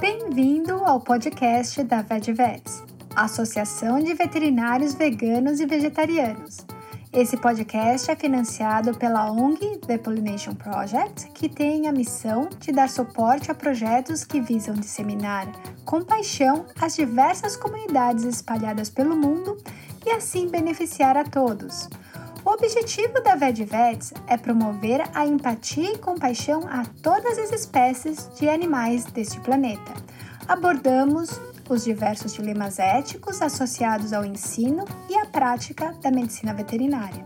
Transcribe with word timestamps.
Bem-vindo 0.00 0.84
ao 0.84 1.00
podcast 1.00 1.82
da 1.82 2.00
VetVets, 2.02 2.84
Associação 3.16 3.98
de 4.00 4.14
Veterinários 4.14 4.94
Veganos 4.94 5.58
e 5.58 5.66
Vegetarianos. 5.66 6.58
Esse 7.12 7.36
podcast 7.36 8.08
é 8.08 8.14
financiado 8.14 8.96
pela 8.96 9.28
ONG 9.32 9.78
The 9.78 9.98
Pollination 9.98 10.54
Project, 10.54 11.28
que 11.32 11.48
tem 11.48 11.88
a 11.88 11.92
missão 11.92 12.48
de 12.60 12.70
dar 12.70 12.88
suporte 12.88 13.50
a 13.50 13.54
projetos 13.54 14.22
que 14.22 14.40
visam 14.40 14.76
disseminar 14.76 15.50
com 15.84 16.04
paixão 16.04 16.66
as 16.80 16.94
diversas 16.94 17.56
comunidades 17.56 18.22
espalhadas 18.22 18.88
pelo 18.88 19.16
mundo 19.16 19.56
e 20.04 20.10
assim 20.10 20.48
beneficiar 20.48 21.16
a 21.16 21.24
todos. 21.24 21.88
O 22.44 22.50
objetivo 22.50 23.20
da 23.22 23.36
VetVets 23.36 24.14
é 24.26 24.36
promover 24.36 25.02
a 25.14 25.26
empatia 25.26 25.92
e 25.92 25.98
compaixão 25.98 26.62
a 26.68 26.84
todas 27.02 27.38
as 27.38 27.52
espécies 27.52 28.30
de 28.38 28.48
animais 28.48 29.04
deste 29.04 29.38
planeta. 29.40 29.92
Abordamos 30.48 31.38
os 31.68 31.84
diversos 31.84 32.32
dilemas 32.32 32.78
éticos 32.78 33.42
associados 33.42 34.12
ao 34.12 34.24
ensino 34.24 34.84
e 35.08 35.16
à 35.16 35.26
prática 35.26 35.94
da 36.02 36.10
medicina 36.10 36.54
veterinária. 36.54 37.24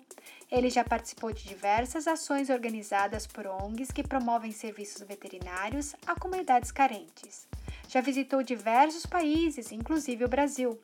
Ele 0.50 0.68
já 0.68 0.84
participou 0.84 1.32
de 1.32 1.44
diversas 1.44 2.06
ações 2.06 2.50
organizadas 2.50 3.26
por 3.26 3.46
ONGs 3.46 3.90
que 3.90 4.02
promovem 4.02 4.52
serviços 4.52 5.02
veterinários 5.06 5.94
a 6.06 6.18
comunidades 6.18 6.72
carentes. 6.72 7.46
Já 7.88 8.00
visitou 8.00 8.42
diversos 8.42 9.06
países, 9.06 9.70
inclusive 9.70 10.24
o 10.24 10.28
Brasil. 10.28 10.78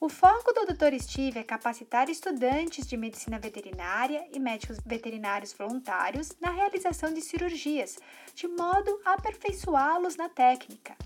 O 0.00 0.08
foco 0.08 0.52
do 0.52 0.64
Dr. 0.64 0.96
Steve 1.00 1.40
é 1.40 1.42
capacitar 1.42 2.08
estudantes 2.08 2.86
de 2.86 2.96
medicina 2.96 3.36
veterinária 3.36 4.28
e 4.32 4.38
médicos 4.38 4.78
veterinários 4.86 5.52
voluntários 5.52 6.30
na 6.40 6.52
realização 6.52 7.12
de 7.12 7.20
cirurgias, 7.20 7.98
de 8.32 8.46
modo 8.46 9.00
a 9.04 9.14
aperfeiçoá-los 9.14 10.14
na 10.14 10.28
técnica. 10.28 10.96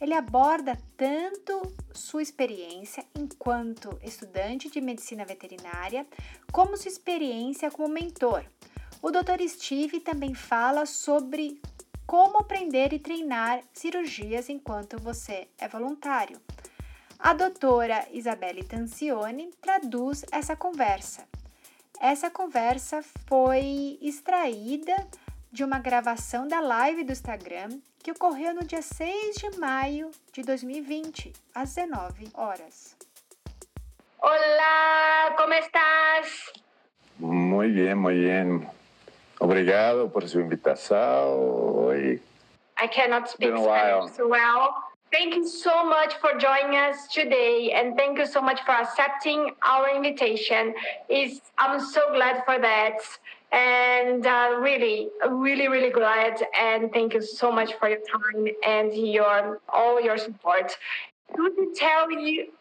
Ele 0.00 0.14
aborda 0.14 0.76
tanto 0.96 1.62
sua 1.92 2.22
experiência 2.22 3.06
enquanto 3.14 3.96
estudante 4.02 4.68
de 4.68 4.80
medicina 4.80 5.24
veterinária, 5.24 6.04
como 6.50 6.76
sua 6.76 6.90
experiência 6.90 7.70
como 7.70 7.86
mentor. 7.86 8.44
O 9.00 9.12
Dr. 9.12 9.46
Steve 9.48 10.00
também 10.00 10.34
fala 10.34 10.86
sobre 10.86 11.62
como 12.04 12.38
aprender 12.38 12.92
e 12.92 12.98
treinar 12.98 13.62
cirurgias 13.72 14.48
enquanto 14.48 15.00
você 15.00 15.46
é 15.56 15.68
voluntário. 15.68 16.40
A 17.22 17.34
doutora 17.34 18.06
Isabelle 18.12 18.64
Tancione 18.64 19.50
traduz 19.60 20.24
essa 20.32 20.56
conversa. 20.56 21.28
Essa 22.00 22.30
conversa 22.30 23.02
foi 23.28 23.98
extraída 24.00 24.96
de 25.52 25.62
uma 25.62 25.78
gravação 25.78 26.48
da 26.48 26.60
live 26.60 27.04
do 27.04 27.12
Instagram 27.12 27.78
que 27.98 28.10
ocorreu 28.10 28.54
no 28.54 28.64
dia 28.64 28.80
6 28.80 29.36
de 29.36 29.58
maio 29.58 30.10
de 30.32 30.42
2020, 30.42 31.30
às 31.54 31.74
19 31.74 32.30
horas. 32.32 32.96
Olá, 34.18 35.34
como 35.36 35.52
estás? 35.52 36.50
Muy 37.18 37.70
bien, 37.70 37.98
muy 37.98 38.14
bien. 38.14 38.66
Obrigado 39.38 40.08
por 40.08 40.26
su 40.26 40.40
invitação. 40.40 41.92
I 42.82 42.88
cannot 42.88 43.28
speak 43.28 43.54
Spanish 43.58 44.16
so 44.16 44.26
well. 44.26 44.89
Thank 45.12 45.34
you 45.34 45.44
so 45.44 45.84
much 45.84 46.14
for 46.20 46.38
joining 46.38 46.76
us 46.76 47.08
today, 47.08 47.72
and 47.74 47.96
thank 47.96 48.16
you 48.16 48.26
so 48.26 48.40
much 48.40 48.60
for 48.64 48.70
accepting 48.70 49.50
our 49.66 49.92
invitation. 49.94 50.72
Is 51.08 51.40
I'm 51.58 51.80
so 51.80 52.12
glad 52.12 52.44
for 52.44 52.60
that, 52.60 52.98
and 53.50 54.24
uh, 54.24 54.58
really, 54.60 55.08
really, 55.28 55.66
really 55.66 55.90
glad. 55.90 56.40
And 56.56 56.92
thank 56.92 57.14
you 57.14 57.22
so 57.22 57.50
much 57.50 57.74
for 57.74 57.88
your 57.88 57.98
time 58.06 58.54
and 58.64 58.94
your 58.94 59.60
all 59.68 60.00
your 60.00 60.16
support. 60.16 60.76
Could 61.34 61.54
you 61.56 61.74
tell 61.74 62.06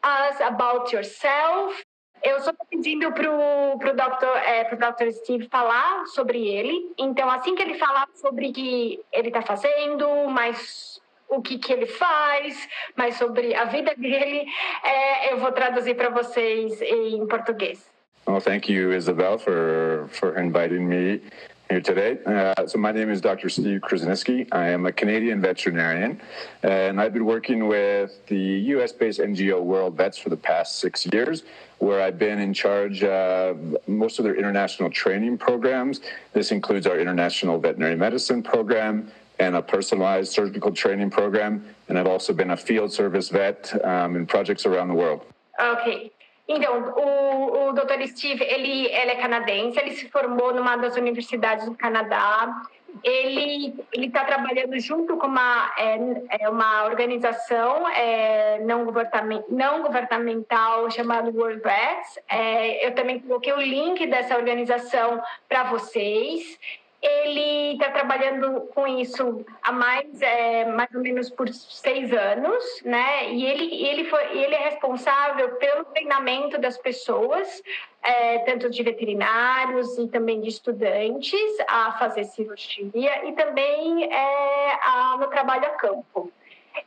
us 0.02 0.36
about 0.42 0.92
yourself? 0.92 1.74
Eu 2.22 2.40
só 2.42 2.50
estou 2.50 2.66
pedindo 2.70 3.14
pro, 3.14 3.32
pro, 3.80 3.94
Dr., 3.94 4.38
é, 4.46 4.66
pro 4.66 4.78
Dr. 4.78 5.10
Steve 5.14 5.48
falar 5.50 6.06
sobre 6.08 6.50
ele. 6.50 6.92
Então, 6.98 7.30
assim 7.30 7.56
que 7.56 7.62
ele 7.62 7.76
falar 7.76 8.10
sobre 8.16 8.50
o 8.50 8.54
que 8.54 9.00
ele 9.14 9.30
está 9.30 9.42
fazendo, 9.42 10.28
mais 10.28 10.99
o 11.30 11.42
que, 11.42 11.58
que 11.58 11.72
ele 11.72 11.86
faz, 11.86 12.68
mais 12.96 13.16
sobre 13.16 13.54
a 13.56 13.66
vida 13.66 13.94
dele, 13.96 14.46
é, 14.84 15.34
eu 15.34 15.38
vou 15.38 15.52
traduzir 15.52 15.96
para 15.96 16.10
vocês 16.10 16.82
em 16.82 17.26
português. 17.28 17.88
Well, 18.28 18.42
thank 18.42 18.72
you, 18.72 18.94
Isabel, 18.94 19.40
for, 19.40 20.08
for 20.12 20.38
inviting 20.38 20.88
me 20.88 21.22
here 21.70 21.82
today. 21.82 22.18
Uh, 22.26 22.68
so 22.68 22.78
my 22.78 22.92
name 22.92 23.10
is 23.10 23.22
Dr. 23.22 23.50
Steve 23.50 23.82
Krasinski. 23.82 24.48
I 24.52 24.70
am 24.70 24.86
a 24.86 24.92
Canadian 24.92 25.42
veterinarian, 25.42 26.20
and 26.64 27.00
I've 27.00 27.14
been 27.14 27.26
working 27.26 27.68
with 27.68 28.26
the 28.28 28.38
U.S.-based 28.38 29.20
NGO 29.20 29.62
World 29.62 29.96
Vets 29.96 30.18
for 30.18 30.30
the 30.30 30.38
past 30.38 30.80
six 30.80 31.08
years, 31.12 31.44
where 31.78 32.02
I've 32.02 32.18
been 32.18 32.40
in 32.40 32.54
charge 32.54 33.04
of 33.04 33.78
most 33.88 34.20
of 34.20 34.26
their 34.26 34.36
international 34.36 34.90
training 34.90 35.38
programs. 35.38 36.02
This 36.34 36.52
includes 36.52 36.88
our 36.88 37.00
International 37.00 37.60
Veterinary 37.60 37.96
Medicine 37.96 38.42
Program, 38.42 39.12
and 39.40 39.56
a 39.56 39.62
personalized 39.62 40.32
surgical 40.32 40.72
training 40.72 41.10
program. 41.10 41.64
And 41.88 41.98
I've 41.98 42.08
also 42.08 42.34
been 42.34 42.52
a 42.52 42.58
field 42.58 42.92
service 42.92 43.30
vet 43.30 43.74
um, 43.84 44.16
in 44.16 44.26
projects 44.26 44.66
around 44.66 44.90
the 44.90 44.96
world. 44.96 45.22
Ok. 45.60 46.12
Então, 46.48 46.94
o, 46.98 47.70
o 47.70 47.74
Dr. 47.74 48.08
Steve, 48.08 48.44
ele, 48.44 48.88
ele 48.88 49.12
é 49.12 49.16
canadense, 49.16 49.80
ele 49.80 49.92
se 49.92 50.10
formou 50.10 50.52
numa 50.52 50.78
das 50.78 50.96
universidades 50.96 51.66
do 51.66 51.76
Canadá. 51.76 52.64
Ele 53.04 53.76
está 53.94 54.26
trabalhando 54.26 54.80
junto 54.80 55.16
com 55.18 55.28
uma, 55.28 55.72
é, 55.78 56.44
é 56.44 56.50
uma 56.50 56.86
organização 56.86 57.88
é, 57.90 58.60
não, 58.66 58.84
governamental, 58.84 59.46
não 59.48 59.84
governamental 59.84 60.90
chamada 60.90 61.30
World 61.30 61.62
Vets. 61.62 62.18
É, 62.28 62.88
eu 62.88 62.96
também 62.96 63.20
coloquei 63.20 63.54
o 63.54 63.62
link 63.62 64.08
dessa 64.08 64.36
organização 64.36 65.22
para 65.48 65.66
vocês 65.66 66.58
ele 67.02 67.74
está 67.74 67.92
trabalhando 67.92 68.62
com 68.74 68.86
isso 68.86 69.46
há 69.62 69.72
mais, 69.72 70.22
é, 70.22 70.66
mais 70.66 70.94
ou 70.94 71.02
menos 71.02 71.30
por 71.30 71.48
seis 71.48 72.12
anos, 72.12 72.64
né? 72.84 73.32
E 73.32 73.46
ele, 73.46 73.86
ele, 73.86 74.04
foi, 74.06 74.38
ele 74.38 74.54
é 74.54 74.70
responsável 74.70 75.56
pelo 75.56 75.86
treinamento 75.86 76.58
das 76.60 76.78
pessoas, 76.78 77.64
é, 78.04 78.40
tanto 78.40 78.70
de 78.70 78.84
veterinários 78.84 79.98
e 79.98 80.08
também 80.10 80.42
de 80.42 80.50
estudantes, 80.50 81.58
a 81.68 81.94
fazer 81.94 82.26
cirurgia 82.26 83.26
e 83.26 83.32
também 83.32 84.14
é, 84.14 84.80
a, 84.82 85.18
no 85.18 85.28
trabalho 85.28 85.66
a 85.66 85.70
campo. 85.70 86.32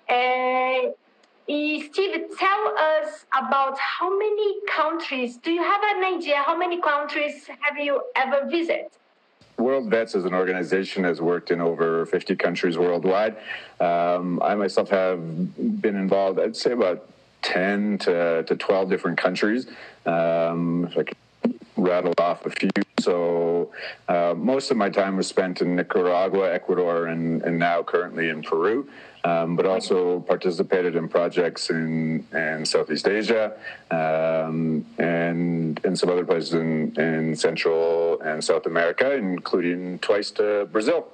É, 0.07 0.93
e 1.49 1.83
Steve, 1.85 2.29
tell 2.37 2.75
us 3.01 3.27
about 3.31 3.79
how 3.79 4.11
many 4.17 4.61
countries, 4.67 5.39
do 5.39 5.51
you 5.51 5.63
have 5.63 5.83
an 5.83 6.15
idea 6.15 6.43
how 6.43 6.57
many 6.57 6.81
countries 6.81 7.49
have 7.61 7.79
you 7.79 8.01
ever 8.15 8.47
visited? 8.47 8.91
World 9.59 9.91
Vets 9.91 10.15
as 10.15 10.25
an 10.25 10.35
organization 10.35 11.05
has 11.05 11.21
worked 11.21 11.51
in 11.51 11.61
over 11.61 12.07
50 12.07 12.37
countries 12.37 12.79
worldwide. 12.79 13.37
Um, 13.81 14.41
I 14.43 14.55
myself 14.55 14.91
have 14.91 15.21
been 15.81 15.97
involved, 15.97 16.41
I'd 16.41 16.57
say 16.57 16.73
about 16.73 17.09
10 17.43 17.99
to, 17.99 18.45
to 18.45 18.57
12 18.57 18.89
different 18.89 19.19
countries. 19.19 19.67
Um, 20.07 20.89
if 21.87 21.93
I 21.93 22.01
could 22.01 22.13
rattle 22.13 22.15
off 22.19 22.47
a 22.47 22.51
few. 22.51 22.71
So 23.01 23.71
uh, 24.09 24.35
most 24.37 24.71
of 24.71 24.77
my 24.77 24.91
time 24.91 25.17
was 25.17 25.27
spent 25.27 25.61
in 25.61 25.77
Nicaragua, 25.77 26.53
Ecuador, 26.53 27.07
and, 27.07 27.43
and 27.43 27.59
now 27.59 27.83
currently 27.83 28.29
in 28.29 28.43
Peru. 28.43 28.89
um, 29.25 29.57
but 29.57 29.67
also 29.67 30.21
participated 30.21 30.97
in 30.97 31.09
projects 31.09 31.71
in, 31.71 32.25
in 32.35 32.65
Southeast 32.67 33.07
Asia 33.07 33.53
um, 33.91 34.85
and 34.99 35.81
in 35.85 35.97
some 35.97 36.11
other 36.11 36.25
places 36.25 36.55
in, 36.55 36.93
in 36.99 37.37
Central 37.37 38.21
and 38.23 38.43
South 38.43 38.67
America, 38.67 39.15
including 39.15 39.99
twice 40.01 40.31
to 40.33 40.67
Brazil. 40.73 41.07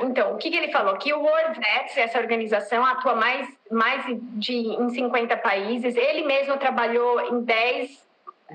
Então, 0.00 0.34
o 0.34 0.38
que, 0.38 0.50
que, 0.50 0.56
ele 0.56 0.72
falou? 0.72 0.96
Que 0.96 1.12
o 1.12 1.20
World 1.20 1.60
Vets, 1.60 1.98
essa 1.98 2.18
organização, 2.18 2.82
atua 2.82 3.14
mais, 3.14 3.46
mais 3.70 4.02
de, 4.32 4.54
em 4.54 4.88
50 4.88 5.36
países. 5.36 5.94
Ele 5.94 6.24
mesmo 6.24 6.56
trabalhou 6.56 7.20
em 7.20 7.42
10, 7.42 7.90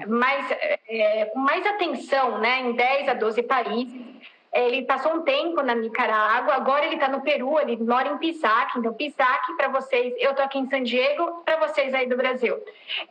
mais, 0.05 0.51
é, 0.87 1.25
com 1.25 1.39
mais 1.39 1.65
atenção, 1.65 2.37
né, 2.39 2.61
em 2.61 2.73
10 2.73 3.09
a 3.09 3.13
12 3.13 3.43
países. 3.43 4.17
Ele 4.53 4.83
passou 4.83 5.13
um 5.13 5.21
tempo 5.21 5.61
na 5.61 5.75
Nicarágua, 5.75 6.55
agora 6.55 6.85
ele 6.85 6.95
está 6.95 7.07
no 7.07 7.21
Peru, 7.21 7.59
ele 7.59 7.77
mora 7.77 8.09
em 8.09 8.17
Pisac. 8.17 8.77
Então, 8.77 8.93
Pisac, 8.93 9.53
para 9.55 9.67
vocês, 9.67 10.15
eu 10.17 10.31
estou 10.31 10.43
aqui 10.43 10.57
em 10.57 10.69
San 10.69 10.83
Diego, 10.83 11.43
para 11.45 11.57
vocês 11.67 11.93
aí 11.93 12.07
do 12.07 12.17
Brasil. 12.17 12.57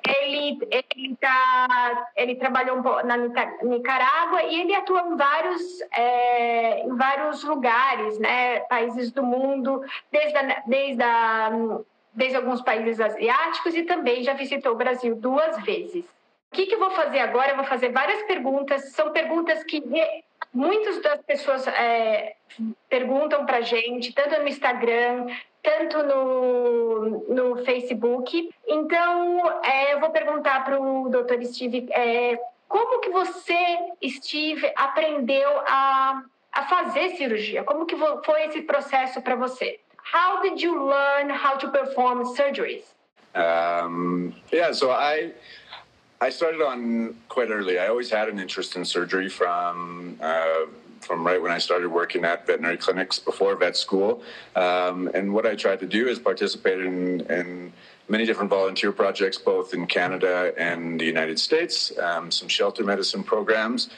Ele, 0.09 0.59
ele, 0.71 1.17
tá, 1.21 2.09
ele 2.17 2.35
trabalhou 2.37 2.83
na 3.05 3.17
Nicarágua 3.63 4.43
e 4.45 4.61
ele 4.61 4.75
atua 4.75 5.03
em 5.03 5.17
vários, 5.17 5.81
é, 5.93 6.81
em 6.85 6.97
vários 6.97 7.45
lugares, 7.45 8.19
né, 8.19 8.61
países 8.61 9.13
do 9.13 9.23
mundo, 9.23 9.85
desde 10.11 10.37
a, 10.37 10.63
desde 10.67 11.03
a 11.03 11.51
desde 12.17 12.39
alguns 12.39 12.63
países 12.63 12.99
asiáticos 12.99 13.75
e 13.75 13.83
também 13.83 14.23
já 14.23 14.33
visitou 14.33 14.73
o 14.73 14.77
Brasil 14.77 15.15
duas 15.15 15.63
vezes. 15.63 16.16
O 16.53 16.57
que, 16.57 16.67
que 16.67 16.75
eu 16.75 16.79
vou 16.79 16.91
fazer 16.91 17.19
agora? 17.19 17.53
Eu 17.53 17.57
vou 17.57 17.65
fazer 17.65 17.91
várias 17.91 18.23
perguntas. 18.23 18.93
São 18.93 19.13
perguntas 19.13 19.63
que 19.65 19.83
muitas 20.53 21.03
das 21.03 21.21
pessoas 21.23 21.67
é, 21.67 22.37
perguntam 22.89 23.45
para 23.45 23.61
gente, 23.61 24.13
tanto 24.13 24.41
no 24.41 24.49
Instagram, 24.49 25.27
tanto 25.63 26.03
no, 26.03 27.35
no 27.35 27.65
Facebook. 27.65 28.49
Então, 28.67 29.63
é, 29.63 29.95
eu 29.95 30.01
vou 30.01 30.11
perguntar 30.11 30.65
para 30.65 30.81
o 30.81 31.09
Dr. 31.09 31.43
Steve 31.45 31.89
é, 31.91 32.39
como 32.69 33.01
que 33.01 33.11
você, 33.11 33.79
Steve, 34.05 34.73
aprendeu 34.77 35.51
a, 35.67 36.23
a 36.53 36.63
fazer 36.65 37.11
cirurgia? 37.17 37.65
Como 37.65 37.87
que 37.87 37.97
foi 38.25 38.45
esse 38.47 38.63
processo 38.63 39.21
para 39.23 39.35
você? 39.35 39.81
How 40.15 40.41
did 40.41 40.61
you 40.63 40.87
learn 40.87 41.33
how 41.33 41.59
to 41.59 41.71
perform 41.71 42.25
surgeries? 42.25 42.95
Um, 43.35 44.33
yeah, 44.51 44.73
so 44.73 44.91
I 44.91 45.35
I 46.21 46.31
started 46.31 46.63
on 46.63 47.17
quite 47.29 47.51
early. 47.51 47.79
I 47.79 47.89
always 47.89 48.11
had 48.11 48.29
an 48.29 48.39
interest 48.39 48.75
in 48.77 48.85
surgery 48.85 49.29
from 49.29 50.19
uh, 50.23 50.67
from 51.01 51.27
right 51.27 51.41
when 51.41 51.53
I 51.53 51.59
started 51.59 51.89
working 51.89 52.25
at 52.25 52.47
veterinary 52.47 52.79
clinics 52.79 53.19
before 53.19 53.55
vet 53.55 53.77
school. 53.77 54.23
Um, 54.57 55.09
and 55.15 55.33
what 55.33 55.47
I 55.47 55.55
tried 55.55 55.79
to 55.81 55.87
do 55.87 56.09
is 56.09 56.19
participate 56.19 56.81
in, 56.81 57.21
in, 57.31 57.73
many 58.09 58.25
different 58.25 58.49
volunteer 58.51 58.93
projects, 58.93 59.37
both 59.37 59.75
in 59.75 59.85
Canada 59.85 60.53
and 60.57 61.01
the 61.01 61.05
United 61.05 61.41
States, 61.41 61.91
um, 61.99 62.31
some 62.31 62.47
shelter 62.47 62.85
medicine 62.85 63.25
programs. 63.25 63.91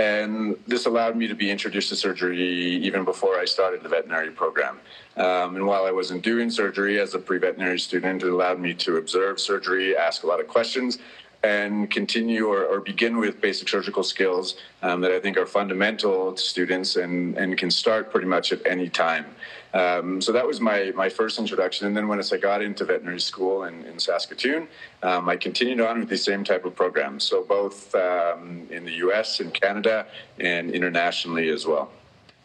And 0.00 0.56
this 0.66 0.86
allowed 0.86 1.16
me 1.16 1.28
to 1.28 1.34
be 1.36 1.48
introduced 1.48 1.90
to 1.90 1.96
surgery 1.96 2.40
even 2.40 3.04
before 3.04 3.38
I 3.38 3.44
started 3.44 3.84
the 3.84 3.88
veterinary 3.88 4.32
program. 4.32 4.80
Um, 5.16 5.54
and 5.54 5.64
while 5.64 5.84
I 5.84 5.92
wasn't 5.92 6.22
doing 6.22 6.50
surgery 6.50 6.98
as 6.98 7.14
a 7.14 7.20
pre 7.20 7.38
veterinary 7.38 7.78
student, 7.78 8.24
it 8.24 8.32
allowed 8.32 8.58
me 8.58 8.74
to 8.74 8.96
observe 8.96 9.38
surgery, 9.38 9.96
ask 9.96 10.24
a 10.24 10.26
lot 10.26 10.40
of 10.40 10.48
questions, 10.48 10.98
and 11.44 11.90
continue 11.90 12.46
or, 12.46 12.64
or, 12.64 12.80
begin 12.80 13.18
with 13.18 13.40
basic 13.40 13.68
surgical 13.68 14.04
skills 14.04 14.56
um, 14.82 15.00
that 15.00 15.10
I 15.10 15.18
think 15.18 15.36
are 15.36 15.46
fundamental 15.46 16.32
to 16.32 16.40
students 16.40 16.94
and, 16.94 17.36
and 17.36 17.58
can 17.58 17.70
start 17.70 18.10
pretty 18.12 18.26
much 18.26 18.52
at 18.52 18.64
any 18.64 18.88
time. 18.88 19.26
Um, 19.74 20.20
so 20.20 20.30
that 20.32 20.46
was 20.46 20.60
my, 20.60 20.92
my 20.94 21.08
first 21.08 21.38
introduction. 21.38 21.86
And 21.86 21.96
then 21.96 22.06
once 22.06 22.32
I 22.32 22.36
got 22.36 22.62
into 22.62 22.84
veterinary 22.84 23.20
school 23.20 23.64
in, 23.64 23.84
in 23.84 23.98
Saskatoon, 23.98 24.68
um, 25.02 25.28
I 25.28 25.36
continued 25.36 25.80
on 25.80 26.00
with 26.00 26.08
the 26.08 26.16
same 26.16 26.44
type 26.44 26.64
of 26.64 26.76
programs. 26.76 27.24
So 27.24 27.42
both 27.42 27.92
um, 27.94 28.68
in 28.70 28.84
the 28.84 28.92
US 29.06 29.40
and 29.40 29.52
Canada 29.52 30.06
and 30.38 30.70
internationally 30.70 31.48
as 31.48 31.66
well. 31.66 31.90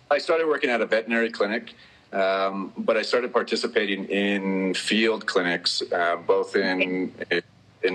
I 0.09 0.17
started 0.17 0.47
working 0.47 0.69
at 0.69 0.81
a 0.81 0.85
veterinary 0.85 1.29
clinic. 1.29 1.73
Um, 2.13 2.71
but 2.77 2.95
I 2.95 3.01
started 3.01 3.33
participating 3.33 4.05
in 4.05 4.73
field 4.73 5.25
clinics, 5.25 5.83
uh, 5.91 6.15
both 6.15 6.55
in 6.55 7.11
in 7.29 7.43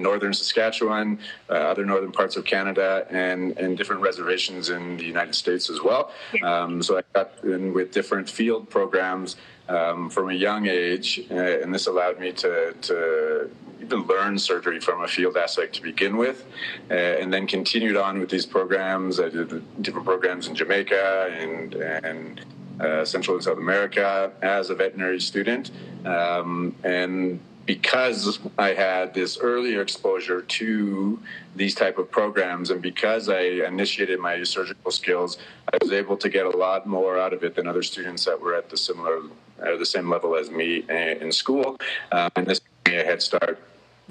northern 0.00 0.32
Saskatchewan, 0.32 1.18
uh, 1.50 1.54
other 1.54 1.84
northern 1.84 2.12
parts 2.12 2.36
of 2.36 2.44
Canada, 2.44 3.06
and, 3.10 3.58
and 3.58 3.76
different 3.76 4.00
reservations 4.00 4.70
in 4.70 4.96
the 4.96 5.04
United 5.04 5.34
States 5.34 5.68
as 5.68 5.82
well. 5.82 6.12
Um, 6.42 6.82
so 6.82 6.98
I 6.98 7.02
got 7.12 7.32
in 7.42 7.74
with 7.74 7.92
different 7.92 8.28
field 8.28 8.70
programs 8.70 9.36
um, 9.68 10.10
from 10.10 10.30
a 10.30 10.34
young 10.34 10.66
age, 10.66 11.20
uh, 11.30 11.34
and 11.34 11.74
this 11.74 11.86
allowed 11.86 12.18
me 12.18 12.32
to, 12.32 12.74
to 12.82 13.50
even 13.80 14.06
learn 14.06 14.38
surgery 14.38 14.80
from 14.80 15.02
a 15.02 15.08
field 15.08 15.36
aspect 15.36 15.74
to 15.74 15.82
begin 15.82 16.16
with, 16.16 16.44
uh, 16.90 16.94
and 16.94 17.32
then 17.32 17.46
continued 17.46 17.96
on 17.96 18.18
with 18.18 18.30
these 18.30 18.46
programs. 18.46 19.20
I 19.20 19.28
did 19.28 19.82
different 19.82 20.06
programs 20.06 20.46
in 20.46 20.54
Jamaica 20.54 21.30
and 21.32 21.74
and 21.74 22.44
uh, 22.80 23.04
Central 23.04 23.36
and 23.36 23.44
South 23.44 23.58
America 23.58 24.32
as 24.42 24.70
a 24.70 24.74
veterinary 24.74 25.20
student, 25.20 25.70
um, 26.04 26.74
and 26.84 27.40
because 27.66 28.40
I 28.58 28.70
had 28.74 29.14
this 29.14 29.38
earlier 29.38 29.82
exposure 29.82 30.42
to 30.42 31.18
these 31.54 31.74
type 31.74 31.98
of 31.98 32.10
programs 32.10 32.70
and 32.70 32.82
because 32.82 33.28
I 33.28 33.40
initiated 33.40 34.18
my 34.18 34.42
surgical 34.42 34.90
skills, 34.90 35.38
I 35.72 35.78
was 35.80 35.92
able 35.92 36.16
to 36.16 36.28
get 36.28 36.46
a 36.46 36.56
lot 36.56 36.86
more 36.86 37.18
out 37.18 37.32
of 37.32 37.44
it 37.44 37.54
than 37.54 37.66
other 37.66 37.82
students 37.82 38.24
that 38.24 38.40
were 38.40 38.54
at 38.54 38.68
the 38.68 38.76
similar, 38.76 39.20
at 39.64 39.78
the 39.78 39.86
same 39.86 40.10
level 40.10 40.36
as 40.36 40.50
me 40.50 40.84
in 40.88 41.30
school. 41.30 41.76
Um, 42.10 42.30
and 42.36 42.46
this 42.46 42.60
gave 42.84 42.94
me 42.94 43.00
a 43.00 43.04
head 43.04 43.22
start 43.22 43.58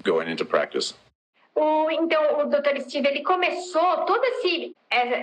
going 0.03 0.27
into 0.27 0.45
practice. 0.45 0.93
O, 1.53 1.91
então, 1.91 2.39
o 2.39 2.45
Dr. 2.45 2.79
Steve, 2.79 3.07
ele 3.07 3.23
começou 3.23 4.05
todo 4.05 4.23
esse, 4.23 4.75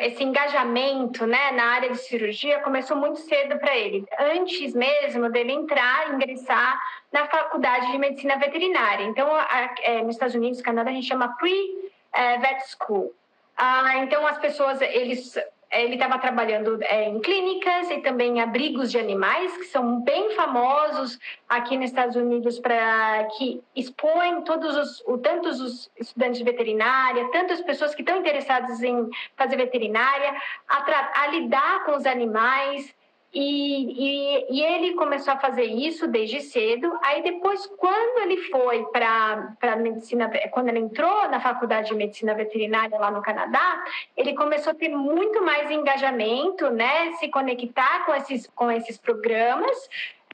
esse 0.03 0.23
engajamento 0.23 1.27
né, 1.27 1.53
na 1.53 1.65
área 1.65 1.91
de 1.91 1.99
cirurgia, 1.99 2.61
começou 2.61 2.97
muito 2.97 3.19
cedo 3.21 3.59
para 3.59 3.77
ele. 3.77 4.05
Antes 4.19 4.75
mesmo 4.75 5.31
dele 5.31 5.53
entrar, 5.53 6.13
ingressar 6.13 6.79
na 7.11 7.27
faculdade 7.27 7.91
de 7.91 7.99
medicina 7.99 8.37
veterinária. 8.37 9.05
Então, 9.05 9.27
a, 9.35 9.75
é, 9.83 10.03
nos 10.03 10.17
Estados 10.17 10.35
Unidos, 10.35 10.61
Canadá, 10.61 10.91
a 10.91 10.95
gente 10.95 11.09
chama 11.09 11.35
Pre-Vet 11.37 12.63
School. 12.77 13.15
Ah, 13.57 13.97
então, 13.97 14.27
as 14.27 14.39
pessoas, 14.39 14.81
eles 14.83 15.35
ele 15.71 15.95
estava 15.95 16.19
trabalhando 16.19 16.79
é, 16.83 17.09
em 17.09 17.21
clínicas 17.21 17.91
e 17.91 17.99
também 17.99 18.39
em 18.39 18.41
abrigos 18.41 18.91
de 18.91 18.99
animais, 18.99 19.57
que 19.57 19.65
são 19.65 20.01
bem 20.01 20.31
famosos 20.35 21.19
aqui 21.49 21.77
nos 21.77 21.87
Estados 21.87 22.17
Unidos, 22.17 22.59
para 22.59 23.25
que 23.37 23.63
expõem 23.77 24.43
todos 24.43 24.77
os, 24.77 25.21
tantos 25.23 25.61
os 25.61 25.91
estudantes 25.99 26.39
de 26.39 26.45
veterinária, 26.45 27.31
tantas 27.31 27.61
pessoas 27.61 27.95
que 27.95 28.03
estão 28.03 28.19
interessadas 28.19 28.83
em 28.83 29.09
fazer 29.37 29.57
veterinária, 29.57 30.35
a, 30.69 31.23
a 31.23 31.27
lidar 31.29 31.85
com 31.85 31.97
os 31.97 32.07
animais, 32.07 32.95
e, 33.33 33.43
e, 33.43 34.47
e, 34.51 34.65
ele 34.65 34.95
começou 34.95 35.35
a 35.35 35.39
fazer 35.39 35.65
isso 35.65 36.09
desde 36.09 36.41
cedo. 36.41 36.91
Aí 37.03 37.23
depois, 37.23 37.67
quando 37.77 38.23
ele 38.23 38.39
foi 38.45 38.85
para 38.87 39.55
a 39.61 39.77
medicina, 39.77 40.31
quando 40.51 40.69
ele 40.69 40.79
entrou 40.79 41.29
na 41.29 41.39
faculdade 41.39 41.89
de 41.89 41.95
medicina 41.95 42.35
veterinária 42.35 42.99
lá 42.99 43.11
no 43.11 43.21
Canadá, 43.21 43.85
ele 44.17 44.35
começou 44.35 44.71
a 44.71 44.75
ter 44.75 44.89
muito 44.89 45.43
mais 45.43 45.71
engajamento, 45.71 46.71
né, 46.71 47.13
se 47.15 47.29
conectar 47.29 48.07
com 48.07 48.15
esses 48.15 48.47
com 48.55 48.71
esses 48.71 48.97
programas 48.97 49.77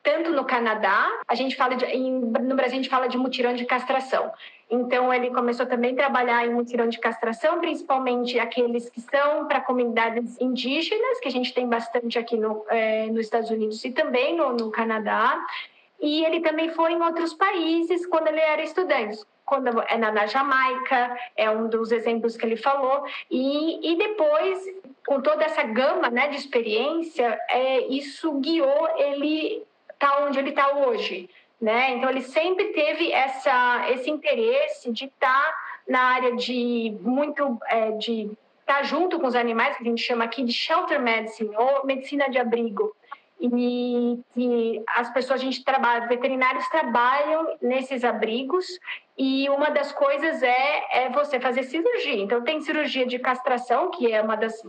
tanto 0.05 0.31
no 0.31 0.45
Canadá, 0.45 1.11
a 1.27 1.35
gente 1.35 1.57
fala 1.57 1.75
de, 1.75 1.87
em, 1.87 2.21
no 2.21 2.55
Brasil 2.55 2.75
a 2.75 2.83
gente 2.83 2.91
fala 2.91 3.09
de 3.09 3.17
mutirão 3.17 3.55
de 3.55 3.65
castração. 3.65 4.31
Então, 4.71 5.13
ele 5.13 5.31
começou 5.31 5.67
também 5.67 5.93
a 5.93 5.97
trabalhar 5.97 6.47
em 6.47 6.53
mutirão 6.53 6.89
de 6.89 6.99
castração, 6.99 7.59
principalmente 7.59 8.39
aqueles 8.39 8.91
que 8.91 9.01
são 9.01 9.47
para 9.49 9.63
comunidades 9.63 10.39
indígenas, 10.41 11.21
que 11.21 11.29
a 11.29 11.31
gente 11.31 11.55
tem 11.55 11.67
bastante 11.67 12.19
aqui 12.19 12.37
no, 12.37 12.65
é, 12.69 13.07
nos 13.07 13.21
Estados 13.21 13.51
Unidos 13.51 13.83
e 13.85 13.91
também 13.91 14.37
no, 14.37 14.53
no 14.53 14.71
Canadá. 14.71 15.43
E 16.01 16.25
ele 16.25 16.41
também 16.41 16.69
foi 16.71 16.93
em 16.93 17.01
outros 17.01 17.33
países 17.33 18.05
quando 18.07 18.29
ele 18.29 18.41
era 18.41 18.63
estudante, 18.63 19.19
quando 19.45 19.81
é 19.83 19.97
na, 19.97 20.27
Jamaica, 20.27 21.17
é 21.35 21.49
um 21.51 21.67
dos 21.69 21.93
exemplos 21.93 22.37
que 22.37 22.45
ele 22.45 22.57
falou, 22.57 23.05
e, 23.31 23.93
e 23.93 23.97
depois, 23.97 24.67
com 25.07 25.21
toda 25.21 25.45
essa 25.45 25.63
gama 25.63 26.11
né, 26.11 26.29
de 26.29 26.37
experiência, 26.37 27.39
é, 27.49 27.87
isso 27.87 28.33
guiou 28.41 28.89
ele 28.99 29.65
tá 30.11 30.25
onde 30.25 30.39
ele 30.39 30.51
está 30.51 30.73
hoje, 30.77 31.29
né? 31.61 31.93
Então 31.93 32.11
ele 32.11 32.23
sempre 32.23 32.67
teve 32.73 33.11
essa 33.13 33.91
esse 33.91 34.11
interesse 34.11 34.93
de 34.93 35.07
estar 35.07 35.29
tá 35.29 35.59
na 35.89 36.01
área 36.01 36.37
de 36.37 36.97
muito 37.01 37.59
é, 37.67 37.93
de 37.93 38.31
estar 38.61 38.79
tá 38.79 38.83
junto 38.83 39.19
com 39.19 39.27
os 39.27 39.35
animais 39.35 39.77
que 39.77 39.83
a 39.83 39.87
gente 39.87 40.03
chama 40.03 40.25
aqui 40.25 40.43
de 40.43 40.53
shelter 40.53 41.01
medicine 41.01 41.55
ou 41.57 41.85
medicina 41.85 42.29
de 42.29 42.39
abrigo 42.39 42.95
e, 43.41 44.83
as 44.87 45.13
pessoas 45.13 45.41
a 45.41 45.45
gente 45.45 45.65
trabalha 45.65 46.07
veterinários 46.07 46.67
trabalham 46.69 47.57
nesses 47.61 48.05
abrigos 48.05 48.67
e 49.19 49.49
uma 49.51 49.71
das 49.71 49.93
coisas 49.93 50.43
é, 50.43 51.05
é 51.05 51.09
você 51.11 51.39
fazer 51.39 51.65
cirurgia. 51.65 52.17
Então, 52.17 52.43
tem 52.43 52.61
cirurgia 52.61 53.07
de 53.07 53.19
castração, 53.19 53.91
que 53.91 54.13
é 54.13 54.21
uma 54.21 54.37
das 54.37 54.61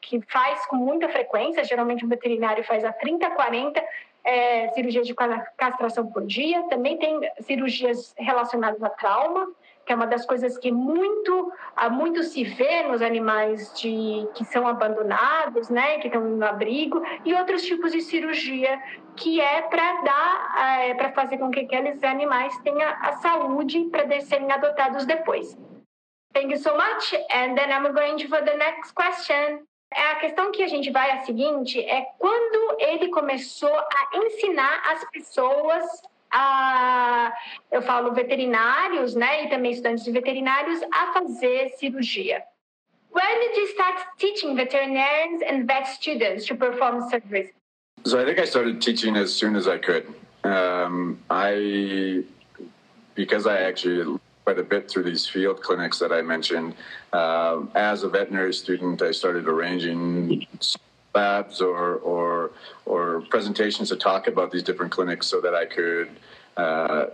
que 0.00 0.20
faz 0.28 0.66
com 0.66 0.76
muita 0.76 1.08
frequência, 1.08 1.64
geralmente 1.64 2.04
o 2.04 2.08
veterinário 2.08 2.62
faz 2.62 2.84
a 2.84 2.92
30, 2.92 3.30
40 3.30 3.82
é, 4.24 4.68
cirurgia 4.68 5.02
de 5.02 5.14
castração 5.56 6.06
por 6.06 6.26
dia, 6.26 6.62
também 6.64 6.98
tem 6.98 7.20
cirurgias 7.40 8.14
relacionadas 8.18 8.82
a 8.82 8.90
trauma, 8.90 9.48
que 9.84 9.92
é 9.92 9.96
uma 9.96 10.06
das 10.06 10.24
coisas 10.24 10.56
que 10.58 10.70
muito, 10.70 11.52
muito 11.90 12.22
se 12.22 12.44
vê 12.44 12.82
nos 12.82 13.02
animais 13.02 13.72
de, 13.80 14.28
que 14.34 14.44
são 14.44 14.66
abandonados, 14.66 15.68
né, 15.68 15.98
que 15.98 16.06
estão 16.06 16.22
no 16.22 16.44
abrigo, 16.44 17.02
e 17.24 17.34
outros 17.34 17.62
tipos 17.62 17.92
de 17.92 18.00
cirurgia 18.00 18.80
que 19.16 19.40
é 19.40 19.62
para 19.62 20.02
dar, 20.02 20.54
é, 20.58 20.94
para 20.94 21.12
fazer 21.12 21.38
com 21.38 21.50
que 21.50 21.60
aqueles 21.60 22.02
animais 22.04 22.56
tenham 22.58 22.88
a 23.00 23.12
saúde 23.14 23.84
para 23.90 24.20
serem 24.20 24.50
adotados 24.52 25.04
depois. 25.06 25.58
Thank 26.32 26.52
you 26.52 26.58
so 26.58 26.76
much, 26.76 27.12
and 27.32 27.56
then 27.56 27.72
I'm 27.72 27.92
going 27.92 28.28
for 28.28 28.40
the 28.44 28.56
next 28.56 28.94
question. 28.94 29.66
A 29.92 30.14
questão 30.16 30.52
que 30.52 30.62
a 30.62 30.68
gente 30.68 30.90
vai 30.90 31.10
é 31.10 31.14
a 31.14 31.24
seguinte, 31.24 31.80
é 31.80 32.06
quando 32.18 32.80
ele 32.80 33.08
começou 33.08 33.74
a 33.74 34.10
ensinar 34.14 34.82
as 34.92 35.04
pessoas 35.10 35.84
a, 36.30 37.32
eu 37.72 37.82
falo 37.82 38.12
veterinários, 38.12 39.14
né, 39.16 39.44
e 39.44 39.50
também 39.50 39.72
estudantes 39.72 40.04
de 40.04 40.12
veterinários 40.12 40.80
a 40.92 41.12
fazer 41.12 41.70
cirurgia. 41.70 42.42
When 43.12 43.40
did 43.40 43.56
you 43.56 43.66
start 43.66 43.98
teaching 44.18 44.54
veterinarians 44.54 45.42
and 45.42 45.66
vet 45.66 45.86
students 45.88 46.46
to 46.46 46.54
perform 46.54 47.02
surgeries? 47.10 47.50
So 48.04 48.20
I 48.20 48.24
think 48.24 48.38
I 48.38 48.46
started 48.46 48.80
teaching 48.80 49.16
as 49.16 49.32
soon 49.32 49.56
as 49.56 49.66
I 49.66 49.78
could. 49.78 50.06
Um, 50.44 51.18
I 51.28 52.24
because 53.16 53.46
I 53.48 53.62
actually 53.62 54.20
quite 54.50 54.58
a 54.58 54.64
bit 54.64 54.90
through 54.90 55.04
these 55.04 55.28
field 55.28 55.62
clinics 55.62 56.00
that 56.00 56.10
I 56.10 56.22
mentioned. 56.22 56.74
Uh, 57.12 57.66
as 57.76 58.02
a 58.02 58.08
veterinary 58.08 58.52
student, 58.52 59.00
I 59.00 59.12
started 59.12 59.46
arranging 59.46 60.44
labs 61.14 61.60
or, 61.60 61.98
or, 61.98 62.50
or 62.84 63.20
presentations 63.30 63.90
to 63.90 63.96
talk 63.96 64.26
about 64.26 64.50
these 64.50 64.64
different 64.64 64.90
clinics 64.90 65.28
so 65.28 65.40
that 65.40 65.54
I 65.54 65.66
could 65.66 66.10
uh, 66.56 67.06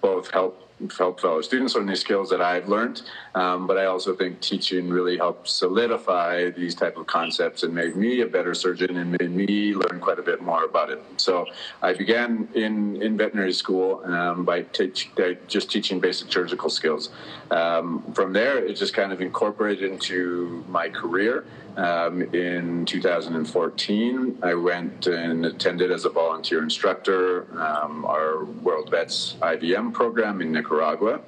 both 0.00 0.30
help 0.30 0.70
help 0.96 1.20
fellow 1.20 1.40
students 1.40 1.74
learn 1.74 1.86
these 1.86 2.00
skills 2.00 2.28
that 2.30 2.40
I've 2.40 2.68
learned, 2.68 3.02
um, 3.34 3.66
but 3.66 3.78
I 3.78 3.86
also 3.86 4.14
think 4.14 4.40
teaching 4.40 4.88
really 4.88 5.16
helped 5.16 5.48
solidify 5.48 6.50
these 6.50 6.74
type 6.74 6.96
of 6.96 7.06
concepts 7.06 7.62
and 7.62 7.74
made 7.74 7.96
me 7.96 8.20
a 8.20 8.26
better 8.26 8.54
surgeon 8.54 8.96
and 8.96 9.12
made 9.12 9.30
me 9.30 9.74
learn 9.74 10.00
quite 10.00 10.18
a 10.18 10.22
bit 10.22 10.42
more 10.42 10.64
about 10.64 10.90
it. 10.90 11.00
So 11.16 11.46
I 11.80 11.94
began 11.94 12.48
in, 12.54 13.00
in 13.02 13.16
veterinary 13.16 13.52
school 13.52 14.02
um, 14.04 14.44
by, 14.44 14.62
teach, 14.62 15.10
just 15.46 15.70
teaching 15.70 16.00
basic 16.00 16.30
surgical 16.32 16.70
skills. 16.70 17.10
Um, 17.50 18.02
from 18.12 18.32
there, 18.32 18.58
it 18.58 18.74
just 18.74 18.94
kind 18.94 19.12
of 19.12 19.20
incorporated 19.20 19.90
into 19.90 20.64
my 20.68 20.88
career. 20.88 21.44
Um, 21.76 22.22
in 22.34 22.86
2014, 22.86 24.38
I 24.42 24.54
went 24.54 25.06
and 25.06 25.44
attended 25.44 25.90
as 25.90 26.04
a 26.04 26.10
volunteer 26.10 26.62
instructor 26.62 27.46
um, 27.60 28.04
our 28.04 28.44
World 28.44 28.90
Vets 28.90 29.36
IVM 29.40 29.92
program 29.92 30.40
in 30.40 30.52
Nicaragua. 30.52 31.20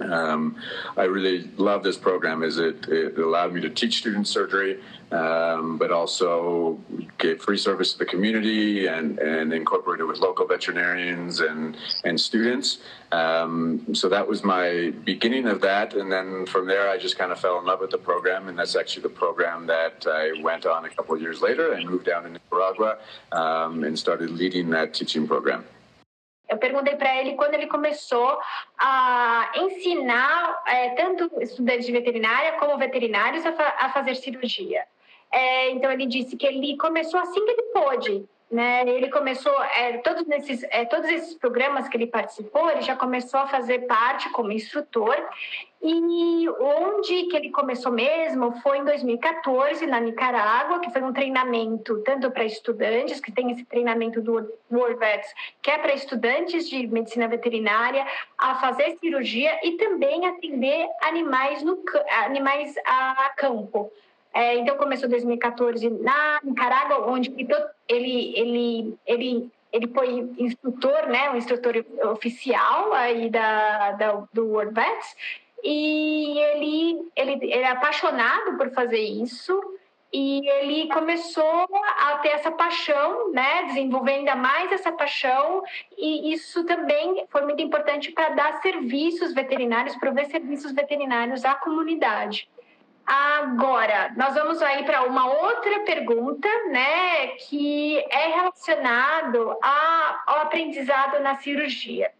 Um, 0.00 0.56
I 0.96 1.04
really 1.04 1.50
love 1.56 1.82
this 1.82 1.96
program 1.96 2.42
as 2.42 2.58
it, 2.58 2.88
it 2.88 3.18
allowed 3.18 3.52
me 3.52 3.60
to 3.60 3.70
teach 3.70 3.98
students 3.98 4.30
surgery, 4.30 4.80
um, 5.10 5.76
but 5.76 5.90
also 5.90 6.80
gave 7.18 7.42
free 7.42 7.58
service 7.58 7.92
to 7.92 7.98
the 7.98 8.06
community 8.06 8.86
and, 8.86 9.18
and 9.18 9.52
incorporated 9.52 10.06
with 10.06 10.18
local 10.18 10.46
veterinarians 10.46 11.40
and, 11.40 11.76
and 12.04 12.18
students. 12.18 12.78
Um, 13.12 13.94
so 13.94 14.08
that 14.08 14.26
was 14.26 14.42
my 14.42 14.92
beginning 15.04 15.46
of 15.46 15.60
that. 15.60 15.94
And 15.94 16.10
then 16.10 16.46
from 16.46 16.66
there, 16.66 16.88
I 16.88 16.96
just 16.96 17.18
kind 17.18 17.30
of 17.30 17.38
fell 17.38 17.58
in 17.58 17.66
love 17.66 17.80
with 17.80 17.90
the 17.90 17.98
program. 17.98 18.48
And 18.48 18.58
that's 18.58 18.74
actually 18.74 19.02
the 19.02 19.10
program 19.10 19.66
that 19.66 20.06
I 20.08 20.40
went 20.42 20.64
on 20.64 20.86
a 20.86 20.90
couple 20.90 21.14
of 21.14 21.20
years 21.20 21.42
later. 21.42 21.74
I 21.74 21.84
moved 21.84 22.06
down 22.06 22.22
to 22.24 22.30
Nicaragua 22.30 22.98
um, 23.32 23.84
and 23.84 23.98
started 23.98 24.30
leading 24.30 24.70
that 24.70 24.94
teaching 24.94 25.28
program. 25.28 25.64
Eu 26.52 26.58
perguntei 26.58 26.96
para 26.96 27.18
ele 27.18 27.32
quando 27.32 27.54
ele 27.54 27.66
começou 27.66 28.38
a 28.78 29.52
ensinar 29.56 30.62
é, 30.66 30.90
tanto 30.90 31.30
estudantes 31.40 31.86
de 31.86 31.92
veterinária 31.92 32.52
como 32.58 32.76
veterinários 32.76 33.46
a, 33.46 33.52
fa 33.52 33.74
a 33.78 33.88
fazer 33.88 34.14
cirurgia. 34.16 34.84
É, 35.32 35.70
então 35.70 35.90
ele 35.90 36.04
disse 36.04 36.36
que 36.36 36.46
ele 36.46 36.76
começou 36.76 37.18
assim 37.18 37.42
que 37.42 37.52
ele 37.52 37.62
pôde, 37.72 38.28
né? 38.52 38.86
Ele 38.86 39.08
começou 39.08 39.52
é, 39.62 39.96
todos 39.98 40.28
esses 40.28 40.62
é, 40.64 40.84
todos 40.84 41.08
esses 41.08 41.34
programas 41.34 41.88
que 41.88 41.96
ele 41.96 42.06
participou, 42.06 42.70
ele 42.70 42.82
já 42.82 42.94
começou 42.94 43.40
a 43.40 43.46
fazer 43.46 43.86
parte 43.86 44.28
como 44.28 44.52
instrutor 44.52 45.16
e 45.82 46.48
onde 46.60 47.24
que 47.24 47.36
ele 47.36 47.50
começou 47.50 47.90
mesmo 47.90 48.52
foi 48.60 48.78
em 48.78 48.84
2014 48.84 49.86
na 49.86 49.98
Nicarágua, 49.98 50.80
que 50.80 50.90
foi 50.90 51.02
um 51.02 51.14
treinamento 51.14 52.02
tanto 52.04 52.30
para 52.30 52.44
estudantes 52.44 53.20
que 53.20 53.32
tem 53.32 53.50
esse 53.50 53.64
treinamento 53.64 54.20
do 54.20 54.34
World 54.70 54.98
Vets, 54.98 55.34
que 55.62 55.70
é 55.70 55.78
para 55.78 55.94
estudantes 55.94 56.68
de 56.68 56.86
medicina 56.86 57.26
veterinária 57.26 58.06
a 58.36 58.56
fazer 58.56 58.98
cirurgia 59.00 59.58
e 59.64 59.72
também 59.72 60.26
atender 60.26 60.86
animais 61.00 61.62
no 61.62 61.82
animais 62.26 62.74
a 62.84 63.32
campo. 63.34 63.90
É, 64.34 64.56
então 64.56 64.76
começou 64.76 65.06
em 65.06 65.10
2014 65.10 65.90
na 65.90 66.40
Nicarágua, 66.42 67.10
onde 67.10 67.32
ele 67.88 68.34
ele 68.36 68.98
ele 69.06 69.50
ele 69.72 69.88
foi 69.88 70.28
instrutor, 70.38 71.06
né, 71.06 71.30
um 71.30 71.36
instrutor 71.36 71.82
oficial 72.10 72.92
aí 72.92 73.30
da, 73.30 73.92
da 73.92 74.12
do 74.32 74.46
World 74.48 74.74
Vets, 74.74 75.16
e 75.64 76.38
ele, 76.38 77.10
ele, 77.16 77.32
ele 77.32 77.62
é 77.62 77.70
apaixonado 77.70 78.58
por 78.58 78.70
fazer 78.72 79.00
isso 79.00 79.58
e 80.12 80.46
ele 80.46 80.88
começou 80.92 81.66
a 82.00 82.18
ter 82.18 82.30
essa 82.30 82.50
paixão, 82.50 83.32
né, 83.32 83.64
desenvolver 83.64 84.12
ainda 84.12 84.36
mais 84.36 84.70
essa 84.70 84.92
paixão 84.92 85.62
e 85.96 86.34
isso 86.34 86.64
também 86.64 87.24
foi 87.30 87.42
muito 87.42 87.62
importante 87.62 88.12
para 88.12 88.30
dar 88.30 88.60
serviços 88.60 89.32
veterinários, 89.32 89.96
prover 89.96 90.26
serviços 90.26 90.72
veterinários 90.72 91.44
à 91.44 91.54
comunidade. 91.54 92.46
Agora, 93.06 94.12
nós 94.16 94.34
vamos 94.34 94.62
aí 94.62 94.84
para 94.84 95.02
uma 95.02 95.26
outra 95.26 95.80
pergunta, 95.80 96.48
né, 96.70 97.28
que 97.48 97.98
é 98.10 98.28
relacionado 98.28 99.56
a, 99.62 100.22
ao 100.26 100.36
aprendizado 100.42 101.20
na 101.20 101.36
cirurgia. 101.36 102.12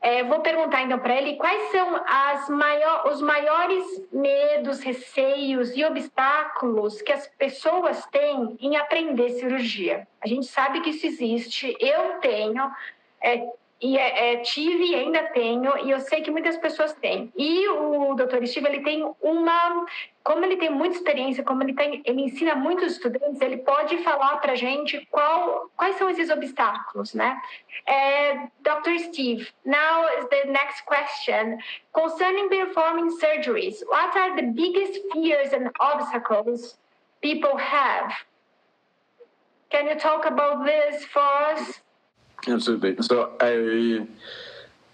É, 0.00 0.22
vou 0.22 0.40
perguntar 0.40 0.82
então 0.82 0.98
para 0.98 1.16
ele 1.16 1.36
quais 1.36 1.70
são 1.70 1.98
maior, 2.50 3.08
os 3.08 3.22
maiores 3.22 4.06
medos, 4.12 4.80
receios 4.80 5.74
e 5.74 5.82
obstáculos 5.82 7.00
que 7.00 7.10
as 7.10 7.26
pessoas 7.26 8.04
têm 8.08 8.54
em 8.60 8.76
aprender 8.76 9.30
cirurgia. 9.30 10.06
A 10.20 10.28
gente 10.28 10.44
sabe 10.44 10.82
que 10.82 10.90
isso 10.90 11.06
existe, 11.06 11.74
eu 11.80 12.18
tenho, 12.20 12.70
é, 13.18 13.46
e 13.84 13.98
é, 13.98 14.32
é, 14.32 14.36
tive 14.38 14.82
e 14.82 14.94
ainda 14.94 15.22
tenho, 15.24 15.76
e 15.86 15.90
eu 15.90 16.00
sei 16.00 16.22
que 16.22 16.30
muitas 16.30 16.56
pessoas 16.56 16.94
têm. 16.94 17.30
E 17.36 17.68
o 17.68 18.14
Dr. 18.14 18.42
Steve, 18.46 18.66
ele 18.66 18.82
tem 18.82 19.04
uma, 19.20 19.84
como 20.22 20.42
ele 20.42 20.56
tem 20.56 20.70
muita 20.70 20.96
experiência, 20.96 21.44
como 21.44 21.62
ele 21.62 21.74
tem, 21.74 22.00
ele 22.06 22.22
ensina 22.22 22.54
muitos 22.54 22.92
estudantes, 22.92 23.38
ele 23.42 23.58
pode 23.58 23.98
falar 23.98 24.38
para 24.38 24.54
gente 24.54 25.06
qual, 25.10 25.70
quais 25.76 25.96
são 25.96 26.08
esses 26.08 26.30
obstáculos, 26.30 27.12
né? 27.12 27.38
É, 27.86 28.46
Dr. 28.62 28.96
Steve, 29.00 29.52
now 29.66 30.08
is 30.18 30.26
the 30.30 30.46
next 30.46 30.86
question 30.86 31.58
concerning 31.92 32.48
performing 32.48 33.10
surgeries. 33.10 33.84
What 33.86 34.16
are 34.16 34.34
the 34.34 34.50
biggest 34.50 34.98
fears 35.12 35.52
and 35.52 35.70
obstacles 35.78 36.78
people 37.20 37.58
have? 37.58 38.14
Can 39.68 39.88
you 39.88 39.96
talk 39.96 40.24
about 40.24 40.64
this 40.64 41.04
for 41.04 41.20
us? 41.20 41.82
Absolutely. 42.46 42.96
So 43.02 43.32
I, 43.40 44.06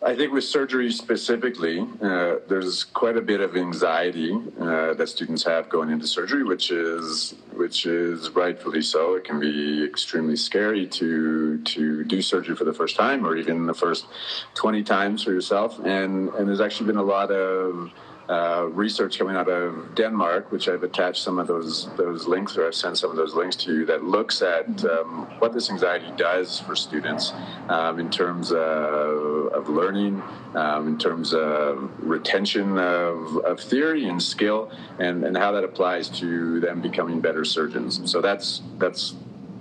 I 0.03 0.15
think 0.15 0.33
with 0.33 0.45
surgery 0.45 0.91
specifically, 0.93 1.81
uh, 1.81 2.37
there's 2.49 2.85
quite 2.85 3.17
a 3.17 3.21
bit 3.21 3.41
of 3.41 3.57
anxiety 3.57 4.33
uh, 4.59 4.95
that 4.95 5.09
students 5.09 5.43
have 5.45 5.69
going 5.69 5.91
into 5.91 6.07
surgery, 6.07 6.43
which 6.45 6.71
is 6.71 7.35
which 7.53 7.87
is 7.87 8.31
rightfully 8.31 8.83
so. 8.83 9.15
It 9.15 9.25
can 9.25 9.41
be 9.41 9.85
extremely 9.85 10.37
scary 10.37 10.87
to 10.87 11.59
to 11.59 12.05
do 12.05 12.23
surgery 12.23 12.57
for 12.57 12.65
the 12.65 12.73
first 12.73 12.97
time, 12.97 13.27
or 13.27 13.37
even 13.37 13.67
the 13.67 13.75
first 13.75 14.07
20 14.55 14.83
times 14.85 15.25
for 15.25 15.33
yourself. 15.33 15.79
And 15.81 16.31
and 16.31 16.49
there's 16.49 16.61
actually 16.61 16.87
been 16.87 16.97
a 16.97 17.03
lot 17.03 17.31
of 17.31 17.93
uh, 18.31 18.67
research 18.85 19.19
coming 19.19 19.35
out 19.35 19.49
of 19.49 19.95
Denmark, 19.97 20.53
which 20.53 20.69
I've 20.69 20.85
attached 20.85 21.23
some 21.23 21.41
of 21.41 21.47
those 21.49 21.89
those 21.97 22.29
links, 22.29 22.57
or 22.57 22.67
I've 22.67 22.77
sent 22.77 22.97
some 22.97 23.11
of 23.11 23.17
those 23.17 23.35
links 23.35 23.57
to 23.65 23.75
you, 23.75 23.87
that 23.87 24.05
looks 24.05 24.41
at 24.41 24.85
um, 24.85 25.27
what 25.41 25.53
this 25.53 25.69
anxiety 25.69 26.13
does 26.17 26.61
for 26.61 26.77
students 26.77 27.33
um, 27.69 27.99
in 27.99 28.09
terms 28.09 28.53
of, 28.53 29.49
of 29.59 29.69
learning, 29.69 30.23
um, 30.55 30.87
in 30.87 30.97
terms 30.97 31.35
of 31.35 31.91
retention 31.99 32.79
of, 32.79 33.37
of 33.39 33.59
theory 33.59 34.09
and 34.09 34.23
skill, 34.23 34.71
and, 35.01 35.25
and 35.25 35.37
how 35.37 35.51
that 35.51 35.65
applies 35.65 36.09
to 36.21 36.61
them 36.61 36.81
becoming 36.81 37.21
better 37.21 37.45
surgeons. 37.45 38.01
So 38.11 38.21
that's 38.21 38.63
that's 38.79 39.17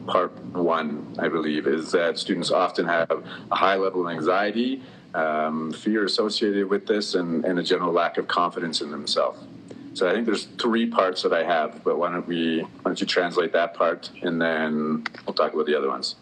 part 0.06 0.32
one, 0.54 1.16
I 1.20 1.28
believe, 1.28 1.68
is 1.68 1.92
that 1.92 2.20
students 2.20 2.52
often 2.52 2.86
have 2.86 3.24
a 3.52 3.56
high 3.56 3.76
level 3.76 4.08
of 4.08 4.14
anxiety 4.14 4.84
um, 5.14 5.72
fear 5.72 6.06
associated 6.06 6.70
with 6.70 6.86
this, 6.86 7.16
and, 7.16 7.46
and 7.46 7.60
a 7.60 7.64
general 7.64 7.92
lack 7.92 8.18
of 8.18 8.28
confidence 8.28 8.82
in 8.82 8.92
themselves. 8.92 9.40
So 9.94 10.08
I 10.08 10.14
think 10.14 10.26
there's 10.26 10.46
three 10.58 10.86
parts 10.86 11.24
that 11.24 11.34
I 11.34 11.44
have, 11.44 11.84
but 11.84 11.98
why 11.98 12.12
don't 12.12 12.28
we 12.28 12.62
why 12.62 12.86
don't 12.86 13.02
you 13.02 13.08
translate 13.08 13.52
that 13.54 13.74
part 13.74 14.12
and 14.22 14.40
then 14.42 15.04
we'll 15.26 15.34
talk 15.34 15.54
about 15.54 15.66
the 15.66 15.76
other 15.76 15.90
ones. 15.90 16.16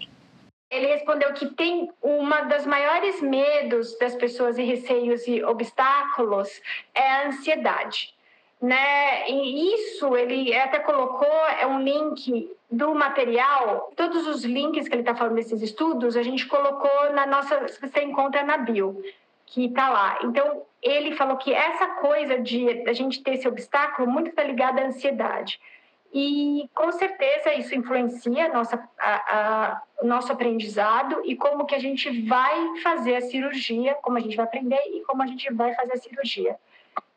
Ele 0.69 0.87
respondeu 0.87 1.33
que 1.33 1.47
tem 1.55 1.89
uma 2.01 2.41
das 2.41 2.65
maiores 2.65 3.21
medos 3.21 3.97
das 3.99 4.15
pessoas 4.15 4.57
e 4.57 4.63
receios 4.63 5.25
e 5.27 5.41
obstáculos 5.41 6.49
é 6.93 7.01
a 7.01 7.27
ansiedade, 7.27 8.13
né? 8.61 9.29
E 9.29 9.75
isso 9.75 10.15
ele 10.15 10.55
até 10.55 10.79
colocou 10.79 11.27
é 11.59 11.65
um 11.65 11.81
link 11.81 12.51
do 12.69 12.93
material, 12.93 13.91
todos 13.95 14.27
os 14.27 14.43
links 14.43 14.87
que 14.87 14.93
ele 14.93 15.01
está 15.01 15.15
falando 15.15 15.35
desses 15.35 15.61
estudos, 15.61 16.17
a 16.17 16.23
gente 16.23 16.45
colocou 16.47 17.13
na 17.13 17.25
nossa, 17.25 17.65
você 17.79 18.03
encontra 18.03 18.43
na 18.43 18.57
bio, 18.57 19.01
que 19.45 19.65
está 19.65 19.89
lá. 19.89 20.19
Então 20.23 20.63
ele 20.81 21.15
falou 21.15 21.37
que 21.37 21.53
essa 21.53 21.87
coisa 21.95 22.39
de 22.39 22.83
a 22.87 22.93
gente 22.93 23.23
ter 23.23 23.35
esse 23.35 23.47
obstáculo 23.47 24.09
muito 24.09 24.29
está 24.29 24.43
ligada 24.43 24.81
à 24.81 24.85
ansiedade. 24.85 25.59
E 26.13 26.69
com 26.73 26.91
certeza 26.91 27.53
isso 27.53 27.75
influencia 27.75 28.49
nossa, 28.49 28.81
a, 28.97 29.37
a, 29.37 29.81
o 30.01 30.07
nosso 30.07 30.31
aprendizado 30.31 31.21
e 31.25 31.35
como 31.35 31.65
que 31.65 31.75
a 31.75 31.79
gente 31.79 32.25
vai 32.25 32.77
fazer 32.77 33.15
a 33.15 33.21
cirurgia, 33.21 33.95
como 33.95 34.17
a 34.17 34.21
gente 34.21 34.35
vai 34.35 34.45
aprender 34.45 34.79
e 34.93 35.01
como 35.01 35.21
a 35.21 35.27
gente 35.27 35.51
vai 35.53 35.73
fazer 35.73 35.93
a 35.93 35.97
cirurgia. 35.97 36.57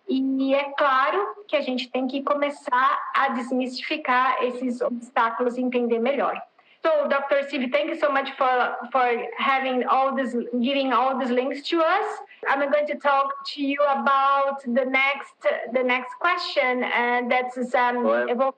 E 0.08 0.54
é 0.54 0.64
claro 0.72 1.44
que 1.46 1.56
a 1.56 1.60
gente 1.60 1.88
tem 1.90 2.06
que 2.06 2.22
começar 2.22 2.98
a 3.14 3.28
desmistificar 3.28 4.42
esses 4.42 4.80
obstáculos 4.80 5.56
e 5.56 5.62
entender 5.62 5.98
melhor. 5.98 6.40
So, 6.82 7.08
Dr. 7.08 7.46
Steve, 7.46 7.68
thank 7.70 7.90
you 7.90 7.96
so 7.96 8.10
much 8.10 8.30
for, 8.38 8.76
for 8.90 9.28
having 9.36 9.84
all 9.84 10.14
this, 10.14 10.34
giving 10.62 10.92
all 10.94 11.18
these 11.18 11.30
links 11.30 11.60
to 11.68 11.78
us. 11.78 12.06
I'm 12.48 12.70
going 12.70 12.86
to 12.86 12.96
talk 12.96 13.44
to 13.54 13.62
you 13.62 13.82
about 13.82 14.62
the 14.62 14.86
next, 14.86 15.34
the 15.74 15.82
next 15.82 16.14
question, 16.18 16.84
and 16.84 17.30
that's 17.30 17.58
um, 17.74 18.02
well, 18.02 18.54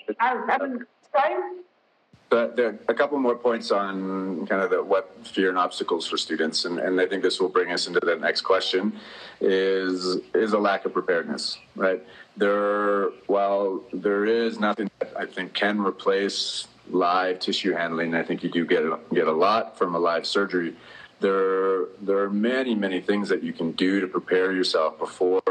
sorry. 1.13 1.35
But 2.33 2.57
there 2.57 2.69
are 2.69 2.79
a 2.89 2.95
couple 2.95 3.19
more 3.19 3.37
points 3.37 3.71
on 3.71 4.47
kind 4.47 4.63
of 4.63 4.71
the, 4.71 4.83
what 4.83 5.15
fear 5.23 5.51
and 5.51 5.59
obstacles 5.59 6.07
for 6.07 6.17
students, 6.17 6.65
and, 6.65 6.79
and 6.79 6.99
I 6.99 7.05
think 7.05 7.23
this 7.23 7.39
will 7.39 7.51
bring 7.51 7.71
us 7.73 7.87
into 7.87 8.01
the 8.01 8.17
next 8.17 8.41
question: 8.41 8.99
is 9.43 10.17
is 10.35 10.55
a 10.55 10.59
lack 10.59 10.87
of 10.87 10.95
preparedness, 10.95 11.59
right? 11.77 12.03
There, 12.39 13.11
while 13.27 13.85
there 13.93 14.25
is 14.25 14.59
nothing 14.59 14.91
that 15.01 15.13
I 15.15 15.27
think 15.27 15.53
can 15.53 15.79
replace 15.79 16.69
live 16.89 17.39
tissue 17.39 17.75
handling. 17.75 18.15
I 18.15 18.23
think 18.23 18.43
you 18.43 18.51
do 18.51 18.65
get 18.65 18.83
get 19.13 19.29
a 19.29 19.33
lot 19.47 19.77
from 19.77 19.95
a 19.95 19.99
live 19.99 20.25
surgery. 20.25 20.75
There, 21.21 21.85
there 22.01 22.17
are 22.21 22.31
many, 22.31 22.75
many 22.75 23.03
things 23.03 23.29
that 23.29 23.43
you 23.43 23.53
can 23.53 23.73
do 23.73 24.01
to 24.01 24.07
prepare 24.07 24.53
yourself 24.53 24.99
before 24.99 25.43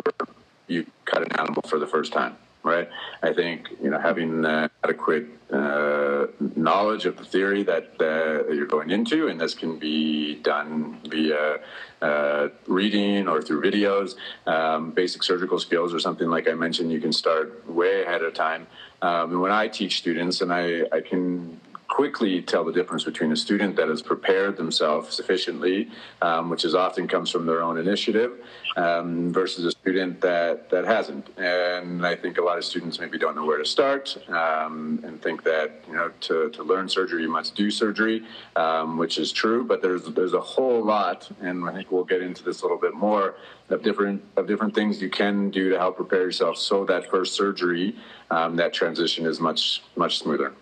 you 0.65 0.88
cut 1.05 1.21
an 1.21 1.31
animal 1.39 1.61
for 1.61 1.77
the 1.77 1.88
first 1.88 2.11
time. 2.11 2.38
Right. 2.63 2.89
I 3.24 3.34
think 3.34 3.70
you 3.82 3.89
know 3.89 4.00
having 4.00 4.46
uh, 4.46 4.68
adequate 4.84 5.27
uh, 5.51 6.27
knowledge 6.56 7.06
of 7.06 7.18
the 7.18 7.25
theory 7.25 7.63
that, 7.63 7.91
uh, 8.00 8.51
you're 8.51 8.68
going 8.68 8.89
into, 8.89 9.27
and 9.27 9.39
this 9.39 9.53
can 9.53 9.77
be 9.77 10.36
done 10.36 11.00
via 11.10 11.60
uh, 12.01 12.48
reading 12.68 13.27
or 13.27 13.41
through 13.41 13.62
videos. 13.62 14.15
Um, 14.48 14.91
basic 14.91 15.24
surgical 15.24 15.60
skills 15.60 15.94
or 15.94 16.00
something 16.00 16.30
like 16.30 16.48
I 16.48 16.53
mentioned, 16.53 16.91
you 16.91 17.01
can 17.01 17.13
start 17.13 17.70
way 17.70 18.03
ahead 18.03 18.22
of 18.22 18.34
time. 18.34 18.68
Um, 19.01 19.41
when 19.41 19.51
I 19.51 19.68
teach 19.68 19.98
students, 19.98 20.41
and 20.41 20.53
I, 20.53 20.84
I 20.91 21.01
can 21.01 21.60
quickly 21.91 22.41
tell 22.41 22.63
the 22.63 22.71
difference 22.71 23.03
between 23.03 23.33
a 23.33 23.36
student 23.36 23.75
that 23.75 23.89
has 23.89 24.01
prepared 24.01 24.55
themselves 24.55 25.13
sufficiently, 25.13 25.89
um, 26.21 26.50
which 26.50 26.63
is 26.63 26.74
often 26.74 27.05
comes 27.05 27.29
from 27.29 27.45
their 27.45 27.62
own 27.62 27.77
initiative, 27.77 28.31
um, 28.77 29.33
versus 29.33 29.65
a 29.65 29.71
student 29.71 30.21
that, 30.21 30.69
that 30.69 30.86
hasn't. 30.86 31.27
And 31.38 32.05
I 32.05 32.15
think 32.15 32.38
a 32.38 32.41
lot 32.41 32.57
of 32.57 32.63
students 32.63 32.98
maybe 32.98 33.17
don't 33.17 33.36
know 33.36 33.45
where 33.45 33.57
to 33.57 33.65
start 33.65 34.17
um, 34.29 35.01
and 35.03 35.21
think 35.21 35.43
that 35.43 35.83
you 35.86 35.93
know 35.93 36.12
to, 36.21 36.50
to 36.51 36.63
learn 36.63 36.88
surgery 36.88 37.24
you 37.24 37.29
must 37.29 37.55
do 37.55 37.69
surgery, 37.69 38.24
um, 38.55 38.98
which 38.98 39.17
is 39.17 39.33
true. 39.33 39.65
But 39.65 39.81
there's 39.81 40.05
there's 40.05 40.33
a 40.33 40.39
whole 40.39 40.81
lot, 40.83 41.29
and 41.41 41.67
I 41.69 41.74
think 41.74 41.91
we'll 41.91 42.05
get 42.05 42.21
into 42.21 42.41
this 42.41 42.62
a 42.62 42.63
little 42.63 42.79
bit 42.79 42.93
more 42.93 43.36
of 43.69 43.83
different 43.83 44.24
of 44.38 44.48
different 44.48 44.74
things 44.74 45.01
you 45.01 45.10
can 45.10 45.50
do 45.50 45.69
to 45.69 45.77
help 45.77 45.97
prepare 45.97 46.21
yourself 46.21 46.58
so 46.58 46.86
that 46.86 47.10
first 47.10 47.36
surgery 47.36 47.97
um, 48.30 48.56
that 48.56 48.73
transition 48.73 49.25
is 49.25 49.41
much 49.41 49.84
much 49.97 50.19
smoother. 50.19 50.54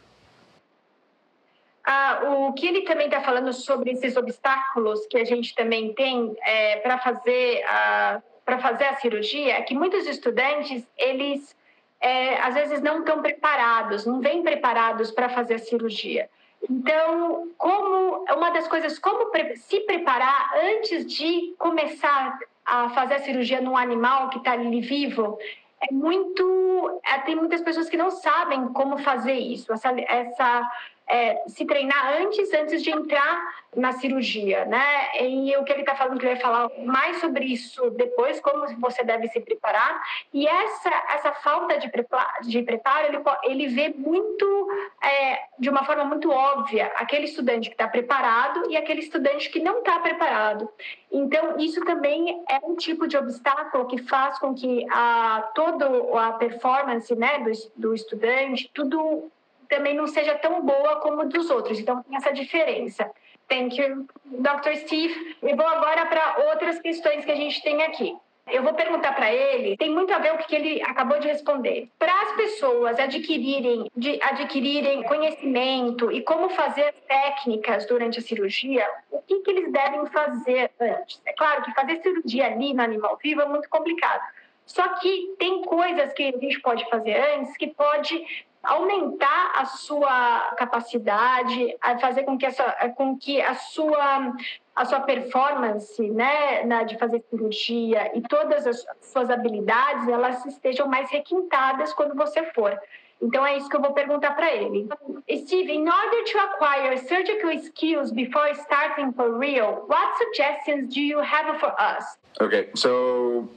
Ah, 1.92 2.22
o 2.24 2.54
que 2.54 2.68
ele 2.68 2.82
também 2.82 3.08
está 3.08 3.20
falando 3.20 3.52
sobre 3.52 3.90
esses 3.90 4.16
obstáculos 4.16 5.08
que 5.08 5.18
a 5.18 5.24
gente 5.26 5.56
também 5.56 5.92
tem 5.96 6.38
é, 6.44 6.76
para 6.82 7.00
fazer 7.00 7.64
a 7.66 8.22
para 8.46 8.60
fazer 8.60 8.86
a 8.86 8.96
cirurgia 8.96 9.58
é 9.58 9.62
que 9.62 9.74
muitos 9.74 10.06
estudantes 10.06 10.88
eles 10.96 11.56
é, 12.00 12.40
às 12.42 12.54
vezes 12.54 12.82
não 12.82 13.00
estão 13.00 13.24
preparados, 13.24 14.06
não 14.06 14.22
vêm 14.22 14.44
preparados 14.44 15.10
para 15.10 15.30
fazer 15.30 15.56
a 15.56 15.60
cirurgia. 15.60 16.30
Então, 16.70 17.50
como 17.58 18.24
uma 18.36 18.52
das 18.52 18.68
coisas, 18.68 19.00
como 19.00 19.32
se 19.56 19.80
preparar 19.82 20.52
antes 20.64 21.08
de 21.08 21.56
começar 21.58 22.38
a 22.66 22.90
fazer 22.90 23.16
a 23.16 23.20
cirurgia 23.20 23.62
num 23.62 23.76
animal 23.76 24.30
que 24.30 24.38
está 24.38 24.52
ali 24.52 24.82
vivo, 24.82 25.40
é 25.82 25.92
muito. 25.92 27.02
É, 27.04 27.20
tem 27.20 27.36
muitas 27.36 27.62
pessoas 27.62 27.90
que 27.90 27.98
não 27.98 28.12
sabem 28.12 28.68
como 28.70 29.00
fazer 29.00 29.34
isso, 29.34 29.72
essa, 29.74 29.90
essa 30.02 30.72
é, 31.10 31.44
se 31.48 31.66
treinar 31.66 32.22
antes, 32.22 32.54
antes 32.54 32.84
de 32.84 32.92
entrar 32.92 33.60
na 33.76 33.94
cirurgia, 33.94 34.66
né? 34.66 35.10
E 35.20 35.56
o 35.58 35.64
que 35.64 35.72
ele 35.72 35.82
está 35.82 35.96
falando, 35.96 36.20
que 36.20 36.26
ele 36.26 36.36
vai 36.36 36.42
falar 36.42 36.70
mais 36.86 37.18
sobre 37.20 37.46
isso 37.46 37.90
depois, 37.92 38.40
como 38.40 38.68
você 38.80 39.04
deve 39.04 39.28
se 39.28 39.40
preparar. 39.40 40.02
E 40.34 40.48
essa, 40.48 40.90
essa 41.16 41.32
falta 41.34 41.78
de 41.80 41.90
preparo, 41.90 42.44
de 42.44 42.62
preparo 42.62 43.08
ele, 43.08 43.24
ele 43.44 43.68
vê 43.68 43.90
muito, 43.90 44.70
é, 45.02 45.40
de 45.58 45.70
uma 45.70 45.84
forma 45.84 46.06
muito 46.06 46.32
óbvia, 46.32 46.92
aquele 46.96 47.26
estudante 47.26 47.70
que 47.70 47.76
está 47.76 47.88
preparado 47.88 48.70
e 48.70 48.78
aquele 48.78 49.02
estudante 49.02 49.50
que 49.50 49.60
não 49.60 49.80
está 49.80 50.00
preparado. 50.00 50.70
Então, 51.12 51.58
isso 51.58 51.84
também 51.86 52.44
é 52.48 52.60
um 52.64 52.76
tipo 52.76 53.08
de 53.08 53.18
obstáculo 53.18 53.88
que 53.88 53.98
faz 54.04 54.38
com 54.38 54.54
que 54.54 54.86
a, 54.92 55.50
toda 55.56 55.88
a 56.20 56.34
performance 56.34 57.14
né, 57.16 57.40
do, 57.40 57.52
do 57.76 57.94
estudante, 57.96 58.70
tudo 58.74 59.32
também 59.70 59.96
não 59.96 60.08
seja 60.08 60.36
tão 60.36 60.62
boa 60.62 60.98
como 60.98 61.26
dos 61.30 61.50
outros. 61.50 61.80
Então, 61.80 62.04
tem 62.04 62.18
essa 62.18 62.34
diferença. 62.34 63.10
Thank 63.48 63.80
you, 63.80 64.08
Dr. 64.26 64.76
Steve. 64.76 65.38
E 65.42 65.56
vou 65.56 65.66
agora 65.66 66.06
para 66.08 66.50
outras 66.50 66.80
questões 66.80 67.24
que 67.24 67.32
a 67.32 67.36
gente 67.36 67.62
tem 67.64 67.82
aqui. 67.84 68.16
Eu 68.52 68.64
vou 68.64 68.74
perguntar 68.74 69.14
para 69.14 69.32
ele, 69.32 69.78
tem 69.78 69.92
muito 69.92 70.12
a 70.12 70.18
ver 70.18 70.34
o 70.34 70.38
que 70.40 70.56
ele 70.56 70.82
acabou 70.82 71.20
de 71.20 71.28
responder. 71.28 71.88
Para 72.00 72.12
as 72.24 72.32
pessoas 72.32 73.00
adquirirem, 73.00 73.90
de, 73.96 74.20
adquirirem 74.24 75.04
conhecimento 75.04 76.12
e 76.12 76.22
como 76.24 76.50
fazer 76.50 76.94
técnicas 77.08 77.86
durante 77.86 78.18
a 78.18 78.22
cirurgia, 78.24 78.88
o 79.12 79.22
que, 79.22 79.40
que 79.42 79.52
eles 79.52 79.72
devem 79.72 80.04
fazer 80.08 80.72
antes? 80.80 81.22
É 81.26 81.34
claro 81.34 81.62
que 81.62 81.74
fazer 81.76 82.02
cirurgia 82.02 82.48
ali 82.48 82.74
no 82.74 82.82
animal 82.82 83.20
vivo 83.22 83.42
é 83.42 83.46
muito 83.46 83.70
complicado. 83.70 84.24
Só 84.66 84.88
que 85.00 85.36
tem 85.38 85.64
coisas 85.64 86.14
que 86.14 86.24
a 86.24 86.32
gente 86.32 86.60
pode 86.62 86.88
fazer 86.90 87.18
antes 87.36 87.56
que 87.58 87.68
pode 87.68 88.26
aumentar 88.64 89.54
a 89.56 89.66
sua 89.66 90.54
capacidade, 90.58 91.76
a 91.82 91.98
fazer 91.98 92.24
com 92.24 92.38
que, 92.38 92.46
essa, 92.46 92.64
com 92.96 93.18
que 93.18 93.42
a, 93.42 93.56
sua, 93.56 94.34
a 94.76 94.86
sua 94.86 95.02
performance 95.02 96.02
né, 96.10 96.64
na, 96.66 96.84
de 96.84 96.98
fazer 96.98 97.24
cirurgia 97.30 98.12
e 98.16 98.22
todas 98.22 98.68
as 98.68 98.86
suas 99.02 99.30
habilidades 99.30 100.08
elas 100.08 100.46
estejam 100.46 100.88
mais 100.88 101.10
requintadas 101.10 101.94
quando 101.94 102.16
você 102.16 102.44
for. 102.52 102.78
Então 103.22 103.46
é 103.46 103.58
isso 103.58 103.70
que 103.70 103.76
eu 103.76 103.82
vou 103.82 103.94
perguntar 103.94 104.32
para 104.32 104.54
ele. 104.54 104.88
Steve, 105.30 105.74
in 105.74 105.88
order 105.90 106.24
to 106.32 106.38
acquire 106.40 106.98
surgical 106.98 107.52
skills 107.52 108.12
before 108.12 108.50
starting 108.52 109.12
for 109.12 109.38
real, 109.38 109.86
what 109.90 110.18
suggestions 110.18 110.94
do 110.94 111.02
you 111.02 111.20
have 111.20 111.60
for 111.60 111.74
us? 111.78 112.18
Okay, 112.42 112.70
so 112.76 113.50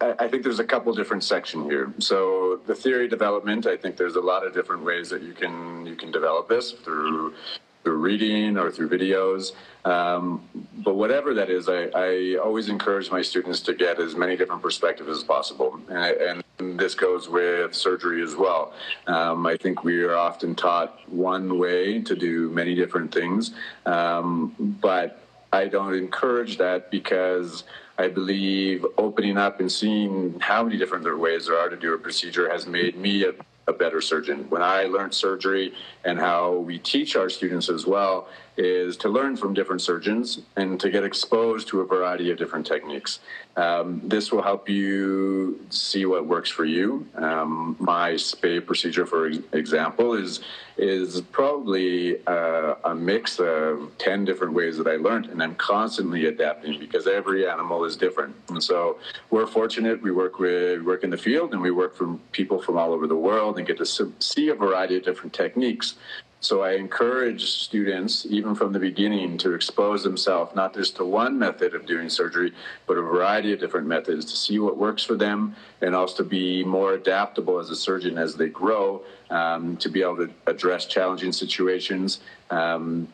I 0.00 0.28
think 0.28 0.42
there's 0.42 0.58
a 0.58 0.64
couple 0.64 0.92
different 0.92 1.24
sections 1.24 1.70
here. 1.70 1.92
So 1.98 2.60
the 2.66 2.74
theory 2.74 3.08
development, 3.08 3.66
I 3.66 3.76
think 3.76 3.96
there's 3.96 4.16
a 4.16 4.20
lot 4.20 4.46
of 4.46 4.52
different 4.52 4.84
ways 4.84 5.08
that 5.08 5.22
you 5.22 5.32
can 5.32 5.86
you 5.86 5.96
can 5.96 6.10
develop 6.10 6.48
this 6.48 6.72
through 6.72 7.34
through 7.82 7.98
reading 7.98 8.58
or 8.58 8.70
through 8.70 8.88
videos. 8.88 9.52
Um, 9.84 10.42
but 10.78 10.96
whatever 10.96 11.32
that 11.34 11.48
is, 11.48 11.68
I, 11.68 11.84
I, 11.94 12.36
always 12.42 12.68
encourage 12.68 13.12
my 13.12 13.22
students 13.22 13.60
to 13.60 13.74
get 13.74 14.00
as 14.00 14.16
many 14.16 14.36
different 14.36 14.60
perspectives 14.60 15.08
as 15.08 15.22
possible. 15.22 15.78
And, 15.88 16.42
and 16.58 16.80
this 16.80 16.96
goes 16.96 17.28
with 17.28 17.76
surgery 17.76 18.24
as 18.24 18.34
well. 18.34 18.72
Um, 19.06 19.46
I 19.46 19.56
think 19.56 19.84
we 19.84 20.02
are 20.02 20.16
often 20.16 20.56
taught 20.56 20.98
one 21.08 21.60
way 21.60 22.02
to 22.02 22.16
do 22.16 22.50
many 22.50 22.74
different 22.74 23.14
things, 23.14 23.52
um, 23.86 24.76
but 24.80 25.20
I 25.52 25.68
don't 25.68 25.94
encourage 25.94 26.58
that 26.58 26.90
because 26.90 27.62
I 27.98 28.08
believe 28.08 28.84
opening 28.98 29.38
up 29.38 29.60
and 29.60 29.72
seeing 29.72 30.38
how 30.40 30.62
many 30.62 30.76
different 30.76 31.18
ways 31.18 31.46
there 31.46 31.58
are 31.58 31.68
to 31.68 31.76
do 31.76 31.94
a 31.94 31.98
procedure 31.98 32.50
has 32.50 32.66
made 32.66 32.96
me 32.96 33.24
a, 33.24 33.32
a 33.66 33.72
better 33.72 34.00
surgeon. 34.00 34.46
When 34.50 34.62
I 34.62 34.84
learned 34.84 35.14
surgery 35.14 35.72
and 36.04 36.18
how 36.18 36.56
we 36.56 36.78
teach 36.78 37.16
our 37.16 37.30
students 37.30 37.70
as 37.70 37.86
well, 37.86 38.28
is 38.56 38.96
to 38.98 39.08
learn 39.08 39.36
from 39.36 39.54
different 39.54 39.82
surgeons 39.82 40.40
and 40.56 40.80
to 40.80 40.90
get 40.90 41.04
exposed 41.04 41.68
to 41.68 41.80
a 41.80 41.84
variety 41.84 42.30
of 42.30 42.38
different 42.38 42.66
techniques. 42.66 43.20
Um, 43.56 44.02
this 44.04 44.32
will 44.32 44.42
help 44.42 44.68
you 44.68 45.60
see 45.70 46.04
what 46.04 46.26
works 46.26 46.50
for 46.50 46.64
you. 46.64 47.06
Um, 47.14 47.76
my 47.78 48.16
SPAY 48.16 48.60
procedure, 48.60 49.06
for 49.06 49.26
example, 49.52 50.14
is 50.14 50.40
is 50.78 51.22
probably 51.32 52.18
uh, 52.26 52.74
a 52.84 52.94
mix 52.94 53.38
of 53.38 53.90
10 53.96 54.26
different 54.26 54.52
ways 54.52 54.76
that 54.76 54.86
I 54.86 54.96
learned, 54.96 55.26
and 55.26 55.42
I'm 55.42 55.54
constantly 55.54 56.26
adapting 56.26 56.78
because 56.78 57.06
every 57.06 57.48
animal 57.48 57.84
is 57.84 57.96
different. 57.96 58.36
And 58.50 58.62
so 58.62 58.98
we're 59.30 59.46
fortunate. 59.46 60.02
We 60.02 60.10
work 60.10 60.38
with 60.38 60.82
work 60.82 61.02
in 61.02 61.08
the 61.08 61.16
field, 61.16 61.54
and 61.54 61.62
we 61.62 61.70
work 61.70 61.96
from 61.96 62.20
people 62.32 62.60
from 62.60 62.76
all 62.76 62.92
over 62.92 63.06
the 63.06 63.16
world, 63.16 63.56
and 63.56 63.66
get 63.66 63.78
to 63.78 63.86
see 63.86 64.48
a 64.50 64.54
variety 64.54 64.96
of 64.96 65.02
different 65.02 65.32
techniques. 65.32 65.94
So 66.40 66.62
I 66.62 66.72
encourage 66.72 67.44
students, 67.50 68.26
even 68.28 68.54
from 68.54 68.72
the 68.72 68.78
beginning, 68.78 69.38
to 69.38 69.54
expose 69.54 70.04
themselves 70.04 70.54
not 70.54 70.74
just 70.74 70.96
to 70.96 71.04
one 71.04 71.38
method 71.38 71.74
of 71.74 71.86
doing 71.86 72.08
surgery, 72.08 72.52
but 72.86 72.98
a 72.98 73.02
variety 73.02 73.52
of 73.52 73.58
different 73.58 73.86
methods 73.86 74.24
to 74.26 74.36
see 74.36 74.58
what 74.58 74.76
works 74.76 75.02
for 75.02 75.14
them 75.14 75.56
and 75.80 75.94
also 75.94 76.22
be 76.22 76.62
more 76.62 76.92
adaptable 76.92 77.58
as 77.58 77.70
a 77.70 77.76
surgeon 77.76 78.18
as 78.18 78.36
they 78.36 78.48
grow, 78.48 79.02
um, 79.30 79.76
to 79.78 79.88
be 79.88 80.02
able 80.02 80.16
to 80.16 80.30
address 80.46 80.84
challenging 80.86 81.32
situations. 81.32 82.20
Um, 82.50 83.08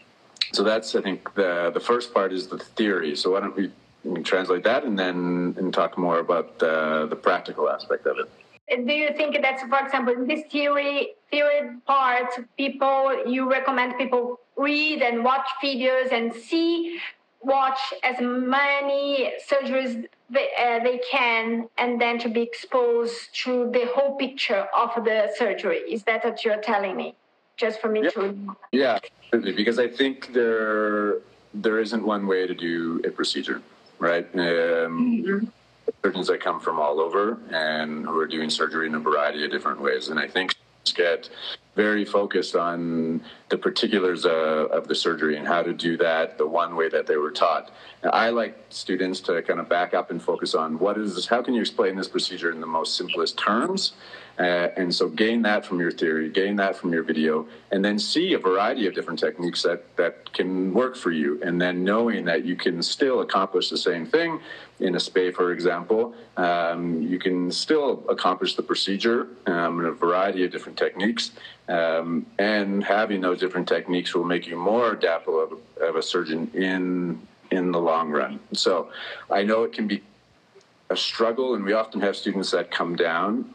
so 0.53 0.63
that's, 0.65 0.95
I 0.95 1.01
think, 1.01 1.33
the, 1.35 1.71
the 1.73 1.81
first 1.81 2.13
part 2.13 2.33
is 2.33 2.49
the 2.49 2.59
theory. 2.59 3.17
So 3.17 3.33
why 3.33 3.41
don't 3.41 3.57
we 3.57 3.71
translate 4.25 4.65
that 4.65 4.83
and 4.85 4.99
then 4.99 5.55
and 5.57 5.73
talk 5.73 5.97
more 5.97 6.19
about 6.19 6.59
the, 6.59 7.07
the 7.09 7.17
practical 7.17 7.71
aspect 7.71 8.05
of 8.07 8.19
it 8.19 8.29
do 8.87 8.93
you 8.93 9.13
think 9.17 9.41
that, 9.43 9.61
for 9.69 9.79
example, 9.85 10.15
in 10.15 10.27
this 10.27 10.45
theory 10.51 11.15
theory 11.33 11.77
part, 11.87 12.31
people 12.57 13.25
you 13.27 13.51
recommend 13.51 13.99
people 13.99 14.39
read 14.57 15.03
and 15.03 15.25
watch 15.25 15.49
videos 15.65 16.13
and 16.13 16.33
see, 16.33 17.01
watch 17.41 17.81
as 18.05 18.17
many 18.21 19.33
surgeries 19.51 20.07
they, 20.31 20.49
uh, 20.59 20.79
they 20.85 21.01
can, 21.11 21.69
and 21.79 22.01
then 22.01 22.19
to 22.19 22.29
be 22.29 22.43
exposed 22.43 23.35
to 23.43 23.71
the 23.73 23.87
whole 23.95 24.17
picture 24.17 24.69
of 24.77 24.91
the 25.05 25.33
surgery. 25.37 25.79
Is 25.79 26.05
that 26.05 26.25
what 26.25 26.45
you're 26.45 26.63
telling 26.73 26.97
me? 26.97 27.15
Just 27.57 27.81
for 27.81 27.89
me 27.89 28.05
yeah. 28.05 28.11
to. 28.11 28.57
Yeah, 28.73 28.99
because 29.33 29.79
I 29.79 29.89
think 29.89 30.33
there 30.33 31.19
there 31.55 31.79
isn't 31.81 32.05
one 32.05 32.27
way 32.27 32.47
to 32.47 32.55
do 32.55 33.03
a 33.05 33.11
procedure, 33.11 33.61
right? 33.99 34.27
Um, 34.35 34.41
mm-hmm 34.41 35.47
surgeons 36.03 36.27
that 36.29 36.41
come 36.41 36.61
from 36.61 36.79
all 36.79 37.01
over 37.01 37.39
and 37.51 38.05
who 38.05 38.19
are 38.19 38.27
doing 38.27 38.51
surgery 38.51 38.87
in 38.87 38.95
a 38.95 38.99
variety 38.99 39.45
of 39.45 39.51
different 39.51 39.81
ways. 39.81 40.09
And 40.09 40.19
I 40.19 40.29
think 40.29 40.55
get 40.85 41.29
very 41.75 42.05
focused 42.05 42.55
on 42.55 43.23
the 43.49 43.57
particulars 43.57 44.27
uh, 44.27 44.67
of 44.71 44.89
the 44.89 44.95
surgery 44.95 45.37
and 45.39 45.47
how 45.47 45.63
to 45.63 45.73
do 45.73 45.97
that 45.97 46.37
the 46.37 46.47
one 46.47 46.77
way 46.77 46.89
that 46.89 47.07
they 47.07 47.17
were 47.17 47.31
taught. 47.31 47.71
I 48.05 48.31
like 48.31 48.59
students 48.69 49.21
to 49.21 49.41
kind 49.43 49.59
of 49.59 49.69
back 49.69 49.95
up 49.95 50.11
and 50.11 50.23
focus 50.23 50.55
on 50.55 50.79
what 50.79 50.99
is 50.99 51.15
this, 51.15 51.27
how 51.27 51.41
can 51.43 51.55
you 51.55 51.61
explain 51.61 51.97
this 51.97 52.09
procedure 52.09 52.51
in 52.51 52.61
the 52.61 52.67
most 52.67 52.97
simplest 52.97 53.39
terms 53.39 53.93
uh, 54.43 54.71
and 54.77 54.93
so 54.93 55.09
gain 55.09 55.41
that 55.43 55.65
from 55.65 55.79
your 55.79 55.93
theory, 55.93 56.29
gain 56.29 56.57
that 56.57 56.75
from 56.75 56.93
your 56.93 57.05
video, 57.05 57.47
and 57.71 57.85
then 57.85 57.97
see 57.97 58.33
a 58.33 58.39
variety 58.39 58.89
of 58.89 58.95
different 58.95 59.21
techniques 59.21 59.63
that, 59.63 59.81
that 59.97 60.33
can 60.33 60.75
work 60.75 60.97
for 60.97 61.13
you. 61.13 61.41
And 61.45 61.61
then 61.61 61.85
knowing 61.85 62.25
that 62.25 62.45
you 62.45 62.57
can 62.57 62.83
still 62.83 63.21
accomplish 63.21 63.71
the 63.71 63.77
same 63.77 64.05
thing 64.05 64.41
in 64.81 64.97
a 64.97 65.01
SPAY, 65.01 65.31
for 65.31 65.53
example, 65.53 66.13
um, 66.37 67.01
you 67.03 67.21
can 67.21 67.53
still 67.53 68.03
accomplish 68.09 68.57
the 68.57 68.65
procedure 68.65 69.29
um, 69.47 69.79
in 69.79 69.87
a 69.87 69.93
variety 69.93 70.45
of 70.45 70.51
different 70.51 70.77
techniques. 70.77 71.31
Um, 71.69 72.27
and 72.41 72.83
having 72.83 73.21
those 73.21 73.39
different 73.39 73.69
techniques 73.69 74.13
will 74.13 74.25
make 74.25 74.49
you 74.49 74.57
more 74.57 74.91
adaptable 74.93 75.41
of, 75.41 75.53
of 75.81 75.95
a 75.95 76.03
surgeon 76.03 76.51
in 76.53 77.21
in 77.53 77.71
the 77.71 77.79
long 77.79 78.11
run. 78.11 78.41
So 78.55 78.91
I 79.31 79.43
know 79.43 79.63
it 79.65 79.75
can 79.75 79.87
be 79.87 80.03
a 80.89 80.97
struggle, 80.97 81.55
and 81.55 81.63
we 81.63 81.75
often 81.75 82.01
have 82.01 82.17
students 82.17 82.51
that 82.53 82.71
come 82.71 82.97
down 82.97 83.55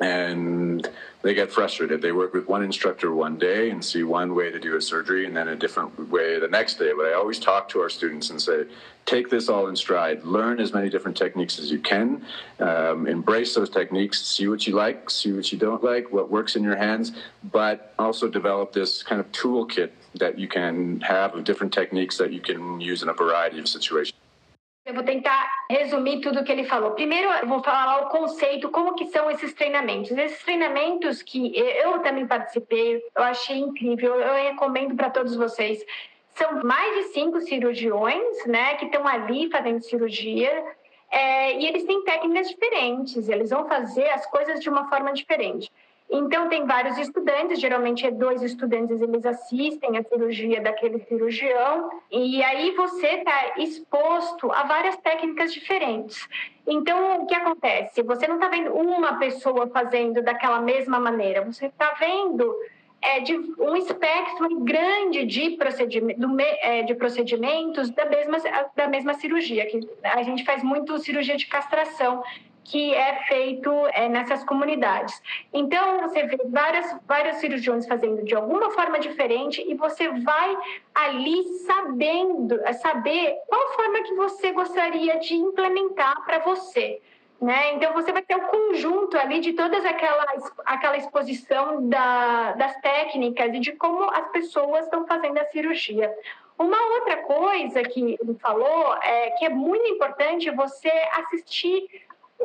and 0.00 0.88
they 1.22 1.34
get 1.34 1.52
frustrated. 1.52 2.00
They 2.00 2.12
work 2.12 2.32
with 2.32 2.48
one 2.48 2.62
instructor 2.62 3.14
one 3.14 3.36
day 3.36 3.70
and 3.70 3.84
see 3.84 4.02
one 4.02 4.34
way 4.34 4.50
to 4.50 4.58
do 4.58 4.76
a 4.76 4.80
surgery 4.80 5.26
and 5.26 5.36
then 5.36 5.48
a 5.48 5.56
different 5.56 6.08
way 6.10 6.38
the 6.38 6.48
next 6.48 6.78
day. 6.78 6.92
But 6.96 7.06
I 7.06 7.12
always 7.12 7.38
talk 7.38 7.68
to 7.70 7.80
our 7.80 7.90
students 7.90 8.30
and 8.30 8.40
say, 8.40 8.64
take 9.04 9.28
this 9.28 9.50
all 9.50 9.68
in 9.68 9.76
stride, 9.76 10.24
learn 10.24 10.58
as 10.58 10.72
many 10.72 10.88
different 10.88 11.18
techniques 11.18 11.58
as 11.58 11.70
you 11.70 11.78
can, 11.78 12.24
um, 12.60 13.06
embrace 13.06 13.54
those 13.54 13.68
techniques, 13.68 14.22
see 14.22 14.48
what 14.48 14.66
you 14.66 14.74
like, 14.74 15.10
see 15.10 15.32
what 15.32 15.52
you 15.52 15.58
don't 15.58 15.84
like, 15.84 16.10
what 16.10 16.30
works 16.30 16.56
in 16.56 16.62
your 16.62 16.76
hands, 16.76 17.12
but 17.52 17.94
also 17.98 18.28
develop 18.28 18.72
this 18.72 19.02
kind 19.02 19.20
of 19.20 19.30
toolkit 19.32 19.90
that 20.14 20.38
you 20.38 20.48
can 20.48 21.00
have 21.00 21.34
of 21.34 21.44
different 21.44 21.72
techniques 21.72 22.16
that 22.16 22.32
you 22.32 22.40
can 22.40 22.80
use 22.80 23.02
in 23.02 23.10
a 23.10 23.14
variety 23.14 23.58
of 23.58 23.68
situations. 23.68 24.16
Eu 24.84 24.94
vou 24.94 25.04
tentar 25.04 25.48
resumir 25.68 26.20
tudo 26.20 26.40
o 26.40 26.44
que 26.44 26.50
ele 26.50 26.64
falou. 26.64 26.92
Primeiro, 26.92 27.28
eu 27.30 27.46
vou 27.46 27.62
falar 27.62 28.02
o 28.02 28.08
conceito, 28.08 28.70
como 28.70 28.94
que 28.94 29.06
são 29.06 29.30
esses 29.30 29.52
treinamentos. 29.52 30.10
Esses 30.10 30.42
treinamentos 30.42 31.22
que 31.22 31.56
eu 31.56 32.00
também 32.00 32.26
participei, 32.26 33.02
eu 33.14 33.22
achei 33.22 33.58
incrível, 33.58 34.14
eu 34.14 34.50
recomendo 34.50 34.96
para 34.96 35.10
todos 35.10 35.36
vocês. 35.36 35.84
São 36.34 36.64
mais 36.64 36.94
de 36.96 37.02
cinco 37.12 37.40
cirurgiões, 37.40 38.46
né, 38.46 38.76
que 38.76 38.86
estão 38.86 39.06
ali 39.06 39.50
fazendo 39.50 39.82
cirurgia, 39.82 40.64
é, 41.10 41.58
e 41.58 41.66
eles 41.66 41.84
têm 41.84 42.02
técnicas 42.04 42.48
diferentes, 42.48 43.28
eles 43.28 43.50
vão 43.50 43.68
fazer 43.68 44.08
as 44.10 44.24
coisas 44.26 44.60
de 44.60 44.70
uma 44.70 44.88
forma 44.88 45.12
diferente. 45.12 45.70
Então, 46.12 46.48
tem 46.48 46.66
vários 46.66 46.98
estudantes, 46.98 47.60
geralmente 47.60 48.04
é 48.04 48.10
dois 48.10 48.42
estudantes, 48.42 49.00
eles 49.00 49.24
assistem 49.24 49.96
a 49.96 50.02
cirurgia 50.02 50.60
daquele 50.60 50.98
cirurgião, 51.04 51.88
e 52.10 52.42
aí 52.42 52.72
você 52.72 53.06
está 53.06 53.54
exposto 53.58 54.50
a 54.50 54.64
várias 54.64 54.96
técnicas 54.96 55.52
diferentes. 55.52 56.28
Então, 56.66 57.22
o 57.22 57.26
que 57.26 57.34
acontece? 57.34 58.02
Você 58.02 58.26
não 58.26 58.36
está 58.36 58.48
vendo 58.48 58.72
uma 58.72 59.18
pessoa 59.18 59.68
fazendo 59.68 60.20
daquela 60.20 60.60
mesma 60.60 60.98
maneira, 60.98 61.44
você 61.44 61.66
está 61.66 61.92
vendo 61.92 62.56
é, 63.00 63.20
de 63.20 63.34
um 63.58 63.76
espectro 63.76 64.60
grande 64.60 65.24
de, 65.24 65.50
procedimento, 65.50 66.20
é, 66.60 66.82
de 66.82 66.94
procedimentos 66.94 67.88
da 67.90 68.04
mesma, 68.04 68.38
da 68.76 68.88
mesma 68.88 69.14
cirurgia, 69.14 69.64
que 69.66 69.88
a 70.02 70.22
gente 70.22 70.44
faz 70.44 70.62
muito 70.62 70.98
cirurgia 70.98 71.36
de 71.36 71.46
castração, 71.46 72.22
que 72.64 72.94
é 72.94 73.24
feito 73.24 73.70
é, 73.92 74.08
nessas 74.08 74.44
comunidades. 74.44 75.20
Então, 75.52 76.00
você 76.02 76.24
vê 76.24 76.38
várias, 76.46 76.96
vários 77.06 77.36
cirurgiões 77.36 77.86
fazendo 77.86 78.22
de 78.24 78.34
alguma 78.34 78.70
forma 78.70 78.98
diferente 78.98 79.64
e 79.66 79.74
você 79.74 80.08
vai 80.08 80.56
ali 80.94 81.44
sabendo, 81.66 82.60
é, 82.64 82.72
saber 82.74 83.36
qual 83.46 83.72
forma 83.74 84.02
que 84.02 84.14
você 84.14 84.52
gostaria 84.52 85.18
de 85.18 85.34
implementar 85.34 86.24
para 86.24 86.38
você. 86.40 87.00
Né? 87.40 87.74
Então, 87.74 87.94
você 87.94 88.12
vai 88.12 88.22
ter 88.22 88.36
o 88.36 88.38
um 88.38 88.48
conjunto 88.48 89.16
ali 89.16 89.40
de 89.40 89.54
todas 89.54 89.84
aquela, 89.84 90.26
aquela 90.66 90.96
exposição 90.98 91.88
da, 91.88 92.52
das 92.52 92.76
técnicas 92.80 93.54
e 93.54 93.60
de 93.60 93.72
como 93.72 94.04
as 94.10 94.28
pessoas 94.30 94.84
estão 94.84 95.06
fazendo 95.06 95.38
a 95.38 95.46
cirurgia. 95.46 96.14
Uma 96.58 96.78
outra 96.96 97.16
coisa 97.22 97.82
que 97.82 98.18
ele 98.20 98.34
falou 98.38 98.94
é 99.02 99.30
que 99.30 99.46
é 99.46 99.48
muito 99.48 99.88
importante 99.88 100.50
você 100.50 100.92
assistir 101.14 101.88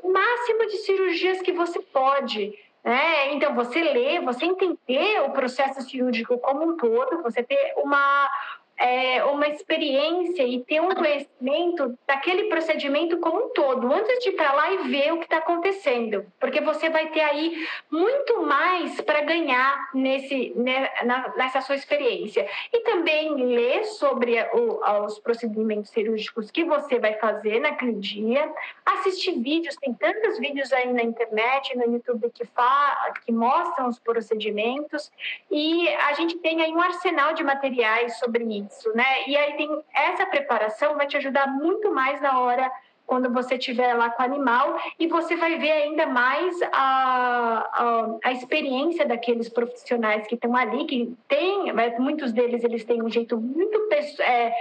o 0.03 0.11
máximo 0.11 0.67
de 0.67 0.77
cirurgias 0.77 1.41
que 1.41 1.51
você 1.51 1.79
pode. 1.79 2.53
Né? 2.83 3.33
Então, 3.33 3.55
você 3.55 3.81
lê, 3.81 4.19
você 4.19 4.45
entender 4.45 5.21
o 5.21 5.31
processo 5.31 5.81
cirúrgico 5.81 6.37
como 6.37 6.63
um 6.63 6.77
todo, 6.77 7.23
você 7.23 7.41
ter 7.41 7.73
uma, 7.77 8.29
é, 8.77 9.23
uma 9.23 9.47
experiência 9.47 10.43
e 10.43 10.63
ter 10.63 10.81
um 10.81 10.93
conhecimento 10.93 11.97
daquele 12.05 12.49
procedimento 12.49 13.17
como 13.19 13.45
um 13.45 13.49
todo, 13.49 13.91
antes 13.91 14.19
de 14.19 14.29
ir 14.29 14.31
para 14.33 14.53
lá 14.53 14.71
e 14.71 14.77
ver 14.89 15.13
o 15.13 15.17
que 15.17 15.25
está 15.25 15.37
acontecendo, 15.37 16.25
porque 16.39 16.59
você 16.59 16.89
vai 16.89 17.07
ter 17.07 17.21
aí 17.21 17.65
muito 17.89 18.41
mais 18.43 18.99
para 19.01 19.21
ganhar 19.21 19.89
nesse, 19.93 20.53
né, 20.55 20.89
nessa 21.37 21.61
sua 21.61 21.75
experiência. 21.75 22.47
E 22.73 22.81
também 22.81 23.33
ler 23.35 23.85
sobre 23.85 24.41
o, 24.53 25.05
os 25.05 25.19
procedimentos 25.19 25.91
cirúrgicos 25.91 26.51
que 26.51 26.63
você 26.63 26.99
vai 26.99 27.13
fazer 27.13 27.59
naquele 27.59 27.93
dia, 27.93 28.51
assistir 28.85 29.39
vídeos, 29.39 29.75
tem 29.77 29.93
tantos 29.93 30.37
vídeos 30.37 30.73
aí 30.73 30.91
na 30.91 31.03
internet, 31.03 31.77
no 31.77 31.93
YouTube 31.93 32.29
que, 32.33 32.45
fa, 32.45 33.13
que 33.23 33.31
mostram 33.31 33.87
os 33.87 33.99
procedimentos, 33.99 35.11
e 35.49 35.87
a 35.87 36.13
gente 36.13 36.37
tem 36.37 36.61
aí 36.61 36.71
um 36.71 36.81
arsenal 36.81 37.33
de 37.33 37.43
materiais 37.43 38.17
sobre 38.19 38.43
isso 38.43 38.64
isso, 38.67 38.93
né? 38.95 39.27
E 39.27 39.35
aí 39.35 39.53
tem 39.57 39.69
essa 39.93 40.25
preparação 40.25 40.95
vai 40.95 41.07
te 41.07 41.17
ajudar 41.17 41.47
muito 41.47 41.93
mais 41.93 42.21
na 42.21 42.39
hora 42.39 42.71
quando 43.05 43.31
você 43.31 43.55
estiver 43.55 43.93
lá 43.93 44.09
com 44.09 44.21
o 44.21 44.25
animal 44.25 44.77
e 44.99 45.07
você 45.07 45.35
vai 45.35 45.57
ver 45.57 45.71
ainda 45.71 46.07
mais 46.07 46.59
a, 46.71 47.69
a, 47.73 48.17
a 48.23 48.31
experiência 48.31 49.05
daqueles 49.05 49.47
profissionais 49.47 50.25
que 50.27 50.35
estão 50.35 50.55
ali, 50.55 50.85
que 50.85 51.13
tem, 51.27 51.71
muitos 51.99 52.33
deles 52.33 52.63
eles 52.63 52.83
têm 52.83 53.01
um 53.01 53.09
jeito 53.09 53.39
muito 53.39 53.77
é, 54.21 54.53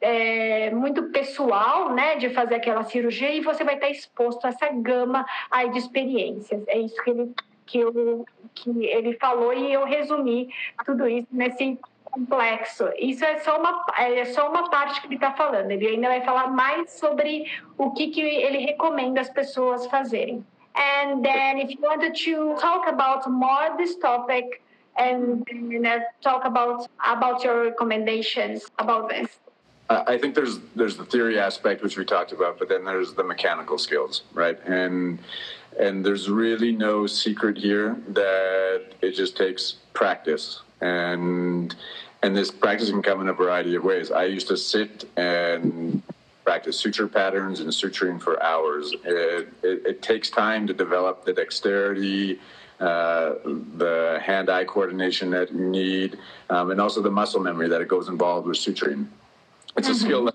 é, 0.00 0.70
muito 0.70 1.10
pessoal, 1.10 1.92
né, 1.92 2.16
de 2.16 2.30
fazer 2.30 2.54
aquela 2.54 2.84
cirurgia 2.84 3.34
e 3.34 3.40
você 3.40 3.64
vai 3.64 3.74
estar 3.74 3.90
exposto 3.90 4.44
a 4.44 4.48
essa 4.48 4.68
gama 4.68 5.26
aí 5.50 5.68
de 5.70 5.78
experiências. 5.78 6.62
É 6.68 6.78
isso 6.78 7.02
que 7.02 7.10
ele 7.10 7.34
que, 7.70 7.78
eu, 7.78 8.26
que 8.52 8.86
ele 8.86 9.14
falou 9.14 9.52
e 9.52 9.72
eu 9.72 9.84
resumi 9.84 10.52
tudo 10.84 11.06
isso 11.06 11.28
nesse 11.30 11.78
complexo. 12.10 12.90
Isso 12.98 13.24
é 13.24 13.38
só 13.38 13.58
uma, 13.58 13.86
é 13.98 14.24
só 14.26 14.50
uma 14.50 14.68
parte 14.68 15.00
que 15.00 15.06
ele 15.06 15.14
está 15.14 15.32
falando. 15.32 15.70
Ele 15.70 15.86
ainda 15.86 16.08
vai 16.08 16.22
falar 16.22 16.48
mais 16.48 16.90
sobre 16.90 17.50
o 17.78 17.92
que, 17.92 18.08
que 18.08 18.20
ele 18.20 18.58
recomenda 18.58 19.20
as 19.20 19.30
pessoas 19.30 19.86
fazerem. 19.86 20.44
And 20.74 21.22
then, 21.22 21.58
if 21.58 21.70
you 21.70 21.80
wanted 21.80 22.14
to 22.24 22.54
talk 22.60 22.88
about 22.88 23.28
more 23.28 23.76
this 23.76 23.96
topic 23.96 24.60
and 24.96 25.44
you 25.50 25.80
know, 25.80 25.98
talk 26.22 26.44
about 26.44 26.88
about 27.04 27.42
your 27.42 27.64
recommendations 27.64 28.66
about 28.78 29.08
this. 29.08 29.40
I 29.88 30.18
think 30.18 30.36
there's 30.36 30.60
there's 30.76 30.96
the 30.96 31.04
theory 31.04 31.40
aspect 31.40 31.82
which 31.82 31.98
we 31.98 32.04
talked 32.04 32.30
about, 32.30 32.58
but 32.60 32.68
then 32.68 32.84
there's 32.84 33.14
the 33.14 33.24
mechanical 33.24 33.76
skills, 33.76 34.22
right? 34.32 34.58
And 34.64 35.18
and 35.78 36.04
there's 36.04 36.30
really 36.30 36.70
no 36.70 37.08
secret 37.08 37.58
here 37.58 37.96
that 38.08 38.92
it 39.02 39.12
just 39.16 39.36
takes 39.36 39.78
practice 39.92 40.62
and 40.80 41.74
and 42.22 42.36
this 42.36 42.50
practice 42.50 42.90
can 42.90 43.02
come 43.02 43.20
in 43.20 43.28
a 43.28 43.32
variety 43.32 43.74
of 43.74 43.84
ways. 43.84 44.10
I 44.10 44.24
used 44.24 44.48
to 44.48 44.56
sit 44.56 45.08
and 45.16 46.02
practice 46.44 46.78
suture 46.78 47.08
patterns 47.08 47.60
and 47.60 47.70
suturing 47.70 48.20
for 48.20 48.42
hours. 48.42 48.92
It, 49.04 49.48
it, 49.62 49.86
it 49.86 50.02
takes 50.02 50.28
time 50.30 50.66
to 50.66 50.74
develop 50.74 51.24
the 51.24 51.32
dexterity, 51.32 52.38
uh, 52.78 53.34
the 53.76 54.20
hand-eye 54.22 54.64
coordination 54.64 55.30
that 55.30 55.52
you 55.52 55.66
need, 55.66 56.18
um, 56.50 56.70
and 56.70 56.80
also 56.80 57.00
the 57.00 57.10
muscle 57.10 57.40
memory 57.40 57.68
that 57.68 57.80
it 57.80 57.88
goes 57.88 58.08
involved 58.08 58.46
with 58.46 58.58
suturing. 58.58 59.06
It's 59.76 59.88
mm-hmm. 59.88 59.96
a 59.96 59.98
skill, 59.98 60.34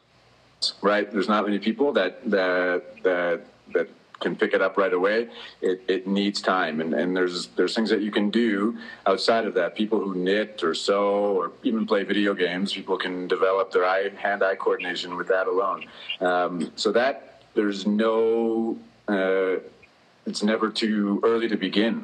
right? 0.81 1.12
There's 1.12 1.27
not 1.27 1.45
many 1.45 1.60
people 1.60 1.91
that 1.93 2.23
that 2.29 3.03
that 3.03 3.41
that 3.73 3.89
can 4.26 4.36
pick 4.42 4.52
it 4.58 4.62
up 4.68 4.74
right 4.84 4.96
away. 5.02 5.18
It, 5.70 5.78
it 5.96 6.04
needs 6.20 6.40
time, 6.56 6.76
and, 6.84 6.92
and 7.00 7.10
there's 7.18 7.38
there's 7.58 7.74
things 7.78 7.90
that 7.94 8.02
you 8.08 8.12
can 8.20 8.28
do 8.46 8.54
outside 9.12 9.46
of 9.50 9.54
that. 9.60 9.70
People 9.82 10.00
who 10.04 10.12
knit 10.28 10.64
or 10.68 10.74
sew 10.88 11.38
or 11.40 11.46
even 11.70 11.82
play 11.92 12.02
video 12.14 12.32
games, 12.46 12.68
people 12.80 12.98
can 13.06 13.16
develop 13.36 13.66
their 13.76 13.86
eye 13.96 14.10
hand-eye 14.26 14.58
coordination 14.66 15.10
with 15.20 15.28
that 15.36 15.46
alone. 15.54 15.80
Um, 16.30 16.52
so 16.84 16.90
that 17.00 17.16
there's 17.58 17.82
no, 17.86 18.78
uh, 19.16 19.56
it's 20.30 20.44
never 20.52 20.68
too 20.84 21.00
early 21.30 21.48
to 21.54 21.60
begin. 21.70 21.96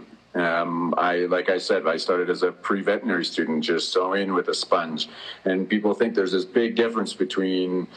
Um, 0.47 0.93
I, 1.09 1.13
like 1.35 1.47
I 1.57 1.59
said, 1.67 1.79
I 1.95 1.97
started 1.97 2.27
as 2.35 2.41
a 2.49 2.51
pre-veterinary 2.67 3.25
student, 3.33 3.57
just 3.73 3.85
sewing 3.95 4.29
with 4.37 4.47
a 4.55 4.57
sponge, 4.65 5.01
and 5.49 5.57
people 5.73 5.91
think 5.99 6.09
there's 6.19 6.35
this 6.37 6.47
big 6.61 6.71
difference 6.83 7.13
between 7.25 7.87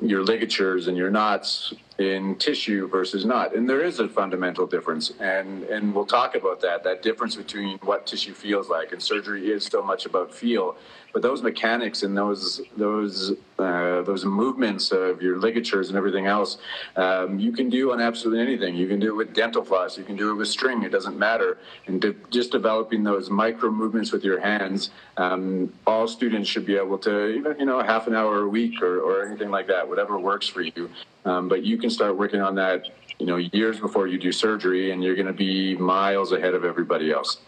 your 0.00 0.22
ligatures 0.32 0.82
and 0.88 0.96
your 0.96 1.10
knots 1.10 1.74
in 2.02 2.36
tissue 2.36 2.88
versus 2.88 3.24
not. 3.24 3.54
And 3.54 3.68
there 3.70 3.82
is 3.82 4.00
a 4.00 4.08
fundamental 4.08 4.66
difference. 4.66 5.12
And, 5.20 5.64
and 5.64 5.94
we'll 5.94 6.06
talk 6.06 6.34
about 6.34 6.60
that, 6.60 6.82
that 6.84 7.02
difference 7.02 7.36
between 7.36 7.78
what 7.78 8.06
tissue 8.06 8.34
feels 8.34 8.68
like. 8.68 8.92
And 8.92 9.02
surgery 9.02 9.50
is 9.50 9.64
so 9.64 9.82
much 9.82 10.04
about 10.04 10.34
feel. 10.34 10.76
But 11.12 11.20
those 11.20 11.42
mechanics 11.42 12.02
and 12.04 12.16
those 12.16 12.62
those 12.76 13.32
uh, 13.58 14.00
those 14.02 14.24
movements 14.24 14.92
of 14.92 15.20
your 15.20 15.38
ligatures 15.38 15.88
and 15.90 15.98
everything 15.98 16.26
else, 16.26 16.56
um, 16.96 17.38
you 17.38 17.52
can 17.52 17.68
do 17.68 17.92
on 17.92 18.00
absolutely 18.00 18.40
anything. 18.40 18.74
You 18.74 18.88
can 18.88 18.98
do 18.98 19.08
it 19.08 19.16
with 19.16 19.34
dental 19.34 19.62
floss. 19.62 19.98
You 19.98 20.04
can 20.04 20.16
do 20.16 20.30
it 20.30 20.34
with 20.34 20.48
string. 20.48 20.84
It 20.84 20.90
doesn't 20.90 21.18
matter. 21.18 21.58
And 21.86 22.00
de- 22.00 22.16
just 22.30 22.50
developing 22.50 23.04
those 23.04 23.28
micro 23.28 23.70
movements 23.70 24.10
with 24.10 24.24
your 24.24 24.40
hands, 24.40 24.90
um, 25.18 25.72
all 25.86 26.08
students 26.08 26.48
should 26.48 26.64
be 26.64 26.76
able 26.76 26.98
to, 26.98 27.26
even 27.28 27.58
you 27.58 27.66
know, 27.66 27.82
half 27.82 28.06
an 28.06 28.14
hour 28.14 28.44
a 28.44 28.48
week 28.48 28.80
or, 28.80 29.00
or 29.00 29.26
anything 29.26 29.50
like 29.50 29.66
that, 29.66 29.86
whatever 29.86 30.18
works 30.18 30.48
for 30.48 30.62
you. 30.62 30.88
Um, 31.24 31.48
but 31.48 31.62
you 31.62 31.76
can 31.78 31.90
start 31.92 32.16
working 32.16 32.40
on 32.40 32.54
that, 32.56 32.88
you 33.18 33.26
know, 33.26 33.36
years 33.36 33.78
before 33.80 34.06
you 34.06 34.18
do 34.18 34.32
surgery, 34.32 34.92
and 34.92 35.02
you're 35.02 35.14
going 35.14 35.26
to 35.26 35.32
be 35.32 35.76
miles 35.76 36.32
ahead 36.32 36.54
of 36.54 36.64
everybody 36.64 37.12
else. 37.12 37.38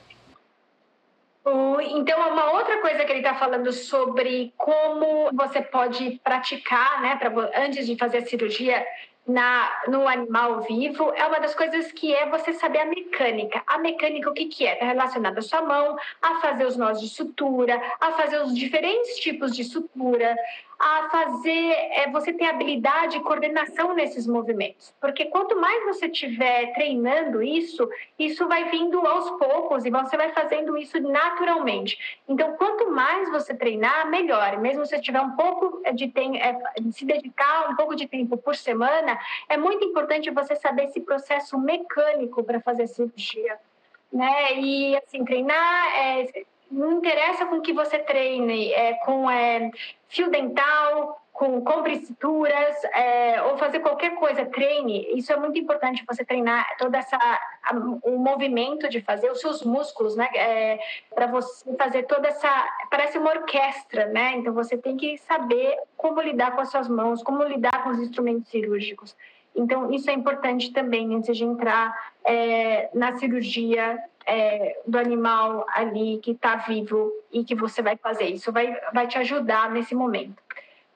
Então, 1.86 2.18
uma 2.32 2.52
outra 2.52 2.80
coisa 2.80 3.04
que 3.04 3.12
ele 3.12 3.20
está 3.20 3.34
falando 3.34 3.70
sobre 3.72 4.52
como 4.56 5.30
você 5.32 5.60
pode 5.60 6.18
praticar, 6.24 7.02
né, 7.02 7.16
pra, 7.16 7.30
antes 7.56 7.86
de 7.86 7.96
fazer 7.96 8.18
a 8.18 8.26
cirurgia, 8.26 8.84
na, 9.26 9.70
no 9.88 10.06
animal 10.06 10.60
vivo 10.62 11.10
é 11.14 11.24
uma 11.26 11.40
das 11.40 11.54
coisas 11.54 11.90
que 11.92 12.14
é 12.14 12.28
você 12.28 12.52
saber 12.52 12.80
a 12.80 12.86
mecânica. 12.86 13.62
A 13.66 13.78
mecânica, 13.78 14.28
o 14.28 14.34
que, 14.34 14.46
que 14.46 14.66
é? 14.66 14.74
Está 14.74 14.86
relacionada 14.86 15.38
à 15.38 15.42
sua 15.42 15.62
mão, 15.62 15.96
a 16.20 16.40
fazer 16.40 16.66
os 16.66 16.76
nós 16.76 17.00
de 17.00 17.08
sutura, 17.08 17.80
a 18.00 18.12
fazer 18.12 18.42
os 18.42 18.54
diferentes 18.54 19.18
tipos 19.18 19.56
de 19.56 19.64
sutura, 19.64 20.36
a 20.78 21.08
fazer 21.10 21.50
é, 21.50 22.10
você 22.10 22.32
ter 22.32 22.46
habilidade 22.46 23.16
e 23.16 23.20
coordenação 23.20 23.94
nesses 23.94 24.26
movimentos. 24.26 24.94
Porque 25.00 25.26
quanto 25.26 25.58
mais 25.60 25.84
você 25.84 26.06
estiver 26.06 26.72
treinando 26.74 27.42
isso, 27.42 27.88
isso 28.18 28.46
vai 28.48 28.70
vindo 28.70 28.98
aos 29.06 29.30
poucos 29.38 29.84
e 29.84 29.90
você 29.90 30.16
vai 30.16 30.32
fazendo 30.32 30.76
isso 30.76 31.00
naturalmente. 31.00 32.20
Então, 32.28 32.56
quanto 32.56 32.90
mais 32.90 33.30
você 33.30 33.54
treinar, 33.54 34.08
melhor. 34.10 34.58
Mesmo 34.58 34.84
se 34.84 34.90
você 34.90 35.00
tiver 35.00 35.20
um 35.20 35.32
pouco 35.32 35.82
de 35.94 36.08
tempo, 36.08 36.36
é, 36.36 36.56
se 36.92 37.04
dedicar 37.04 37.70
um 37.70 37.76
pouco 37.76 37.94
de 37.94 38.06
tempo 38.06 38.36
por 38.36 38.54
semana, 38.56 39.18
é 39.48 39.56
muito 39.56 39.84
importante 39.84 40.30
você 40.30 40.56
saber 40.56 40.84
esse 40.84 41.00
processo 41.00 41.58
mecânico 41.58 42.42
para 42.42 42.60
fazer 42.60 42.86
cirurgia. 42.86 43.58
Né? 44.12 44.60
E 44.60 44.96
assim, 44.96 45.24
treinar 45.24 45.96
é, 45.96 46.44
não 46.74 46.92
interessa 46.92 47.46
com 47.46 47.60
que 47.60 47.72
você 47.72 47.98
treine, 47.98 48.72
é, 48.72 48.94
com 48.94 49.30
é, 49.30 49.70
fio 50.08 50.30
dental, 50.30 51.20
com 51.34 51.60
compressituras, 51.62 52.84
é, 52.92 53.42
ou 53.42 53.58
fazer 53.58 53.80
qualquer 53.80 54.14
coisa, 54.14 54.46
treine. 54.46 55.04
Isso 55.18 55.32
é 55.32 55.36
muito 55.36 55.58
importante, 55.58 56.04
você 56.06 56.24
treinar 56.24 56.76
toda 56.78 56.96
essa 56.96 57.16
a, 57.16 57.74
o 58.04 58.16
movimento 58.18 58.88
de 58.88 59.00
fazer 59.00 59.30
os 59.32 59.40
seus 59.40 59.64
músculos, 59.64 60.14
né? 60.14 60.28
É, 60.36 60.78
para 61.12 61.26
você 61.26 61.74
fazer 61.76 62.04
toda 62.04 62.28
essa 62.28 62.48
parece 62.88 63.18
uma 63.18 63.30
orquestra, 63.30 64.06
né? 64.06 64.36
Então 64.36 64.54
você 64.54 64.78
tem 64.78 64.96
que 64.96 65.18
saber 65.18 65.76
como 65.96 66.20
lidar 66.20 66.52
com 66.52 66.60
as 66.60 66.70
suas 66.70 66.88
mãos, 66.88 67.20
como 67.20 67.42
lidar 67.42 67.82
com 67.82 67.90
os 67.90 67.98
instrumentos 67.98 68.48
cirúrgicos. 68.48 69.16
Então 69.54 69.92
isso 69.92 70.10
é 70.10 70.12
importante 70.12 70.72
também 70.72 71.14
antes 71.14 71.36
de 71.36 71.44
entrar 71.44 71.94
é, 72.24 72.90
na 72.92 73.16
cirurgia 73.16 73.98
é, 74.26 74.80
do 74.86 74.98
animal 74.98 75.64
ali 75.74 76.18
que 76.22 76.32
está 76.32 76.56
vivo 76.56 77.12
e 77.32 77.44
que 77.44 77.54
você 77.54 77.82
vai 77.82 77.96
fazer. 77.96 78.24
Isso 78.24 78.50
vai, 78.50 78.76
vai 78.92 79.06
te 79.06 79.18
ajudar 79.18 79.70
nesse 79.70 79.94
momento. 79.94 80.42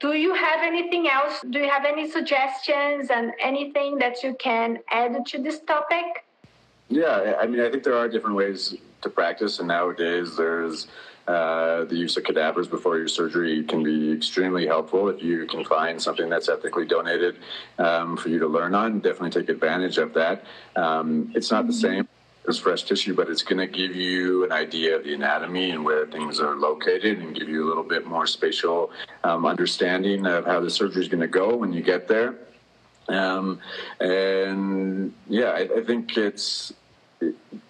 Do 0.00 0.14
you 0.14 0.32
have 0.32 0.64
anything 0.64 1.08
else? 1.08 1.44
Do 1.44 1.58
you 1.58 1.68
have 1.68 1.84
any 1.84 2.08
suggestions 2.08 3.10
and 3.10 3.32
anything 3.40 3.98
that 3.98 4.24
you 4.24 4.34
can 4.34 4.78
add 4.90 5.24
to 5.30 5.42
this 5.42 5.60
topic? 5.60 6.24
Yeah, 6.88 7.36
I 7.40 7.46
mean, 7.46 7.60
I 7.60 7.68
think 7.68 7.82
there 7.82 7.96
are 7.96 8.08
different 8.08 8.36
ways 8.36 8.76
to 9.02 9.10
practice, 9.10 9.58
and 9.58 9.68
nowadays 9.68 10.36
there's 10.36 10.86
uh, 11.28 11.84
the 11.84 11.94
use 11.94 12.16
of 12.16 12.24
cadavers 12.24 12.66
before 12.66 12.96
your 12.96 13.06
surgery 13.06 13.62
can 13.62 13.82
be 13.82 14.10
extremely 14.12 14.66
helpful 14.66 15.10
if 15.10 15.22
you 15.22 15.46
can 15.46 15.62
find 15.64 16.00
something 16.00 16.30
that's 16.30 16.48
ethically 16.48 16.86
donated 16.86 17.36
um, 17.78 18.16
for 18.16 18.30
you 18.30 18.38
to 18.38 18.46
learn 18.46 18.74
on. 18.74 19.00
Definitely 19.00 19.42
take 19.42 19.50
advantage 19.50 19.98
of 19.98 20.14
that. 20.14 20.44
Um, 20.74 21.30
it's 21.34 21.50
not 21.50 21.66
the 21.66 21.72
mm-hmm. 21.74 21.96
same 21.96 22.08
as 22.48 22.58
fresh 22.58 22.84
tissue, 22.84 23.14
but 23.14 23.28
it's 23.28 23.42
going 23.42 23.58
to 23.58 23.66
give 23.66 23.94
you 23.94 24.44
an 24.44 24.52
idea 24.52 24.96
of 24.96 25.04
the 25.04 25.12
anatomy 25.12 25.70
and 25.70 25.84
where 25.84 26.06
things 26.06 26.40
are 26.40 26.56
located 26.56 27.18
and 27.18 27.34
give 27.36 27.46
you 27.46 27.62
a 27.62 27.68
little 27.68 27.84
bit 27.84 28.06
more 28.06 28.26
spatial 28.26 28.90
um, 29.22 29.44
understanding 29.44 30.24
of 30.26 30.46
how 30.46 30.60
the 30.60 30.70
surgery 30.70 31.02
is 31.02 31.08
going 31.08 31.20
to 31.20 31.28
go 31.28 31.54
when 31.54 31.74
you 31.74 31.82
get 31.82 32.08
there. 32.08 32.36
Um, 33.08 33.60
and 34.00 35.12
yeah, 35.28 35.50
I, 35.50 35.68
I 35.78 35.84
think 35.84 36.16
it's 36.16 36.70
it, 36.70 36.76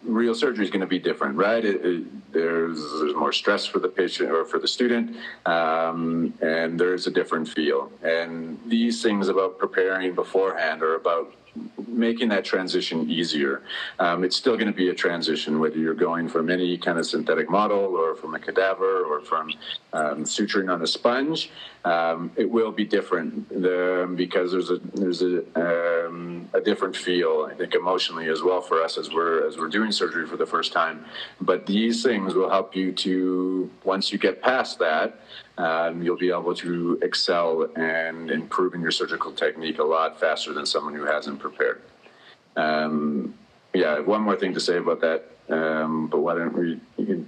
real 0.02 0.34
surgery 0.34 0.64
is 0.64 0.70
going 0.70 0.80
to 0.80 0.86
be 0.86 0.98
different, 0.98 1.36
right? 1.36 1.64
It, 1.64 2.32
there's 2.32 2.78
there's 3.00 3.14
more 3.14 3.32
stress 3.32 3.66
for 3.66 3.78
the 3.78 3.88
patient 3.88 4.30
or 4.30 4.44
for 4.44 4.58
the 4.58 4.68
student, 4.68 5.16
um, 5.46 6.34
and 6.40 6.78
there's 6.78 7.06
a 7.06 7.10
different 7.10 7.48
feel. 7.48 7.90
And 8.02 8.58
these 8.66 9.02
things 9.02 9.28
about 9.28 9.58
preparing 9.58 10.14
beforehand 10.14 10.82
are 10.82 10.94
about 10.94 11.32
making 11.86 12.28
that 12.28 12.44
transition 12.44 13.08
easier. 13.10 13.62
Um, 13.98 14.24
it's 14.24 14.36
still 14.36 14.56
going 14.56 14.68
to 14.68 14.72
be 14.72 14.88
a 14.88 14.94
transition, 14.94 15.58
whether 15.58 15.78
you're 15.78 15.94
going 15.94 16.28
from 16.28 16.50
any 16.50 16.78
kind 16.78 16.98
of 16.98 17.06
synthetic 17.06 17.50
model 17.50 17.78
or 17.78 18.14
from 18.14 18.34
a 18.34 18.38
cadaver 18.38 19.04
or 19.04 19.20
from 19.20 19.50
um, 19.92 20.24
suturing 20.24 20.72
on 20.72 20.82
a 20.82 20.86
sponge. 20.86 21.50
Um, 21.84 22.30
it 22.36 22.50
will 22.50 22.72
be 22.72 22.84
different 22.84 23.48
the, 23.48 24.12
because 24.16 24.52
there's 24.52 24.70
a 24.70 24.78
there's 24.94 25.22
a, 25.22 26.06
um, 26.06 26.48
a 26.52 26.60
different 26.60 26.96
feel. 26.96 27.48
I 27.50 27.54
think 27.54 27.74
emotionally 27.74 28.28
as 28.28 28.42
well 28.42 28.60
for 28.60 28.82
us 28.82 28.98
as 28.98 29.12
we're 29.12 29.46
as 29.46 29.56
we're 29.56 29.68
doing 29.68 29.92
surgery 29.92 30.26
for 30.26 30.36
the 30.36 30.46
first 30.46 30.72
time. 30.72 31.04
But 31.40 31.66
these 31.66 32.02
things 32.02 32.34
will 32.34 32.50
help 32.50 32.74
you 32.74 32.92
to 32.92 33.70
once 33.84 34.12
you 34.12 34.18
get 34.18 34.42
past 34.42 34.78
that 34.80 35.20
um, 35.58 36.02
you'll 36.02 36.16
be 36.16 36.30
able 36.30 36.54
to 36.54 36.98
excel 37.02 37.68
and 37.76 38.30
improve 38.30 38.74
in 38.74 38.80
your 38.80 38.92
surgical 38.92 39.32
technique 39.32 39.78
a 39.78 39.84
lot 39.84 40.18
faster 40.18 40.54
than 40.54 40.64
someone 40.64 40.94
who 40.94 41.04
hasn't 41.04 41.38
prepared. 41.40 41.82
Um, 42.56 43.34
yeah, 43.74 43.98
one 43.98 44.22
more 44.22 44.36
thing 44.36 44.54
to 44.54 44.60
say 44.60 44.78
about 44.78 45.00
that, 45.00 45.30
um, 45.50 46.06
but 46.06 46.20
why 46.20 46.34
don't 46.34 46.54
we 46.54 46.80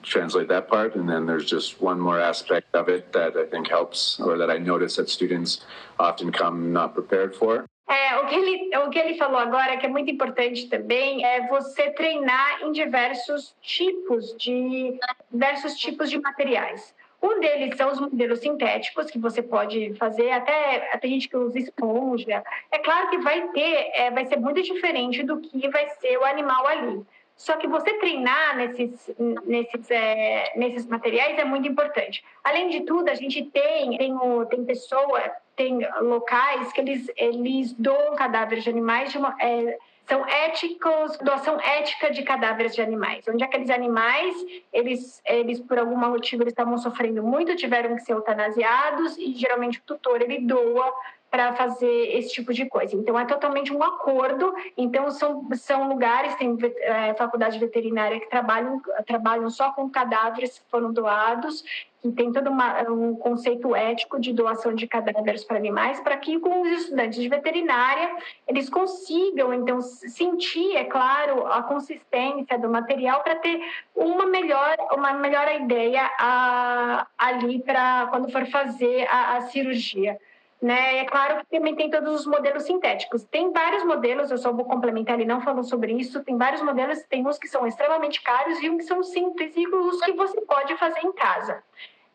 translate 0.02 0.48
that 0.48 0.68
part, 0.68 0.94
and 0.94 1.08
then 1.08 1.26
there's 1.26 1.44
just 1.44 1.80
one 1.80 2.00
more 2.00 2.20
aspect 2.20 2.74
of 2.74 2.88
it 2.88 3.12
that 3.12 3.36
I 3.36 3.44
think 3.46 3.68
helps, 3.68 4.18
or 4.20 4.38
that 4.38 4.50
I 4.50 4.58
notice 4.58 4.96
that 4.96 5.10
students 5.10 5.64
often 5.98 6.32
come 6.32 6.72
not 6.72 6.94
prepared 6.94 7.34
for. 7.34 7.66
É, 7.88 8.16
o, 8.18 8.26
que 8.26 8.36
ele, 8.36 8.76
o 8.76 8.88
que 8.88 9.00
ele 9.00 9.18
falou 9.18 9.38
agora, 9.38 9.76
que 9.76 9.84
é 9.84 9.88
muito 9.88 10.08
importante 10.08 10.68
também, 10.68 11.24
é 11.24 11.48
você 11.48 11.90
treinar 11.90 12.62
em 12.62 12.70
diversos 12.70 13.52
tipos 13.60 14.36
de 14.36 14.96
diversos 15.32 15.74
tipos 15.74 16.08
de 16.08 16.20
materiais. 16.20 16.94
Um 17.22 17.38
deles 17.38 17.76
são 17.76 17.90
os 17.92 18.00
modelos 18.00 18.40
sintéticos, 18.40 19.10
que 19.10 19.18
você 19.18 19.42
pode 19.42 19.94
fazer, 19.94 20.30
até 20.30 20.96
tem 20.98 21.12
gente 21.12 21.28
que 21.28 21.36
usa 21.36 21.58
esponja. 21.58 22.42
É 22.70 22.78
claro 22.78 23.10
que 23.10 23.18
vai 23.18 23.48
ter, 23.48 23.90
é, 23.94 24.10
vai 24.10 24.24
ser 24.24 24.38
muito 24.38 24.62
diferente 24.62 25.22
do 25.22 25.38
que 25.38 25.68
vai 25.68 25.88
ser 25.90 26.16
o 26.18 26.24
animal 26.24 26.66
ali. 26.66 27.02
Só 27.36 27.56
que 27.56 27.66
você 27.66 27.94
treinar 27.94 28.56
nesses, 28.56 29.10
nesses, 29.46 29.90
é, 29.90 30.52
nesses 30.56 30.86
materiais 30.86 31.38
é 31.38 31.44
muito 31.44 31.66
importante. 31.66 32.22
Além 32.44 32.68
de 32.68 32.82
tudo, 32.82 33.08
a 33.08 33.14
gente 33.14 33.42
tem, 33.44 33.96
tem, 33.96 34.14
o, 34.14 34.44
tem 34.44 34.62
pessoa, 34.62 35.20
tem 35.56 35.78
locais 36.02 36.70
que 36.70 36.82
eles, 36.82 37.10
eles 37.16 37.72
doam 37.72 38.14
cadáveres 38.14 38.64
de 38.64 38.68
animais 38.68 39.10
de 39.10 39.16
uma, 39.16 39.34
é, 39.40 39.78
são 40.10 40.26
éticos, 40.26 41.16
doação 41.18 41.60
ética 41.60 42.10
de 42.10 42.24
cadáveres 42.24 42.74
de 42.74 42.82
animais, 42.82 43.24
onde 43.28 43.44
aqueles 43.44 43.70
animais, 43.70 44.34
eles, 44.72 45.22
eles 45.24 45.60
por 45.60 45.78
algum 45.78 45.96
motivo 45.96 46.42
eles 46.42 46.52
estavam 46.52 46.76
sofrendo 46.78 47.22
muito, 47.22 47.54
tiveram 47.54 47.94
que 47.94 48.02
ser 48.02 48.14
eutanasiados 48.14 49.16
e 49.16 49.32
geralmente 49.36 49.78
o 49.78 49.82
tutor 49.82 50.20
ele 50.20 50.40
doa 50.40 50.92
para 51.30 51.52
fazer 51.52 52.16
esse 52.16 52.32
tipo 52.32 52.52
de 52.52 52.66
coisa. 52.66 52.96
Então, 52.96 53.18
é 53.18 53.24
totalmente 53.24 53.72
um 53.72 53.82
acordo. 53.82 54.52
Então, 54.76 55.10
são, 55.10 55.48
são 55.54 55.88
lugares, 55.88 56.34
tem 56.34 56.58
é, 56.80 57.14
faculdade 57.14 57.58
veterinária 57.58 58.18
que 58.18 58.28
trabalham, 58.28 58.82
trabalham 59.06 59.48
só 59.48 59.70
com 59.70 59.88
cadáveres 59.88 60.58
que 60.58 60.68
foram 60.68 60.92
doados, 60.92 61.62
que 62.02 62.10
tem 62.10 62.32
todo 62.32 62.50
uma, 62.50 62.82
um 62.90 63.14
conceito 63.14 63.76
ético 63.76 64.18
de 64.18 64.32
doação 64.32 64.74
de 64.74 64.88
cadáveres 64.88 65.44
para 65.44 65.56
animais, 65.56 66.00
para 66.00 66.16
que 66.16 66.40
com 66.40 66.62
os 66.62 66.68
estudantes 66.68 67.20
de 67.20 67.28
veterinária 67.28 68.16
eles 68.48 68.68
consigam, 68.68 69.54
então, 69.54 69.80
sentir, 69.80 70.76
é 70.76 70.84
claro, 70.84 71.46
a 71.46 71.62
consistência 71.62 72.58
do 72.58 72.68
material 72.68 73.22
para 73.22 73.36
ter 73.36 73.60
uma 73.94 74.26
melhor, 74.26 74.76
uma 74.92 75.12
melhor 75.12 75.46
ideia 75.54 76.10
a, 76.18 77.06
ali 77.16 77.60
para 77.60 78.08
quando 78.10 78.32
for 78.32 78.46
fazer 78.46 79.06
a, 79.08 79.36
a 79.36 79.40
cirurgia. 79.42 80.18
Né? 80.60 80.98
É 80.98 81.04
claro 81.06 81.38
que 81.38 81.56
também 81.56 81.74
tem 81.74 81.90
todos 81.90 82.20
os 82.20 82.26
modelos 82.26 82.64
sintéticos. 82.64 83.24
Tem 83.24 83.50
vários 83.50 83.82
modelos, 83.84 84.30
eu 84.30 84.36
só 84.36 84.52
vou 84.52 84.66
complementar, 84.66 85.18
ele 85.18 85.26
não 85.26 85.40
falou 85.40 85.64
sobre 85.64 85.92
isso. 85.92 86.22
Tem 86.22 86.36
vários 86.36 86.60
modelos, 86.60 87.02
tem 87.04 87.26
uns 87.26 87.38
que 87.38 87.48
são 87.48 87.66
extremamente 87.66 88.20
caros 88.22 88.62
e 88.62 88.68
uns 88.68 88.78
que 88.78 88.82
são 88.84 89.02
simples 89.02 89.56
e 89.56 89.66
os 89.66 90.00
que 90.02 90.12
você 90.12 90.40
pode 90.42 90.76
fazer 90.76 91.00
em 91.00 91.12
casa. 91.12 91.62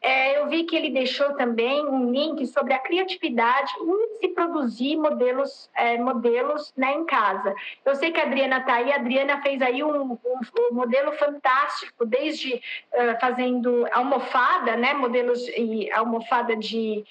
É, 0.06 0.38
eu 0.40 0.48
vi 0.48 0.66
que 0.66 0.76
ele 0.76 0.92
deixou 0.92 1.34
também 1.34 1.84
um 1.84 2.12
link 2.12 2.46
sobre 2.46 2.74
a 2.76 2.78
criatividade 2.78 3.74
em 3.82 4.20
se 4.20 4.28
produzir 4.28 4.96
modelos, 4.98 5.68
é, 5.76 5.98
modelos 5.98 6.72
né, 6.78 6.94
em 6.94 7.06
casa. 7.06 7.56
Eu 7.84 7.96
sei 7.96 8.12
que 8.12 8.20
a 8.20 8.26
Adriana 8.26 8.60
está 8.60 8.76
aí, 8.76 8.92
a 8.92 8.98
Adriana 8.98 9.42
fez 9.42 9.60
aí 9.64 9.84
um, 9.84 10.12
um, 10.12 10.20
um 10.60 10.74
modelo 10.76 11.12
fantástico, 11.14 12.06
desde 12.06 12.54
uh, 12.54 13.20
fazendo 13.20 13.88
almofada, 13.92 14.76
né, 14.76 14.94
modelos 14.94 15.48
e 15.48 15.92
almofada 15.92 16.56
de 16.56 17.04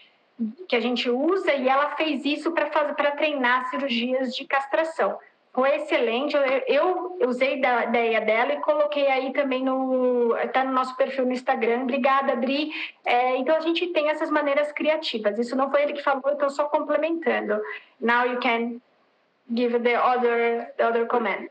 que 0.69 0.75
a 0.75 0.81
gente 0.81 1.09
usa 1.09 1.55
e 1.55 1.69
ela 1.69 1.91
fez 1.97 2.25
isso 2.25 2.53
para 2.53 2.71
fazer 2.71 2.95
para 2.95 3.13
treinar 3.13 3.69
cirurgias 3.71 4.35
de 4.35 4.45
castração. 4.45 5.19
Foi 5.53 5.77
excelente. 5.77 6.35
Eu, 6.35 7.17
eu 7.21 7.29
usei 7.29 7.61
da 7.61 7.85
ideia 7.85 8.21
dela 8.21 8.55
e 8.55 8.61
coloquei 8.61 9.07
aí 9.07 9.33
também 9.33 9.65
no 9.65 10.37
está 10.37 10.65
no 10.65 10.73
nosso 10.73 10.97
perfil 10.97 11.27
no 11.27 11.33
Instagram. 11.33 11.83
Obrigada, 11.83 12.33
Adri. 12.33 12.73
É, 13.05 13.37
então 13.37 13.55
a 13.55 13.61
gente 13.61 13.87
tem 13.89 14.09
essas 14.09 14.31
maneiras 14.31 14.73
criativas. 14.73 15.39
Isso 15.39 15.55
não 15.55 15.71
foi 15.71 15.85
ele 15.85 15.93
que 15.93 16.03
falou, 16.03 16.33
estou 16.33 16.51
só 16.51 16.65
complementando. 16.65 17.61
Now 18.01 18.27
you 18.27 18.41
can 18.41 18.81
give 19.55 19.79
the 19.79 19.97
other 19.97 20.73
the 20.77 20.89
other 20.89 21.07
comment. 21.07 21.49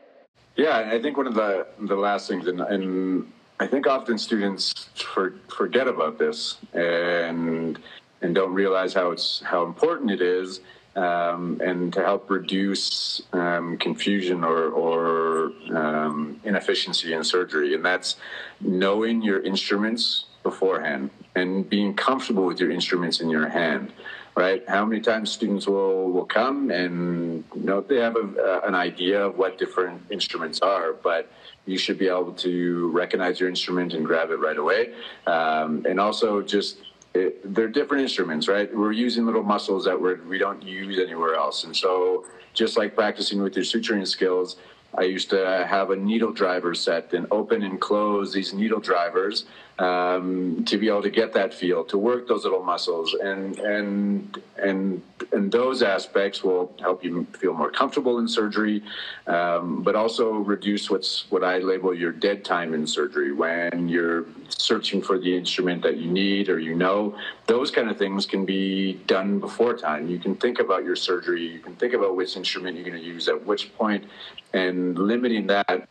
Yeah, 0.58 0.94
I 0.94 1.00
think 1.00 1.18
one 1.18 1.28
of 1.28 1.36
the 1.36 1.66
the 1.80 1.96
last 1.96 2.28
things, 2.28 2.46
and, 2.46 2.60
and 2.62 3.26
I 3.60 3.68
think 3.68 3.88
often 3.88 4.18
students 4.18 4.90
for, 4.96 5.34
forget 5.48 5.88
about 5.88 6.18
this, 6.18 6.58
and 6.74 7.80
and 8.24 8.34
don't 8.34 8.54
realize 8.54 8.94
how 8.94 9.12
it's 9.12 9.44
how 9.46 9.64
important 9.66 10.10
it 10.10 10.22
is, 10.22 10.62
um, 10.96 11.60
and 11.64 11.92
to 11.94 12.02
help 12.02 12.30
reduce 12.30 13.22
um, 13.34 13.78
confusion 13.78 14.44
or, 14.44 14.70
or 14.70 15.52
um, 15.76 16.40
inefficiency 16.44 17.14
in 17.14 17.24
surgery, 17.24 17.76
and 17.76 17.84
that's 17.84 18.16
knowing 18.62 19.22
your 19.22 19.42
instruments 19.42 20.26
beforehand 20.42 21.10
and 21.36 21.70
being 21.70 21.94
comfortable 21.94 22.46
with 22.46 22.60
your 22.60 22.72
instruments 22.72 23.22
in 23.22 23.30
your 23.30 23.50
hand. 23.50 23.94
Right? 24.36 24.68
How 24.68 24.84
many 24.84 25.00
times 25.00 25.32
students 25.32 25.68
will, 25.68 26.10
will 26.10 26.26
come 26.26 26.72
and 26.72 27.44
you 27.54 27.66
know 27.66 27.82
they 27.82 28.00
have 28.00 28.16
a, 28.16 28.20
uh, 28.20 28.62
an 28.68 28.74
idea 28.74 29.24
of 29.24 29.38
what 29.38 29.60
different 29.60 30.02
instruments 30.10 30.60
are, 30.62 30.94
but 30.94 31.32
you 31.68 31.78
should 31.78 32.00
be 32.00 32.08
able 32.08 32.34
to 32.34 32.90
recognize 32.92 33.40
your 33.40 33.48
instrument 33.48 33.94
and 33.94 34.04
grab 34.04 34.32
it 34.32 34.40
right 34.40 34.58
away. 34.58 34.94
Um, 35.28 35.86
and 35.88 36.00
also 36.00 36.42
just 36.42 36.78
it, 37.14 37.54
they're 37.54 37.68
different 37.68 38.04
instruments, 38.04 38.48
right? 38.48 38.76
We're 38.76 38.92
using 38.92 39.26
little 39.26 39.44
muscles 39.44 39.86
that 39.86 40.00
we're, 40.00 40.24
we 40.24 40.38
don't 40.38 40.62
use 40.64 41.00
anywhere 41.00 41.36
else. 41.36 41.64
And 41.64 41.76
so, 41.76 42.26
just 42.54 42.78
like 42.78 42.96
practicing 42.96 43.42
with 43.42 43.56
your 43.56 43.66
suturing 43.66 44.08
skills, 44.08 44.58
I 44.96 45.04
used 45.04 45.30
to 45.32 45.66
have 45.68 45.90
a 45.90 45.96
needle 45.96 46.32
driver 46.32 46.76
set 46.76 47.14
and 47.14 47.26
open 47.32 47.64
and 47.64 47.82
close 47.82 48.32
these 48.32 48.54
needle 48.54 48.80
drivers 48.80 49.46
um, 49.80 50.64
to 50.66 50.78
be 50.78 50.88
able 50.88 51.02
to 51.02 51.10
get 51.10 51.34
that 51.34 51.54
feel, 51.54 51.84
to 51.86 51.98
work 51.98 52.28
those 52.28 52.44
little 52.44 52.64
muscles, 52.64 53.16
and 53.16 53.58
and 53.60 54.42
and 54.58 55.02
and 55.32 55.52
those 55.52 55.82
aspects 55.82 56.44
will 56.44 56.72
help 56.80 57.04
you 57.04 57.26
feel 57.40 57.54
more 57.54 57.72
comfortable 57.72 58.20
in 58.20 58.28
surgery, 58.28 58.84
um, 59.26 59.82
but 59.82 59.96
also 59.96 60.34
reduce 60.34 60.92
what's 60.92 61.30
what 61.32 61.44
I 61.44 61.58
label 61.58 61.94
your 61.94 62.12
dead 62.12 62.46
time 62.46 62.76
in 62.76 62.86
surgery 62.86 63.34
when 63.34 63.90
you're 63.90 64.26
searching 64.50 65.02
for 65.02 65.18
the 65.18 65.36
instrument 65.36 65.82
that 65.82 65.98
you 65.98 66.12
need 66.12 66.50
or 66.50 66.60
you 66.60 66.76
know. 66.76 67.18
Those 67.48 67.72
kind 67.72 67.90
of 67.90 67.98
things 67.98 68.28
can 68.28 68.46
be 68.46 68.94
done 69.08 69.40
before 69.40 69.76
time. 69.76 70.08
You 70.08 70.20
can 70.20 70.36
think 70.36 70.60
about 70.60 70.84
your 70.84 70.96
surgery. 70.96 71.48
You 71.48 71.60
can 71.60 71.76
think 71.76 71.94
about 71.94 72.16
which 72.16 72.38
instrument 72.38 72.76
you're 72.76 72.86
going 72.86 73.02
to 73.02 73.04
use 73.04 73.28
at 73.28 73.44
which 73.44 73.76
point, 73.76 74.06
and 74.54 74.98
limiting 75.00 75.48
that 75.48 75.90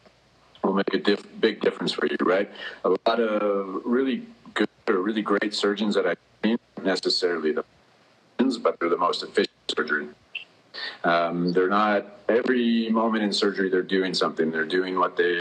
will 0.63 0.75
make 0.75 0.93
a 0.95 0.99
diff- 0.99 1.27
big 1.41 1.61
difference 1.61 1.93
for 1.93 2.07
you, 2.07 2.17
right? 2.21 2.51
A 2.85 2.91
lot 2.91 3.21
of 3.21 3.83
really 3.85 4.23
good 4.55 4.69
or 4.89 4.99
really 4.99 5.23
great 5.23 5.55
surgeons 5.55 5.95
that 5.95 6.07
I've 6.07 6.19
seen, 6.43 6.59
necessarily 6.83 7.53
the 7.53 7.65
but 8.61 8.79
they're 8.81 8.89
the 8.89 8.97
most 8.97 9.23
efficient 9.23 9.55
surgery. 9.69 10.09
Um, 11.05 11.53
they're 11.53 11.69
not 11.69 12.07
every 12.29 12.89
moment 12.91 13.23
in 13.23 13.33
surgery 13.33 13.71
they're 13.71 13.83
doing 13.83 14.15
something. 14.15 14.51
They're 14.51 14.67
doing 14.67 14.99
what 14.99 15.17
they 15.17 15.41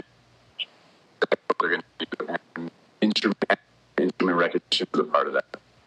they're 1.60 1.70
going 1.70 1.82
to 1.98 2.06
do, 2.06 2.26
and 2.28 2.70
instrument, 3.00 3.58
instrument 3.98 4.38
recognition 4.38 4.86
is 4.94 5.00
a 5.00 5.04
part 5.04 5.26
of 5.26 5.34
that. 5.34 5.44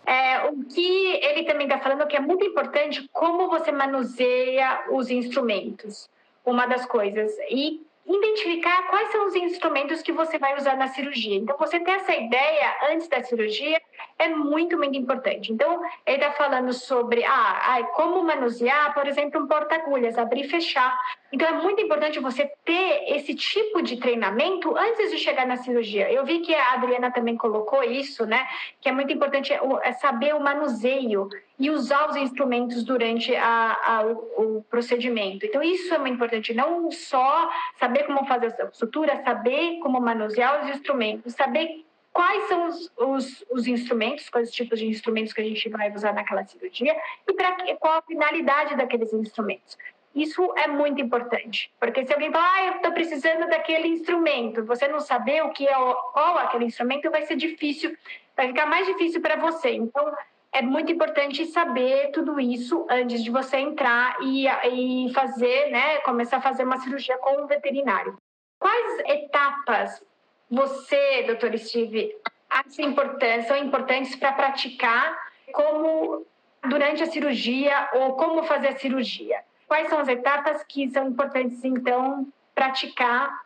É, 0.08 0.44
o 0.50 0.64
que 0.66 1.20
ele 1.24 1.44
também 1.46 1.68
está 1.68 1.80
falando 1.80 2.06
que 2.08 2.16
é 2.16 2.20
muito 2.20 2.46
importante 2.46 3.10
como 3.12 3.50
você 3.50 3.72
manuseia 3.72 4.86
os 4.92 5.10
instrumentos, 5.10 6.08
uma 6.46 6.68
das 6.68 6.86
coisas. 6.86 7.32
E 7.50 7.82
identificar 8.08 8.84
quais 8.90 9.12
são 9.12 9.28
os 9.28 9.36
instrumentos 9.36 10.02
que 10.02 10.12
você 10.12 10.38
vai 10.38 10.56
usar 10.56 10.78
na 10.78 10.88
cirurgia. 10.88 11.36
Então, 11.36 11.58
você 11.58 11.80
ter 11.80 11.92
essa 11.92 12.14
ideia 12.14 12.76
antes 12.92 13.08
da 13.08 13.24
cirurgia 13.24 13.82
é 14.20 14.28
muito, 14.28 14.78
muito 14.78 14.98
importante. 14.98 15.52
Então, 15.52 15.82
ele 16.06 16.18
está 16.18 16.32
falando 16.32 16.72
sobre 16.72 17.24
ah, 17.24 17.80
como 17.94 18.24
manusear, 18.24 18.94
por 18.94 19.08
exemplo, 19.08 19.42
um 19.42 19.48
porta-agulhas, 19.48 20.18
abrir 20.18 20.46
e 20.46 20.50
fechar. 20.50 20.96
Então, 21.36 21.50
é 21.50 21.52
muito 21.52 21.82
importante 21.82 22.18
você 22.18 22.50
ter 22.64 23.14
esse 23.14 23.36
tipo 23.36 23.82
de 23.82 23.98
treinamento 23.98 24.74
antes 24.78 25.12
de 25.12 25.18
chegar 25.18 25.46
na 25.46 25.58
cirurgia. 25.58 26.10
Eu 26.10 26.24
vi 26.24 26.40
que 26.40 26.56
a 26.56 26.76
Adriana 26.76 27.12
também 27.12 27.36
colocou 27.36 27.84
isso, 27.84 28.26
né? 28.26 28.48
Que 28.80 28.88
é 28.88 28.92
muito 28.94 29.12
importante 29.12 29.52
é 29.52 29.92
saber 29.92 30.34
o 30.34 30.40
manuseio 30.40 31.28
e 31.60 31.70
usar 31.70 32.10
os 32.10 32.16
instrumentos 32.16 32.86
durante 32.86 33.36
a, 33.36 33.78
a, 33.84 34.06
o, 34.06 34.60
o, 34.60 34.64
procedimento. 34.70 35.46
Então, 35.46 35.62
isso 35.62 35.94
é 35.94 35.98
muito 35.98 36.14
importante. 36.14 36.54
Não 36.54 36.90
só 36.90 37.50
saber 37.78 38.06
como 38.06 38.26
fazer 38.26 38.56
a 38.62 38.72
sutura, 38.72 39.22
saber 39.22 39.80
como 39.80 40.00
manusear 40.00 40.64
os 40.64 40.70
instrumentos, 40.70 41.34
saber 41.34 41.84
quais 42.14 42.48
são 42.48 42.70
os, 42.70 42.92
os, 42.98 43.46
os, 43.52 43.68
instrumentos, 43.68 44.30
quais 44.30 44.50
tipos 44.52 44.80
de 44.80 44.88
instrumentos 44.88 45.34
que 45.34 45.42
a 45.42 45.44
gente 45.44 45.68
vai 45.68 45.94
usar 45.94 46.14
naquela 46.14 46.46
cirurgia 46.46 46.96
e 47.28 47.34
para 47.34 47.58
qual 47.76 47.98
a 47.98 48.02
finalidade 48.04 48.78
daqueles 48.78 49.12
instrumentos. 49.12 49.78
Isso 50.16 50.54
é 50.56 50.66
muito 50.66 51.02
importante, 51.02 51.70
porque 51.78 52.06
se 52.06 52.14
alguém 52.14 52.32
fala, 52.32 52.50
ah, 52.54 52.66
eu 52.68 52.76
estou 52.78 52.94
precisando 52.94 53.50
daquele 53.50 53.90
instrumento, 53.90 54.64
você 54.64 54.88
não 54.88 55.02
saber 55.02 55.44
o 55.44 55.50
que 55.50 55.68
é 55.68 55.74
qual 55.74 56.38
aquele 56.38 56.64
instrumento, 56.64 57.12
vai 57.12 57.24
ser 57.24 57.36
difícil, 57.36 57.94
vai 58.36 58.48
ficar 58.48 58.66
mais 58.66 58.88
difícil 58.88 59.22
para 59.22 59.36
você. 59.36 59.72
Então, 59.72 60.16
é 60.54 60.62
muito 60.62 60.90
importante 60.90 61.46
saber 61.48 62.12
tudo 62.12 62.40
isso 62.40 62.88
antes 62.90 63.22
de 63.22 63.30
você 63.30 63.58
entrar 63.58 64.16
e, 64.22 64.48
e 64.48 65.14
fazer, 65.14 65.70
né, 65.70 65.98
começar 65.98 66.38
a 66.38 66.42
fazer 66.42 66.64
uma 66.64 66.78
cirurgia 66.78 67.18
com 67.18 67.44
um 67.44 67.46
veterinário. 67.46 68.18
Quais 68.58 69.00
etapas 69.00 70.02
você, 70.50 71.24
doutor 71.24 71.58
Steve, 71.58 72.16
acha 72.50 72.82
importantes, 72.82 73.48
são 73.48 73.58
importantes 73.58 74.16
para 74.16 74.32
praticar 74.32 75.14
como 75.52 76.26
durante 76.70 77.04
a 77.04 77.08
cirurgia 77.08 77.90
ou 77.96 78.14
como 78.14 78.44
fazer 78.44 78.70
a 78.70 78.78
cirurgia? 78.78 79.44
Quais 79.76 79.90
são 79.90 80.00
as 80.00 80.08
etapas 80.08 80.64
que 80.64 80.90
são 80.90 81.10
importantes, 81.10 81.62
então, 81.66 82.26
praticar 82.56 83.42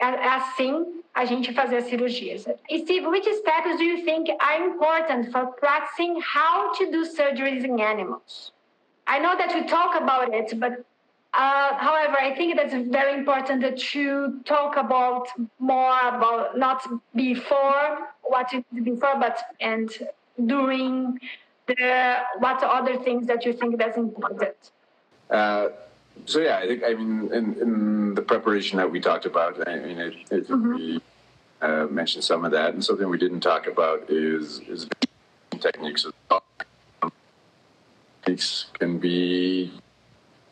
assim 0.00 1.00
a 1.14 1.24
gente 1.24 1.54
fazer 1.54 1.76
as 1.76 1.84
cirurgias. 1.84 2.44
Steve, 2.68 3.06
which 3.06 3.32
steps 3.36 3.76
do 3.76 3.84
you 3.84 4.04
think 4.04 4.28
are 4.40 4.64
important 4.64 5.30
for 5.30 5.46
practicing 5.60 6.20
how 6.20 6.72
to 6.72 6.90
do 6.90 7.04
surgeries 7.04 7.62
in 7.62 7.80
animals? 7.80 8.52
I 9.06 9.20
know 9.20 9.36
that 9.36 9.54
we 9.54 9.62
talk 9.62 9.94
about 9.94 10.34
it, 10.34 10.58
but 10.58 10.84
uh, 11.32 11.74
however, 11.78 12.16
I 12.18 12.34
think 12.34 12.56
that's 12.56 12.74
very 12.74 13.16
important 13.16 13.62
to 13.78 14.40
talk 14.44 14.76
about 14.76 15.28
more 15.60 16.00
about 16.08 16.58
not 16.58 16.82
before 17.14 18.08
what 18.24 18.52
you 18.52 18.64
did 18.74 18.84
before, 18.84 19.20
but 19.20 19.38
and 19.60 19.88
during 20.46 21.20
the 21.68 22.16
what 22.40 22.60
other 22.64 22.96
things 23.04 23.28
that 23.28 23.44
you 23.44 23.52
think 23.52 23.78
that's 23.78 23.96
important. 23.96 24.56
Uh, 25.30 25.68
so 26.26 26.40
yeah, 26.40 26.58
I 26.58 26.66
think 26.66 26.82
I 26.84 26.94
mean 26.94 27.32
in, 27.32 27.54
in, 27.60 28.14
the 28.14 28.22
preparation 28.22 28.78
that 28.78 28.90
we 28.90 29.00
talked 29.00 29.26
about, 29.26 29.66
I 29.68 29.76
mean 29.76 29.98
it, 29.98 30.14
it 30.30 30.48
mm-hmm. 30.48 30.74
we 30.74 31.00
uh, 31.60 31.86
mentioned 31.90 32.24
some 32.24 32.44
of 32.44 32.52
that, 32.52 32.74
and 32.74 32.84
something 32.84 33.08
we 33.08 33.18
didn't 33.18 33.40
talk 33.40 33.66
about 33.66 34.10
is 34.10 34.60
is 34.60 34.88
techniques. 35.60 36.06
Techniques 38.22 38.66
can 38.74 38.98
be 38.98 39.72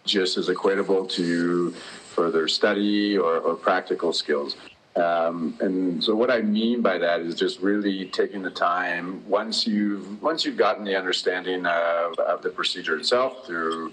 just 0.04 0.36
as 0.36 0.48
equatable 0.48 1.08
to 1.10 1.70
further 2.14 2.48
study 2.48 3.16
or, 3.16 3.38
or 3.38 3.54
practical 3.54 4.12
skills. 4.12 4.56
Um, 4.94 5.56
and 5.60 6.04
so 6.04 6.14
what 6.14 6.30
I 6.30 6.42
mean 6.42 6.82
by 6.82 6.98
that 6.98 7.20
is 7.20 7.34
just 7.34 7.60
really 7.60 8.06
taking 8.06 8.42
the 8.42 8.50
time 8.50 9.26
once 9.26 9.66
you've 9.66 10.20
once 10.20 10.44
you've 10.44 10.58
gotten 10.58 10.84
the 10.84 10.96
understanding 10.96 11.64
of, 11.64 12.18
of 12.18 12.42
the 12.42 12.50
procedure 12.50 12.98
itself 12.98 13.46
through 13.46 13.92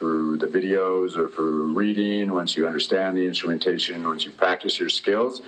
through 0.00 0.38
the 0.38 0.46
videos 0.46 1.16
or 1.16 1.28
through 1.28 1.74
reading, 1.74 2.32
once 2.32 2.56
you 2.56 2.66
understand 2.66 3.16
the 3.16 3.26
instrumentation, 3.26 4.02
once 4.02 4.24
you 4.24 4.32
practice 4.32 4.80
your 4.80 4.88
skills, 4.88 5.42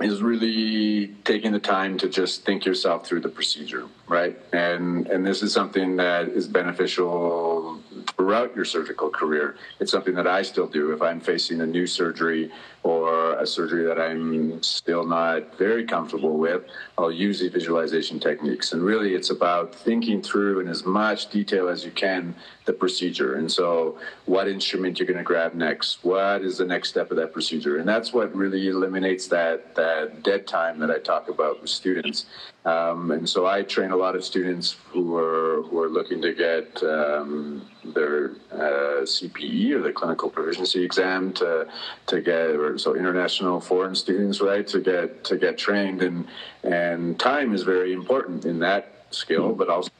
is 0.00 0.22
really 0.22 1.08
taking 1.24 1.50
the 1.50 1.58
time 1.58 1.98
to 1.98 2.08
just 2.08 2.44
think 2.44 2.64
yourself 2.64 3.04
through 3.04 3.20
the 3.20 3.28
procedure, 3.28 3.86
right? 4.06 4.38
And 4.52 5.08
and 5.08 5.26
this 5.26 5.42
is 5.42 5.52
something 5.52 5.96
that 5.96 6.28
is 6.28 6.46
beneficial 6.46 7.82
throughout 8.16 8.54
your 8.54 8.64
surgical 8.64 9.10
career. 9.10 9.56
It's 9.80 9.90
something 9.90 10.14
that 10.14 10.28
I 10.28 10.42
still 10.42 10.68
do 10.68 10.92
if 10.92 11.02
I'm 11.02 11.20
facing 11.20 11.60
a 11.62 11.66
new 11.66 11.86
surgery 11.86 12.52
or 12.84 13.34
a 13.40 13.46
surgery 13.46 13.84
that 13.86 13.98
I'm 13.98 14.62
still 14.62 15.04
not 15.04 15.58
very 15.58 15.84
comfortable 15.84 16.38
with. 16.38 16.62
I'll 16.98 17.12
use 17.12 17.38
the 17.38 17.48
visualization 17.48 18.18
techniques. 18.18 18.72
And 18.72 18.82
really, 18.82 19.14
it's 19.14 19.30
about 19.30 19.72
thinking 19.74 20.20
through 20.20 20.60
in 20.60 20.68
as 20.68 20.84
much 20.84 21.30
detail 21.30 21.68
as 21.68 21.84
you 21.84 21.92
can 21.92 22.34
the 22.64 22.72
procedure. 22.72 23.36
And 23.36 23.50
so, 23.50 23.98
what 24.26 24.48
instrument 24.48 24.98
you're 24.98 25.06
going 25.06 25.18
to 25.18 25.24
grab 25.24 25.54
next? 25.54 26.04
What 26.04 26.42
is 26.42 26.58
the 26.58 26.66
next 26.66 26.88
step 26.90 27.10
of 27.12 27.16
that 27.16 27.32
procedure? 27.32 27.78
And 27.78 27.88
that's 27.88 28.12
what 28.12 28.34
really 28.34 28.68
eliminates 28.68 29.28
that 29.28 29.76
that 29.76 30.24
dead 30.24 30.46
time 30.46 30.78
that 30.80 30.90
I 30.90 30.98
talk 30.98 31.28
about 31.28 31.60
with 31.60 31.70
students. 31.70 32.26
Um, 32.64 33.12
and 33.12 33.26
so 33.26 33.46
I 33.46 33.62
train 33.62 33.92
a 33.92 33.96
lot 33.96 34.14
of 34.14 34.22
students 34.24 34.76
who 34.90 35.16
are 35.16 35.62
who 35.62 35.80
are 35.80 35.88
looking 35.88 36.20
to 36.20 36.34
get 36.34 36.82
um, 36.82 37.66
their 37.94 38.32
uh, 38.52 39.04
CPE 39.14 39.70
or 39.72 39.80
the 39.80 39.92
clinical 39.92 40.28
proficiency 40.28 40.84
exam 40.84 41.32
to 41.34 41.68
to 42.06 42.20
get 42.20 42.50
or 42.62 42.76
so 42.76 42.94
international 42.94 43.60
foreign 43.60 43.94
students 43.94 44.42
right 44.42 44.66
to 44.66 44.80
get 44.80 45.24
to 45.24 45.38
get 45.38 45.56
trained 45.56 46.02
and 46.02 46.26
and 46.62 46.87
time 47.18 47.54
is 47.54 47.62
very 47.62 47.92
important 47.92 48.44
in 48.44 48.58
that 48.60 49.06
skill, 49.10 49.54
but 49.54 49.68
also 49.68 49.90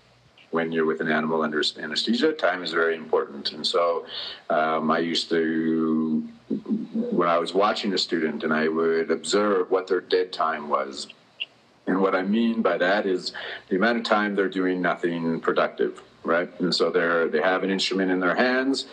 when 0.50 0.72
you're 0.72 0.86
with 0.86 1.00
an 1.00 1.10
animal 1.10 1.42
under 1.42 1.62
anesthesia, 1.78 2.32
time 2.32 2.62
is 2.62 2.72
very 2.72 2.94
important. 2.96 3.52
And 3.52 3.66
so 3.66 4.06
um, 4.48 4.90
I 4.90 4.98
used 4.98 5.28
to, 5.28 6.26
when 6.94 7.28
I 7.28 7.38
was 7.38 7.52
watching 7.52 7.92
a 7.92 7.98
student 7.98 8.44
and 8.44 8.52
I 8.52 8.68
would 8.68 9.10
observe 9.10 9.70
what 9.70 9.86
their 9.86 10.00
dead 10.00 10.32
time 10.32 10.68
was. 10.68 11.08
And 11.86 12.00
what 12.00 12.14
I 12.14 12.22
mean 12.22 12.62
by 12.62 12.78
that 12.78 13.06
is 13.06 13.32
the 13.68 13.76
amount 13.76 13.98
of 13.98 14.04
time 14.04 14.34
they're 14.34 14.48
doing 14.48 14.80
nothing 14.80 15.40
productive, 15.40 16.02
right? 16.22 16.48
And 16.60 16.74
so 16.74 16.90
they're, 16.90 17.28
they 17.28 17.40
have 17.40 17.62
an 17.62 17.70
instrument 17.70 18.10
in 18.10 18.20
their 18.20 18.34
hands, 18.34 18.86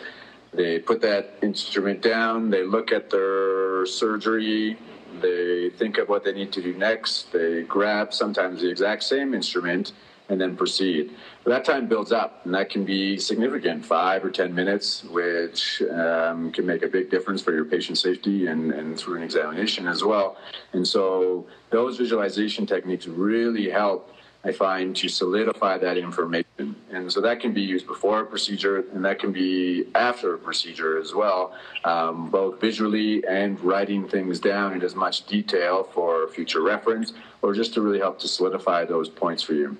they 0.52 0.78
put 0.78 1.02
that 1.02 1.34
instrument 1.42 2.00
down, 2.00 2.48
they 2.48 2.62
look 2.62 2.92
at 2.92 3.10
their 3.10 3.84
surgery, 3.84 4.78
they 5.20 5.70
think 5.70 5.98
of 5.98 6.08
what 6.08 6.24
they 6.24 6.32
need 6.32 6.52
to 6.52 6.62
do 6.62 6.74
next, 6.74 7.32
they 7.32 7.62
grab 7.62 8.12
sometimes 8.12 8.62
the 8.62 8.70
exact 8.70 9.02
same 9.02 9.34
instrument 9.34 9.92
and 10.28 10.40
then 10.40 10.56
proceed. 10.56 11.12
That 11.44 11.64
time 11.64 11.86
builds 11.86 12.10
up, 12.10 12.44
and 12.44 12.54
that 12.54 12.68
can 12.68 12.84
be 12.84 13.16
significant 13.16 13.84
five 13.84 14.24
or 14.24 14.30
10 14.30 14.52
minutes, 14.54 15.04
which 15.04 15.82
um, 15.82 16.50
can 16.50 16.66
make 16.66 16.82
a 16.82 16.88
big 16.88 17.10
difference 17.10 17.42
for 17.42 17.52
your 17.52 17.64
patient 17.64 17.98
safety 17.98 18.48
and, 18.48 18.72
and 18.72 18.98
through 18.98 19.18
an 19.18 19.22
examination 19.22 19.86
as 19.86 20.02
well. 20.02 20.36
And 20.72 20.86
so, 20.86 21.46
those 21.70 21.96
visualization 21.96 22.66
techniques 22.66 23.06
really 23.06 23.70
help 23.70 24.15
I 24.46 24.52
find, 24.52 24.94
to 24.96 25.08
solidify 25.08 25.78
that 25.78 25.98
information. 25.98 26.76
And 26.90 27.12
so 27.12 27.20
that 27.20 27.40
can 27.40 27.52
be 27.52 27.62
used 27.62 27.86
before 27.86 28.20
a 28.20 28.26
procedure 28.26 28.84
and 28.94 29.04
that 29.04 29.18
can 29.18 29.32
be 29.32 29.86
after 29.96 30.34
a 30.34 30.38
procedure 30.38 30.98
as 30.98 31.12
well, 31.12 31.52
um, 31.84 32.30
both 32.30 32.60
visually 32.60 33.26
and 33.26 33.60
writing 33.60 34.06
things 34.08 34.38
down 34.38 34.72
in 34.72 34.82
as 34.82 34.94
much 34.94 35.26
detail 35.26 35.82
for 35.92 36.28
future 36.28 36.62
reference 36.62 37.12
or 37.42 37.54
just 37.54 37.74
to 37.74 37.80
really 37.80 37.98
help 37.98 38.20
to 38.20 38.28
solidify 38.28 38.84
those 38.84 39.08
points 39.08 39.42
for 39.42 39.54
you. 39.54 39.76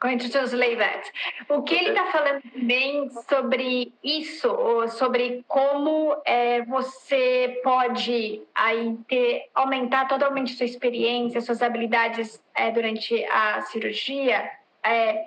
Going 0.00 0.18
to 0.18 0.28
translate 0.28 0.78
that. 0.78 1.10
O 1.48 1.62
que 1.62 1.74
ele 1.74 1.88
está 1.88 2.06
falando 2.06 2.40
também 2.52 3.10
sobre 3.28 3.92
isso, 4.02 4.48
sobre 4.90 5.44
como 5.48 6.16
é, 6.24 6.62
você 6.62 7.60
pode 7.64 8.42
aí 8.54 8.96
ter, 9.08 9.48
aumentar 9.54 10.06
totalmente 10.06 10.54
sua 10.54 10.66
experiência, 10.66 11.40
suas 11.40 11.62
habilidades 11.62 12.40
é, 12.54 12.70
durante 12.70 13.24
a 13.24 13.62
cirurgia, 13.62 14.48
é, 14.84 15.26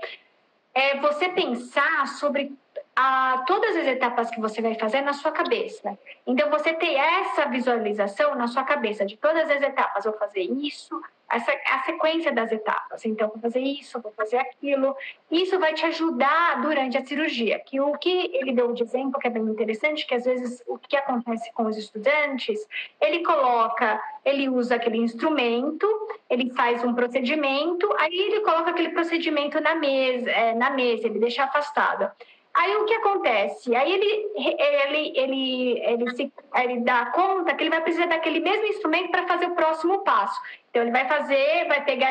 é 0.74 1.00
você 1.02 1.28
pensar 1.28 2.08
sobre 2.08 2.54
a, 2.96 3.44
todas 3.48 3.76
as 3.76 3.88
etapas 3.88 4.30
que 4.30 4.40
você 4.40 4.62
vai 4.62 4.76
fazer 4.76 5.02
na 5.02 5.14
sua 5.14 5.32
cabeça. 5.32 5.98
Então, 6.28 6.50
você 6.50 6.74
ter 6.74 6.94
essa 6.94 7.46
visualização 7.46 8.36
na 8.36 8.48
sua 8.48 8.64
cabeça 8.64 9.06
de 9.06 9.18
todas 9.18 9.50
as 9.50 9.62
etapas. 9.62 10.04
Vou 10.04 10.14
fazer 10.14 10.42
isso, 10.42 11.02
essa, 11.30 11.52
a 11.52 11.84
sequência 11.84 12.34
das 12.34 12.52
etapas. 12.52 13.06
Então, 13.06 13.30
vou 13.30 13.40
fazer 13.40 13.62
isso, 13.62 14.02
vou 14.02 14.12
fazer 14.12 14.38
aquilo. 14.38 14.96
Isso 15.32 15.58
vai 15.58 15.74
te 15.74 15.86
ajudar 15.86 16.62
durante 16.62 16.98
a 16.98 17.06
cirurgia. 17.06 17.60
Que 17.60 17.80
o 17.80 17.94
que 17.98 18.30
ele 18.34 18.52
deu 18.52 18.74
de 18.74 18.84
exemplo, 18.84 19.20
que 19.20 19.28
é 19.28 19.32
bem 19.32 19.44
interessante, 19.44 20.06
que 20.06 20.14
às 20.14 20.26
vezes 20.26 20.62
o 20.68 20.78
que 20.78 20.98
acontece 20.98 21.52
com 21.54 21.64
os 21.64 21.78
estudantes, 21.78 22.60
ele 23.00 23.24
coloca, 23.24 24.02
ele 24.26 24.50
usa 24.50 24.76
aquele 24.76 24.98
instrumento, 24.98 25.88
ele 26.30 26.54
faz 26.54 26.84
um 26.84 26.94
procedimento, 26.94 27.90
aí 27.98 28.14
ele 28.14 28.42
coloca 28.42 28.72
aquele 28.72 28.90
procedimento 28.90 29.62
na 29.62 29.76
mesa, 29.76 30.30
é, 30.30 30.54
na 30.54 30.70
mesa, 30.70 31.08
ele 31.08 31.20
deixa 31.20 31.46
afastado. 31.46 32.12
Aí 32.54 32.76
o 32.76 32.86
que 32.86 32.94
acontece? 32.94 33.74
Aí 33.76 33.92
ele, 33.92 34.28
ele, 34.36 35.14
ele, 35.16 35.80
ele, 35.80 36.16
se, 36.16 36.34
ele 36.56 36.82
dá 36.82 37.06
conta 37.08 37.54
que 37.54 37.64
ele 37.64 37.70
vai 37.70 37.82
precisar 37.82 38.08
daquele 38.08 38.42
mesmo 38.42 38.66
instrumento 38.68 39.10
para 39.10 39.28
fazer 39.28 39.46
o 39.46 39.56
próximo 39.56 40.04
passo. 40.04 40.40
Então 40.72 40.84
ele 40.84 40.92
vai 40.92 41.06
fazer, 41.06 41.68
vai 41.68 41.84
pegar 41.84 42.10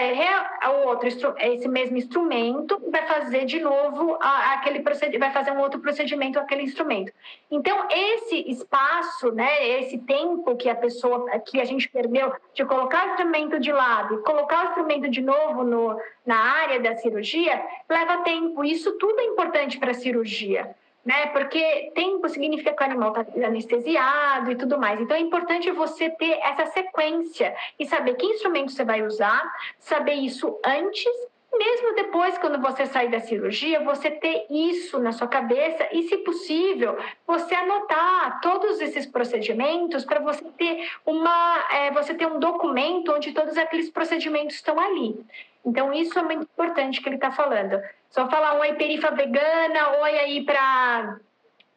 o 0.69 0.89
outro 0.89 1.09
esse 1.09 1.67
mesmo 1.67 1.97
instrumento, 1.97 2.79
vai 2.91 3.07
fazer 3.07 3.47
de 3.47 3.59
novo 3.59 4.19
aquele 4.21 4.81
procedimento, 4.81 5.19
vai 5.19 5.33
fazer 5.33 5.51
um 5.53 5.61
outro 5.61 5.81
procedimento 5.81 6.39
aquele 6.39 6.63
instrumento. 6.63 7.11
Então 7.51 7.89
esse 7.91 8.51
espaço, 8.51 9.33
né, 9.33 9.67
esse 9.81 9.97
tempo 9.97 10.55
que 10.57 10.69
a 10.69 10.75
pessoa, 10.75 11.41
que 11.41 11.59
a 11.59 11.65
gente 11.65 11.89
perdeu 11.89 12.35
de 12.53 12.63
colocar 12.67 13.07
o 13.07 13.11
instrumento 13.13 13.59
de 13.59 13.73
lado 13.73 14.17
e 14.17 14.23
colocar 14.25 14.61
o 14.61 14.69
instrumento 14.69 15.09
de 15.09 15.23
novo 15.23 15.65
no, 15.65 15.99
na 16.27 16.37
área 16.37 16.79
da 16.79 16.95
cirurgia, 16.97 17.65
leva 17.89 18.19
tempo. 18.19 18.63
Isso 18.63 18.93
tudo 18.99 19.21
é 19.21 19.25
importante 19.25 19.79
para 19.79 19.93
a 19.93 19.95
cirurgia 19.95 20.77
né? 21.05 21.27
Porque 21.29 21.93
tempo 21.95 22.29
significa 22.29 22.73
que 22.73 22.83
o 22.83 22.87
animal 22.87 23.15
está 23.17 23.47
anestesiado 23.47 24.51
e 24.51 24.57
tudo 24.57 24.79
mais. 24.79 25.01
Então 25.01 25.17
é 25.17 25.21
importante 25.21 25.71
você 25.71 26.11
ter 26.11 26.39
essa 26.43 26.67
sequência 26.67 27.55
e 27.79 27.87
saber 27.87 28.15
que 28.15 28.27
instrumento 28.27 28.73
você 28.73 28.85
vai 28.85 29.03
usar, 29.03 29.43
saber 29.79 30.15
isso 30.15 30.59
antes 30.65 31.31
mesmo 31.53 31.95
depois, 31.95 32.39
quando 32.39 32.61
você 32.61 32.87
sair 32.87 33.11
da 33.11 33.19
cirurgia, 33.19 33.83
você 33.83 34.11
ter 34.11 34.47
isso 34.49 35.01
na 35.01 35.13
sua 35.13 35.27
cabeça 35.27 35.89
e, 35.93 36.05
se 36.05 36.17
possível, 36.19 36.97
você 37.27 37.55
anotar 37.55 38.41
todos 38.41 38.81
esses 38.81 39.05
procedimentos 39.05 40.05
para 40.05 40.21
você 40.21 40.45
ter 40.57 40.89
uma, 41.05 41.67
é, 41.73 41.91
você 41.91 42.15
ter 42.15 42.27
um 42.27 42.39
documento 42.39 43.13
onde 43.13 43.33
todos 43.33 43.59
aqueles 43.59 43.91
procedimentos 43.91 44.57
estão 44.57 44.79
ali. 44.79 45.19
Então, 45.65 45.93
isso 45.93 46.19
é 46.19 46.23
muito 46.23 46.43
importante 46.43 47.01
que 47.01 47.09
ele 47.09 47.17
está 47.17 47.31
falando. 47.31 47.81
Só 48.11 48.29
falar 48.29 48.59
oi 48.59 48.75
perifa 48.75 49.11
vegana, 49.13 50.01
oi 50.01 50.19
aí 50.19 50.45
para 50.45 51.19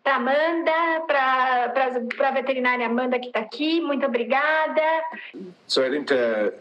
para 0.04 0.16
Amanda, 0.16 0.72
para 1.08 2.28
a 2.28 2.32
veterinária 2.32 2.88
Amanda 2.88 3.18
que 3.20 3.28
está 3.28 3.40
aqui, 3.40 3.80
muito 3.80 4.06
obrigada. 4.06 4.82
So 5.68 5.82
I 5.82 5.90
think 5.90 6.08
to 6.08 6.54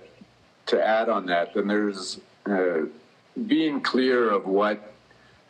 to 0.67 0.81
add 0.81 1.11
on 1.11 1.27
that, 1.27 1.53
then 1.55 1.67
there's 1.67 2.21
uh, 2.47 2.87
being 3.47 3.81
clear 3.81 4.31
of 4.31 4.47
what 4.47 4.93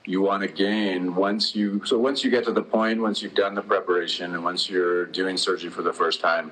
you 0.05 0.23
want 0.23 0.43
to 0.43 0.49
gain 0.49 1.15
once 1.15 1.55
you 1.55 1.81
so 1.85 1.97
once 1.99 2.25
you 2.25 2.31
get 2.31 2.45
to 2.45 2.53
the 2.53 2.63
point 2.63 3.01
once 3.01 3.23
you've 3.23 3.35
done 3.35 3.55
the 3.55 3.63
preparation 3.63 4.35
and 4.35 4.43
once 4.43 4.69
you're 4.69 5.07
doing 5.07 5.37
surgery 5.37 5.71
for 5.71 5.83
the 5.83 5.93
first 5.93 6.21
time 6.21 6.51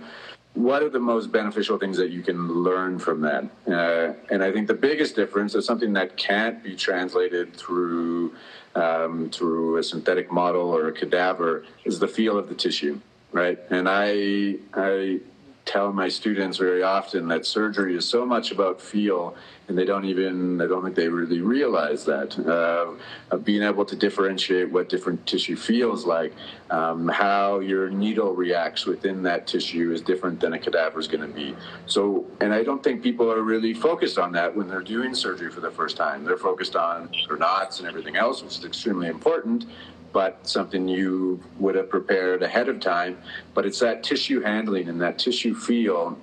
what 0.55 0.83
are 0.83 0.89
the 0.89 0.99
most 0.99 1.31
beneficial 1.31 1.79
things 1.79 1.97
that 1.97 2.11
you 2.11 2.23
can 2.23 2.49
learn 2.49 2.99
from 2.99 3.21
that? 3.21 3.45
Uh, 3.67 4.15
and 4.31 4.43
I 4.43 4.53
think 4.53 4.67
the 4.67 4.75
biggest 4.75 5.15
difference 5.15 5.55
is 5.55 5.65
something 5.65 5.93
that 5.93 6.17
can't 6.17 6.63
be 6.63 6.75
translated 6.75 7.55
through 7.57 8.35
um, 8.75 9.31
through 9.31 9.79
a 9.79 9.83
synthetic 9.83 10.31
model 10.31 10.71
or 10.71 10.89
a 10.89 10.93
cadaver 10.93 11.65
is 11.85 11.99
the 11.99 12.07
feel 12.07 12.39
of 12.39 12.49
the 12.49 12.55
tissue, 12.55 13.01
right? 13.33 13.59
And 13.71 13.89
I 13.89 14.57
I 14.75 15.21
tell 15.65 15.93
my 15.93 16.09
students 16.09 16.59
very 16.59 16.83
often 16.83 17.29
that 17.29 17.47
surgery 17.47 17.97
is 17.97 18.09
so 18.09 18.27
much 18.27 18.51
about 18.51 18.81
feel 18.81 19.37
and 19.69 19.79
they 19.79 19.85
don't 19.85 20.05
even, 20.05 20.61
I 20.61 20.67
don't 20.67 20.83
think 20.83 20.97
they 20.97 21.09
really 21.09 21.41
realize 21.41 22.05
that. 22.07 22.37
Uh, 22.39 23.37
being 23.39 23.63
able 23.63 23.85
to 23.85 23.95
differentiate 23.95 24.69
what 24.71 24.89
different 24.89 25.25
tissue 25.27 25.55
feels 25.55 26.05
like, 26.05 26.33
um, 26.71 27.07
how 27.07 27.61
your 27.61 27.89
needle 27.89 28.35
reacts 28.35 28.85
within 28.85 29.23
that 29.23 29.47
tissue 29.47 29.93
is 29.93 30.01
different 30.01 30.41
than 30.41 30.55
a 30.55 30.59
cadaver 30.59 30.99
is 30.99 31.07
going 31.07 31.21
to 31.21 31.33
be. 31.33 31.55
So, 31.87 32.27
and 32.41 32.53
I 32.53 32.65
don't 32.65 32.83
think 32.83 33.01
people 33.01 33.31
are 33.31 33.43
really 33.43 33.73
focused 33.73 34.19
on 34.19 34.33
that 34.33 34.55
when 34.55 34.67
they're 34.67 34.83
doing 34.83 35.15
surgery 35.15 35.53
for 35.53 35.61
the 35.61 35.71
first 35.71 35.97
time. 35.97 36.25
They're 36.25 36.37
focused 36.37 36.75
on 36.75 37.09
their 37.29 37.37
knots 37.37 37.79
and 37.79 37.87
everything 37.87 38.17
else, 38.17 38.43
which 38.43 38.59
is 38.59 38.65
extremely 38.65 39.07
important 39.07 39.67
but 40.13 40.47
something 40.47 40.89
you 40.89 41.43
would 41.59 41.75
have 41.75 41.89
prepared 41.89 42.43
ahead 42.43 42.69
of 42.69 42.81
time. 42.81 43.19
But 43.55 43.67
it's 43.67 43.79
that 43.81 44.03
tissue 44.03 44.41
handling 44.41 44.89
and 44.89 45.01
that 45.01 45.19
tissue 45.19 45.55
feel, 45.55 46.19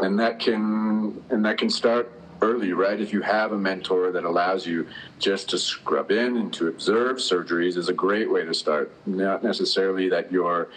and 0.00 0.18
that 0.18 0.38
can 0.38 1.22
and 1.30 1.44
that 1.44 1.58
can 1.58 1.70
start 1.70 2.10
early, 2.42 2.72
right? 2.72 3.00
If 3.00 3.12
you 3.12 3.22
have 3.22 3.52
a 3.52 3.58
mentor 3.58 4.12
that 4.12 4.24
allows 4.24 4.66
you 4.66 4.86
just 5.18 5.48
to 5.50 5.58
scrub 5.58 6.10
in 6.10 6.36
and 6.36 6.52
to 6.54 6.68
observe 6.68 7.16
surgeries 7.16 7.76
is 7.76 7.88
a 7.88 7.92
great 7.92 8.30
way 8.30 8.44
to 8.44 8.52
start. 8.52 8.92
Not 9.06 9.42
necessarily 9.42 10.08
that 10.10 10.30
you're 10.30 10.68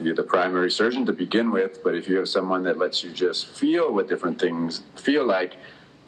you're 0.00 0.14
the 0.14 0.22
primary 0.22 0.70
surgeon 0.70 1.06
to 1.06 1.12
begin 1.12 1.50
with, 1.50 1.82
but 1.82 1.94
if 1.94 2.08
you 2.08 2.16
have 2.18 2.28
someone 2.28 2.62
that 2.64 2.78
lets 2.78 3.02
you 3.02 3.10
just 3.10 3.46
feel 3.48 3.92
what 3.92 4.08
different 4.08 4.38
things 4.38 4.82
feel 4.94 5.24
like, 5.24 5.56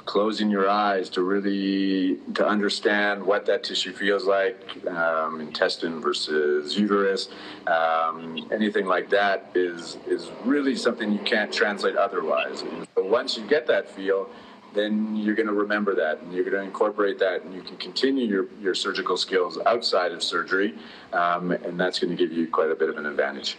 closing 0.09 0.49
your 0.49 0.71
eyes 0.71 1.11
to 1.11 1.23
really 1.23 2.17
to 2.33 2.47
understand 2.47 3.23
what 3.23 3.45
that 3.45 3.63
tissue 3.63 3.93
feels 3.93 4.25
like, 4.25 4.59
um, 4.87 5.39
intestine 5.39 6.01
versus 6.01 6.79
uterus, 6.79 7.29
um, 7.67 8.49
anything 8.51 8.87
like 8.87 9.11
that 9.11 9.51
is 9.55 9.99
is 10.07 10.31
really 10.47 10.75
something 10.75 11.13
you 11.13 11.25
can't 11.35 11.53
translate 11.53 11.95
otherwise. 11.95 12.65
But 12.95 13.11
once 13.11 13.37
you 13.37 13.47
get 13.47 13.67
that 13.67 13.91
feel 13.91 14.31
then 14.75 15.17
you're 15.17 15.35
going 15.35 15.47
to 15.47 15.55
remember 15.55 15.95
that 15.95 16.21
and 16.21 16.33
you're 16.33 16.45
going 16.45 16.57
to 16.57 16.63
incorporate 16.63 17.19
that 17.19 17.43
and 17.43 17.55
you 17.55 17.63
can 17.63 17.77
continue 17.79 18.27
your, 18.27 18.47
your 18.61 18.75
surgical 18.75 19.17
skills 19.17 19.59
outside 19.65 20.13
of 20.13 20.23
surgery 20.23 20.75
um, 21.15 21.53
and 21.53 21.81
that's 21.81 21.99
going 21.99 22.15
to 22.15 22.17
give 22.17 22.37
you 22.37 22.47
quite 22.47 22.71
a 22.71 22.75
bit 22.75 22.91
of 22.91 22.99
an 22.99 23.07
advantage. 23.07 23.57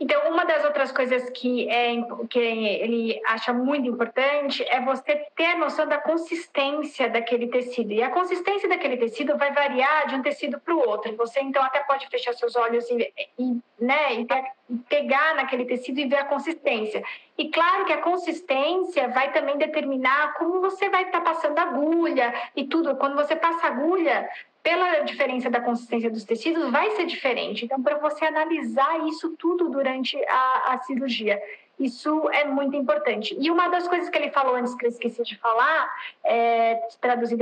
Então, 0.00 0.32
uma 0.32 0.46
das 0.46 0.64
outras 0.64 0.90
coisas 0.90 1.28
que, 1.28 1.68
é, 1.68 1.92
que 2.30 2.38
ele 2.38 3.20
acha 3.26 3.52
muito 3.52 3.86
importante 3.86 4.64
é 4.66 4.80
você 4.80 5.26
ter 5.36 5.44
a 5.44 5.58
noção 5.58 5.86
da 5.86 5.98
consistência 5.98 7.10
daquele 7.10 7.48
tecido. 7.48 7.92
E 7.92 8.02
a 8.02 8.08
consistência 8.08 8.66
daquele 8.66 8.96
tecido 8.96 9.36
vai 9.36 9.52
variar 9.52 10.08
de 10.08 10.14
um 10.14 10.22
tecido 10.22 10.58
para 10.58 10.74
o 10.74 10.78
outro. 10.78 11.14
Você, 11.16 11.40
então, 11.40 11.62
até 11.62 11.80
pode 11.80 12.08
fechar 12.08 12.32
seus 12.32 12.56
olhos 12.56 12.88
e, 12.90 13.12
e, 13.38 13.60
né, 13.78 14.14
e 14.14 14.26
pegar 14.88 15.34
naquele 15.34 15.66
tecido 15.66 16.00
e 16.00 16.06
ver 16.06 16.16
a 16.16 16.24
consistência. 16.24 17.04
E 17.36 17.50
claro 17.50 17.84
que 17.84 17.92
a 17.92 18.00
consistência 18.00 19.08
vai 19.08 19.32
também 19.32 19.58
determinar 19.58 20.32
como 20.34 20.62
você 20.62 20.88
vai 20.88 21.02
estar 21.02 21.20
tá 21.20 21.32
passando 21.32 21.58
agulha 21.58 22.32
e 22.56 22.64
tudo. 22.64 22.96
Quando 22.96 23.16
você 23.16 23.36
passa 23.36 23.66
agulha, 23.66 24.26
pela 24.62 25.00
diferença 25.00 25.48
da 25.48 25.60
consistência 25.60 26.10
dos 26.10 26.24
tecidos, 26.24 26.70
vai 26.70 26.90
ser 26.92 27.06
diferente. 27.06 27.64
Então, 27.64 27.82
para 27.82 27.98
você 27.98 28.24
analisar 28.24 29.06
isso 29.08 29.34
tudo 29.38 29.68
durante 29.70 30.16
a, 30.28 30.74
a, 30.74 30.78
cirurgia, 30.80 31.40
isso 31.78 32.28
é 32.30 32.44
muito 32.44 32.76
importante. 32.76 33.34
E 33.40 33.50
uma 33.50 33.68
das 33.68 33.88
coisas 33.88 34.10
que 34.10 34.18
ele 34.18 34.30
falou 34.30 34.54
antes 34.54 34.74
que 34.74 34.84
eu 34.84 34.90
esqueci 34.90 35.22
de 35.22 35.36
falar, 35.38 35.90
é, 36.22 36.78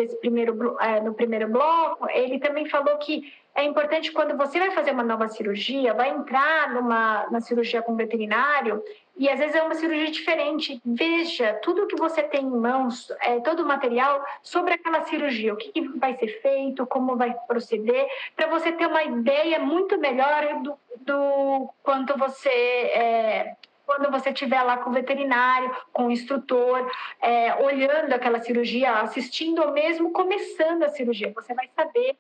esse 0.01 0.17
primeiro, 0.17 0.77
é, 0.81 1.01
no 1.01 1.13
primeiro 1.13 1.49
bloco, 1.49 2.09
ele 2.11 2.39
também 2.39 2.67
falou 2.67 2.97
que 2.99 3.33
é 3.59 3.65
importante 3.65 4.13
quando 4.13 4.37
você 4.37 4.57
vai 4.61 4.71
fazer 4.71 4.93
uma 4.93 5.03
nova 5.03 5.29
cirurgia, 5.29 5.93
vai 5.93 6.11
entrar 6.11 6.73
numa 6.73 7.27
na 7.29 7.41
cirurgia 7.41 7.83
com 7.83 7.97
veterinário, 7.97 8.81
e 9.19 9.29
às 9.29 9.39
vezes 9.39 9.57
é 9.57 9.63
uma 9.63 9.75
cirurgia 9.75 10.11
diferente. 10.11 10.81
Veja 10.85 11.55
tudo 11.55 11.87
que 11.87 11.97
você 11.97 12.23
tem 12.23 12.45
em 12.45 12.51
mãos, 12.51 13.11
é, 13.21 13.41
todo 13.41 13.65
o 13.65 13.67
material 13.67 14.25
sobre 14.43 14.75
aquela 14.75 15.03
cirurgia, 15.03 15.53
o 15.53 15.57
que, 15.57 15.73
que 15.73 15.81
vai 15.99 16.17
ser 16.17 16.41
feito, 16.41 16.87
como 16.87 17.17
vai 17.17 17.35
proceder, 17.47 18.07
para 18.37 18.47
você 18.47 18.71
ter 18.73 18.87
uma 18.87 19.03
ideia 19.03 19.59
muito 19.59 19.99
melhor 19.99 20.63
do, 20.63 20.79
do 21.01 21.69
quanto 21.83 22.17
você 22.17 22.49
é, 22.49 23.57
quando 23.85 24.11
você 24.11 24.31
estiver 24.31 24.63
lá 24.63 24.77
com 24.77 24.91
o 24.91 24.93
veterinário, 24.93 25.75
com 25.95 26.07
o 26.07 26.11
instrutor, 26.11 26.91
é, 27.23 27.55
olhando 27.65 28.13
aquela 28.13 28.39
cirurgia, 28.39 28.93
assistindo 29.01 29.63
ou 29.63 29.73
mesmo 29.73 30.13
começando 30.13 30.83
a 30.83 30.91
cirurgia, 30.91 31.33
você 31.35 31.55
vai 31.55 31.69
saber 31.75 32.15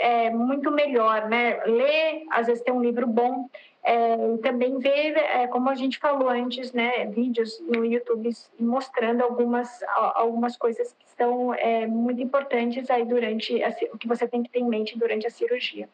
é 0.00 0.30
muito 0.30 0.70
melhor, 0.70 1.28
né? 1.28 1.62
Ler, 1.66 2.24
às 2.30 2.46
vezes 2.46 2.64
tem 2.64 2.72
um 2.72 2.80
livro 2.80 3.06
bom, 3.06 3.48
é, 3.84 4.34
e 4.34 4.38
também 4.38 4.78
ver, 4.78 5.16
é, 5.16 5.46
como 5.46 5.70
a 5.70 5.74
gente 5.74 5.98
falou 5.98 6.28
antes, 6.28 6.72
né, 6.72 7.06
vídeos 7.06 7.58
no 7.60 7.84
YouTube 7.84 8.30
mostrando 8.58 9.22
algumas, 9.22 9.82
algumas 10.14 10.56
coisas 10.56 10.92
que 10.98 11.06
são 11.16 11.54
é, 11.54 11.86
muito 11.86 12.20
importantes 12.20 12.90
aí 12.90 13.04
durante 13.04 13.62
a, 13.62 13.74
o 13.92 13.98
que 13.98 14.08
você 14.08 14.26
tem 14.26 14.42
que 14.42 14.50
ter 14.50 14.60
em 14.60 14.68
mente 14.68 14.98
durante 14.98 15.26
a 15.26 15.30
cirurgia. 15.30 15.88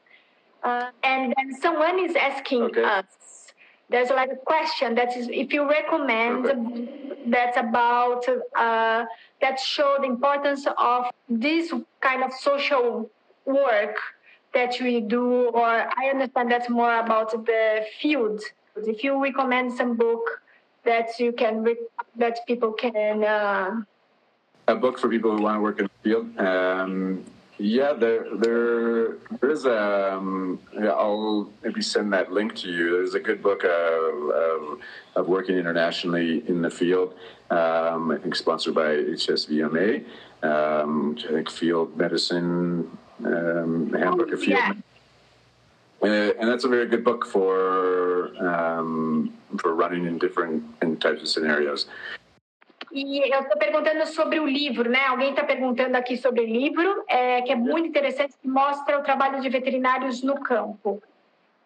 Uh, 0.64 0.90
and 1.02 1.34
then 1.36 1.52
someone 1.60 2.00
is 2.00 2.16
asking 2.16 2.62
okay. 2.62 2.82
us, 2.82 3.52
there's 3.90 4.08
like 4.08 4.32
a 4.32 4.36
question 4.36 4.94
that 4.94 5.14
is, 5.14 5.28
if 5.28 5.52
you 5.52 5.68
recommend 5.68 6.46
okay. 6.46 7.20
that's 7.26 7.58
about, 7.58 8.26
uh, 8.56 9.04
that 9.42 9.60
show 9.60 9.98
the 10.00 10.06
importance 10.06 10.66
of 10.78 11.10
this 11.28 11.70
kind 12.00 12.24
of 12.24 12.32
social 12.32 13.10
work 13.44 13.98
that 14.54 14.76
we 14.80 15.00
do, 15.00 15.48
or 15.48 15.66
I 15.66 16.10
understand 16.10 16.50
that's 16.50 16.70
more 16.70 16.98
about 16.98 17.32
the 17.44 17.84
field. 18.00 18.40
If 18.76 19.04
you 19.04 19.22
recommend 19.22 19.72
some 19.72 19.96
book 19.96 20.42
that 20.84 21.18
you 21.18 21.32
can 21.32 21.64
that 22.16 22.38
people 22.46 22.72
can. 22.72 23.24
Uh... 23.24 23.82
a 24.68 24.74
book 24.74 24.98
for 24.98 25.08
people 25.08 25.36
who 25.36 25.42
want 25.42 25.56
to 25.56 25.60
work 25.60 25.78
in 25.78 25.86
the 25.86 26.08
field. 26.08 26.38
Um, 26.38 27.24
yeah, 27.58 27.92
there, 27.92 28.26
there, 28.36 29.16
there 29.40 29.50
is 29.50 29.64
a. 29.64 30.14
Um, 30.14 30.58
I'll 30.82 31.50
maybe 31.62 31.82
send 31.82 32.12
that 32.12 32.32
link 32.32 32.54
to 32.56 32.68
you. 32.68 32.90
There's 32.90 33.14
a 33.14 33.20
good 33.20 33.42
book 33.42 33.64
of, 33.64 34.30
of, 34.30 34.80
of 35.14 35.28
working 35.28 35.56
internationally 35.56 36.42
in 36.48 36.62
the 36.62 36.70
field. 36.70 37.14
Um, 37.50 38.10
I 38.10 38.18
think 38.18 38.34
sponsored 38.34 38.74
by 38.74 38.88
HSVMA, 38.96 40.04
um, 40.42 41.16
I 41.28 41.32
think 41.32 41.50
Field 41.50 41.96
Medicine 41.96 42.90
um, 43.20 43.92
Handbook 43.92 44.32
of. 44.32 44.44
Yeah. 44.46 44.72
Uh, 46.02 46.32
and 46.38 46.48
that's 46.50 46.64
a 46.64 46.68
very 46.68 46.86
good 46.86 47.02
book 47.02 47.24
for 47.24 48.36
um, 48.36 49.32
for 49.58 49.74
running 49.74 50.06
in 50.06 50.18
different 50.18 50.62
in 50.82 50.96
types 50.96 51.22
of 51.22 51.28
scenarios. 51.28 51.86
E 52.92 53.34
eu 53.34 53.40
estou 53.40 53.58
perguntando 53.58 54.06
sobre 54.06 54.38
o 54.38 54.46
livro, 54.46 54.88
né? 54.88 55.06
Alguém 55.06 55.30
está 55.30 55.42
perguntando 55.42 55.96
aqui 55.96 56.16
sobre 56.16 56.42
o 56.42 56.46
livro, 56.46 57.04
é, 57.08 57.42
que 57.42 57.50
é 57.50 57.56
muito 57.56 57.88
interessante, 57.88 58.34
que 58.40 58.46
mostra 58.46 59.00
o 59.00 59.02
trabalho 59.02 59.40
de 59.40 59.48
veterinários 59.48 60.22
no 60.22 60.40
campo. 60.40 61.02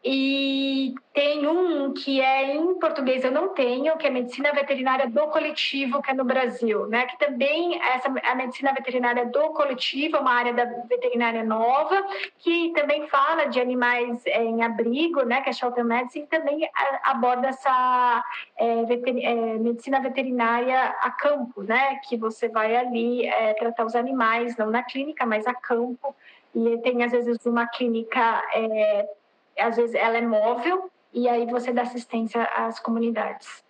E 0.04 0.94
tem 1.12 1.44
um 1.48 1.92
que 1.92 2.20
é 2.20 2.54
em 2.54 2.78
português 2.78 3.24
eu 3.24 3.32
não 3.32 3.48
tenho, 3.48 3.96
que 3.96 4.06
é 4.06 4.10
medicina 4.10 4.52
veterinária 4.52 5.10
do 5.10 5.26
coletivo, 5.26 6.00
que 6.00 6.12
é 6.12 6.14
no 6.14 6.24
Brasil, 6.24 6.86
né? 6.86 7.06
Que 7.06 7.18
também 7.18 7.82
essa 7.82 8.08
a 8.08 8.34
medicina 8.36 8.72
veterinária 8.72 9.26
do 9.26 9.50
coletivo 9.50 10.16
é 10.16 10.20
uma 10.20 10.32
área 10.32 10.54
da 10.54 10.64
veterinária 10.64 11.42
nova, 11.42 12.06
que 12.38 12.72
também 12.76 13.08
fala 13.08 13.46
de 13.46 13.60
animais 13.60 14.24
é, 14.26 14.44
em 14.44 14.62
abrigo, 14.62 15.22
né? 15.24 15.40
Que 15.40 15.50
é 15.50 15.52
shelter 15.52 15.84
medicine, 15.84 16.24
e 16.24 16.28
também 16.28 16.70
aborda 17.02 17.48
essa 17.48 18.24
é, 18.56 18.84
veter, 18.84 19.18
é, 19.24 19.34
medicina 19.58 20.00
veterinária 20.00 20.94
a 21.00 21.10
campo, 21.10 21.62
né? 21.64 21.96
Que 22.08 22.16
você 22.16 22.48
vai 22.48 22.76
ali 22.76 23.26
é, 23.26 23.52
tratar 23.54 23.84
os 23.84 23.96
animais, 23.96 24.56
não 24.56 24.70
na 24.70 24.84
clínica, 24.84 25.26
mas 25.26 25.44
a 25.44 25.54
campo. 25.54 26.14
E 26.54 26.78
tem 26.78 27.02
às 27.02 27.10
vezes 27.10 27.44
uma 27.44 27.66
clínica 27.66 28.42
é, 28.54 29.17
às 29.58 29.76
vezes 29.76 29.94
ela 29.94 30.16
é 30.16 30.22
móvel 30.22 30.90
e 31.12 31.28
aí 31.28 31.46
você 31.46 31.72
dá 31.72 31.82
assistência 31.82 32.42
às 32.54 32.78
comunidades. 32.78 33.62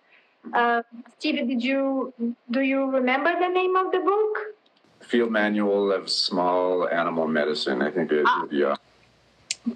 Uh, 0.45 0.83
Steve, 1.17 1.43
did 1.45 1.63
you 1.63 2.13
do 2.47 2.61
you 2.61 2.89
remember 2.89 3.37
the 3.39 3.49
name 3.49 3.75
of 3.77 3.91
the 3.91 3.99
book? 3.99 4.55
Field 5.01 5.31
Manual 5.31 5.91
of 5.91 6.09
Small 6.09 6.87
Animal 6.87 7.27
Medicine, 7.27 7.81
I 7.81 7.91
think 7.91 8.11
it 8.11 8.23
ah. 8.25 8.47
yeah. 8.49 8.75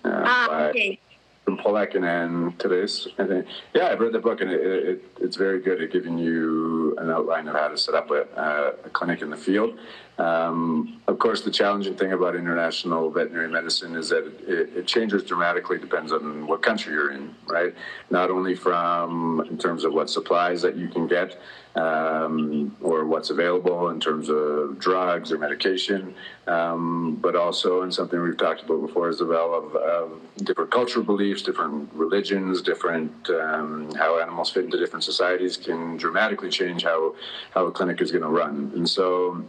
Uh, 0.03 0.24
ah, 0.26 0.68
okay. 0.70 0.99
From 1.46 1.58
Polak 1.58 1.96
and 1.96 2.58
Therese. 2.58 3.08
I. 3.20 3.44
Yeah, 3.74 3.88
I've 3.88 4.00
read 4.00 4.14
the 4.14 4.20
book 4.20 4.39
and 4.39 4.50
it, 4.50 4.62
it, 4.62 5.04
it's 5.20 5.36
very 5.36 5.60
good 5.60 5.82
at 5.82 5.91
giving 5.91 6.18
you 6.18 6.74
you 6.94 6.96
an 6.98 7.10
outline 7.10 7.48
of 7.48 7.56
how 7.56 7.68
to 7.68 7.78
set 7.78 7.96
up 7.96 8.10
a, 8.12 8.74
a 8.86 8.89
clinic 8.89 9.22
in 9.22 9.30
the 9.30 9.38
field. 9.38 9.78
Um, 10.18 11.02
of 11.08 11.18
course, 11.18 11.41
the 11.41 11.52
challenging 11.52 11.96
thing 11.96 12.14
about 12.14 12.36
international 12.36 13.10
veterinary 13.10 13.50
medicine 13.50 13.96
is 13.96 14.10
that 14.10 14.26
it, 14.48 14.78
it, 14.78 14.88
changes 14.88 15.24
dramatically, 15.24 15.80
depends 15.80 16.12
on 16.12 16.46
what 16.46 16.62
country 16.62 16.94
you're 16.94 17.12
in, 17.12 17.34
right? 17.48 17.74
Not 18.12 18.30
only 18.30 18.56
from 18.56 19.46
in 19.50 19.58
terms 19.58 19.84
of 19.84 19.94
what 19.94 20.10
supplies 20.10 20.62
that 20.62 20.76
you 20.76 20.88
can 20.88 21.08
get, 21.08 21.39
um, 21.76 22.76
or 22.82 23.05
what's 23.05 23.30
available 23.30 23.89
in 23.89 23.99
terms 23.99 24.30
of 24.30 24.78
drugs 24.80 25.32
or 25.32 25.38
medication, 25.38 26.13
um, 26.47 27.15
but 27.21 27.36
also 27.36 27.82
in 27.82 27.91
something 27.91 28.21
we've 28.21 28.38
talked 28.38 28.63
about 28.63 28.86
before, 28.86 29.09
Isabel, 29.09 29.53
of, 29.53 29.76
of 29.76 30.21
different 30.38 30.71
cultural 30.71 31.03
beliefs, 31.03 31.41
different 31.41 31.89
religions, 31.93 32.61
different 32.61 33.11
um, 33.30 33.91
how 33.95 34.19
animals 34.19 34.51
fit 34.51 34.65
into 34.65 34.78
different 34.78 35.03
societies 35.03 35.57
can 35.57 35.97
dramatically 35.97 36.49
change 36.49 36.84
how 36.84 37.15
how 37.51 37.65
a 37.65 37.71
clinic 37.71 38.01
is 38.01 38.11
going 38.11 38.24
to 38.24 38.30
run, 38.30 38.71
and 38.76 38.88
so. 38.88 39.43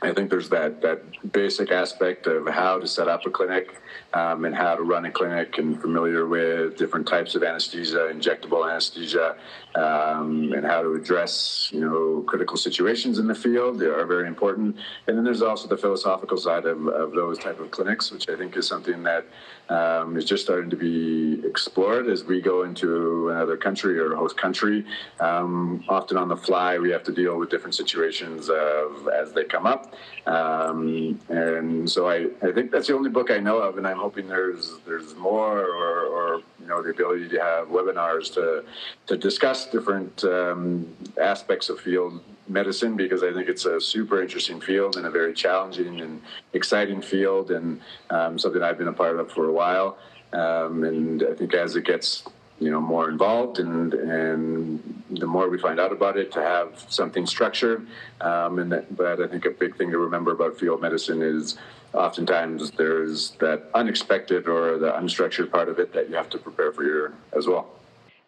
I 0.00 0.12
think 0.12 0.30
there's 0.30 0.48
that 0.50 0.80
that 0.82 1.32
basic 1.32 1.72
aspect 1.72 2.28
of 2.28 2.46
how 2.46 2.78
to 2.78 2.86
set 2.86 3.08
up 3.08 3.26
a 3.26 3.30
clinic 3.30 3.80
um, 4.14 4.44
and 4.44 4.54
how 4.54 4.76
to 4.76 4.82
run 4.82 5.04
a 5.06 5.10
clinic 5.10 5.58
and 5.58 5.80
familiar 5.80 6.26
with 6.26 6.76
different 6.76 7.06
types 7.06 7.34
of 7.34 7.42
anesthesia, 7.42 8.08
injectable 8.12 8.70
anesthesia, 8.70 9.36
um, 9.74 10.52
and 10.52 10.64
how 10.64 10.82
to 10.82 10.94
address 10.94 11.68
you 11.72 11.80
know 11.80 12.22
critical 12.28 12.56
situations 12.56 13.18
in 13.18 13.26
the 13.26 13.34
field 13.34 13.82
are 13.82 14.06
very 14.06 14.28
important. 14.28 14.76
And 15.08 15.16
then 15.16 15.24
there's 15.24 15.42
also 15.42 15.66
the 15.66 15.76
philosophical 15.76 16.36
side 16.36 16.64
of, 16.64 16.86
of 16.86 17.12
those 17.12 17.38
type 17.38 17.58
of 17.58 17.72
clinics, 17.72 18.12
which 18.12 18.28
I 18.28 18.36
think 18.36 18.56
is 18.56 18.68
something 18.68 19.02
that 19.02 19.26
um, 19.68 20.16
is 20.16 20.24
just 20.24 20.44
starting 20.44 20.70
to 20.70 20.76
be 20.76 21.46
explored 21.46 22.08
as 22.08 22.24
we 22.24 22.40
go 22.40 22.62
into 22.62 23.30
another 23.30 23.56
country 23.56 23.98
or 23.98 24.14
host 24.14 24.36
country. 24.36 24.84
Um, 25.20 25.84
often 25.88 26.16
on 26.16 26.28
the 26.28 26.36
fly, 26.36 26.78
we 26.78 26.90
have 26.90 27.02
to 27.04 27.12
deal 27.12 27.38
with 27.38 27.50
different 27.50 27.74
situations 27.74 28.48
of, 28.48 29.08
as 29.08 29.32
they 29.32 29.44
come 29.44 29.66
up. 29.66 29.94
Um, 30.26 31.20
and 31.28 31.88
so 31.90 32.08
I, 32.08 32.28
I 32.42 32.52
think 32.52 32.70
that's 32.70 32.88
the 32.88 32.94
only 32.94 33.10
book 33.10 33.30
I 33.30 33.38
know 33.38 33.58
of, 33.58 33.78
and 33.78 33.86
I'm 33.86 33.98
hoping 33.98 34.28
there's 34.28 34.78
there's 34.86 35.14
more 35.16 35.60
or, 35.60 36.00
or 36.04 36.42
you 36.60 36.66
know 36.66 36.82
the 36.82 36.90
ability 36.90 37.28
to 37.30 37.38
have 37.38 37.68
webinars 37.68 38.32
to 38.34 38.64
to 39.06 39.16
discuss 39.16 39.66
different 39.66 40.24
um, 40.24 40.86
aspects 41.20 41.68
of 41.68 41.80
field 41.80 42.20
medicine 42.48 42.96
because 42.96 43.22
I 43.22 43.32
think 43.32 43.48
it's 43.48 43.64
a 43.64 43.80
super 43.80 44.22
interesting 44.22 44.60
field 44.60 44.96
and 44.96 45.06
a 45.06 45.10
very 45.10 45.34
challenging 45.34 46.00
and 46.00 46.22
exciting 46.52 47.02
field 47.02 47.50
and 47.50 47.80
um, 48.10 48.38
something 48.38 48.62
I've 48.62 48.78
been 48.78 48.88
a 48.88 48.92
part 48.92 49.18
of 49.18 49.30
for 49.30 49.48
a 49.48 49.52
while. 49.52 49.98
Um, 50.32 50.84
and 50.84 51.22
I 51.22 51.34
think 51.34 51.54
as 51.54 51.76
it 51.76 51.84
gets 51.84 52.24
you 52.60 52.70
know 52.70 52.80
more 52.80 53.08
involved 53.08 53.60
and 53.60 53.94
and 53.94 55.02
the 55.10 55.26
more 55.26 55.48
we 55.48 55.58
find 55.58 55.78
out 55.78 55.92
about 55.92 56.16
it 56.16 56.32
to 56.32 56.42
have 56.42 56.84
something 56.88 57.24
structured 57.24 57.86
um, 58.20 58.58
and 58.58 58.72
that, 58.72 58.96
but 58.96 59.20
I 59.20 59.28
think 59.28 59.44
a 59.44 59.50
big 59.50 59.76
thing 59.76 59.90
to 59.92 59.98
remember 59.98 60.32
about 60.32 60.58
field 60.58 60.82
medicine 60.82 61.22
is 61.22 61.56
oftentimes 61.94 62.72
there's 62.72 63.30
that 63.38 63.70
unexpected 63.74 64.48
or 64.48 64.78
the 64.78 64.92
unstructured 64.92 65.50
part 65.50 65.68
of 65.68 65.78
it 65.78 65.92
that 65.94 66.10
you 66.10 66.16
have 66.16 66.28
to 66.30 66.38
prepare 66.38 66.72
for 66.72 66.84
your 66.84 67.12
as 67.36 67.46
well. 67.46 67.77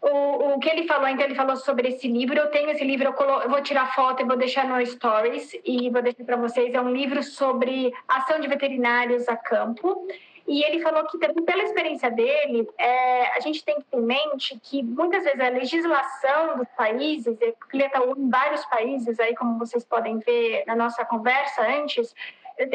O, 0.03 0.55
o 0.55 0.59
que 0.59 0.68
ele 0.68 0.86
falou, 0.86 1.07
então, 1.09 1.24
ele 1.24 1.34
falou 1.34 1.57
sobre 1.57 1.88
esse 1.88 2.09
livro. 2.09 2.38
Eu 2.38 2.51
tenho 2.51 2.70
esse 2.70 2.84
livro, 2.84 3.09
eu, 3.09 3.12
colo... 3.12 3.42
eu 3.42 3.51
vou 3.51 3.62
tirar 3.62 3.94
foto 3.94 4.22
e 4.22 4.24
vou 4.24 4.36
deixar 4.36 4.66
no 4.66 4.84
Stories 4.84 5.53
e 5.64 5.90
vou 5.90 6.01
deixar 6.01 6.24
para 6.24 6.36
vocês. 6.36 6.74
É 6.74 6.80
um 6.80 6.90
livro 6.90 7.22
sobre 7.22 7.92
ação 8.09 8.40
de 8.40 8.48
veterinários 8.48 9.28
a 9.28 9.36
campo. 9.36 10.07
E 10.51 10.64
ele 10.64 10.80
falou 10.80 11.07
que, 11.07 11.16
pela 11.18 11.62
experiência 11.62 12.11
dele, 12.11 12.68
é, 12.76 13.36
a 13.36 13.40
gente 13.40 13.64
tem 13.64 13.76
que 13.76 13.84
ter 13.84 13.96
em 13.96 14.03
mente 14.03 14.59
que 14.61 14.82
muitas 14.82 15.22
vezes 15.22 15.40
a 15.40 15.48
legislação 15.48 16.57
dos 16.57 16.66
países, 16.76 17.38
ele 17.40 17.84
está 17.84 18.01
em 18.01 18.28
vários 18.28 18.64
países, 18.64 19.20
aí 19.20 19.36
como 19.36 19.59
vocês 19.59 19.84
podem 19.84 20.18
ver 20.18 20.64
na 20.66 20.74
nossa 20.74 21.05
conversa 21.05 21.62
antes, 21.62 22.12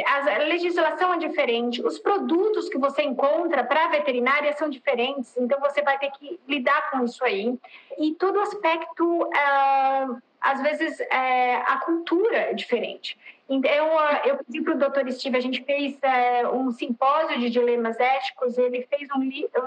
a 0.06 0.38
legislação 0.40 1.14
é 1.14 1.18
diferente, 1.18 1.86
os 1.86 2.00
produtos 2.00 2.68
que 2.70 2.78
você 2.78 3.04
encontra 3.04 3.64
para 3.64 3.86
a 3.86 3.88
veterinária 3.90 4.52
são 4.54 4.70
diferentes, 4.70 5.36
então 5.38 5.60
você 5.60 5.82
vai 5.82 6.00
ter 6.00 6.12
que 6.12 6.40
lidar 6.48 6.90
com 6.90 7.04
isso 7.04 7.24
aí. 7.24 7.58
E 7.98 8.14
todo 8.16 8.40
aspecto, 8.40 9.24
uh, 9.24 10.22
às 10.42 10.62
vezes, 10.62 11.00
uh, 11.00 11.64
a 11.68 11.82
cultura 11.86 12.38
é 12.38 12.54
diferente. 12.54 13.18
Então, 13.48 13.88
eu 14.26 14.38
pedi 14.38 14.62
para 14.62 14.74
o 14.74 14.78
doutor 14.78 15.12
Steve, 15.12 15.38
a 15.38 15.42
gente 15.42 15.64
fez 15.64 16.00
eh, 16.02 16.48
um 16.48 16.72
simpósio 16.72 17.40
de 17.40 17.52
dilemas 17.52 18.00
éticos, 18.00 18.58
ele 18.58 18.88
fez 18.90 19.08
um, 19.16 19.22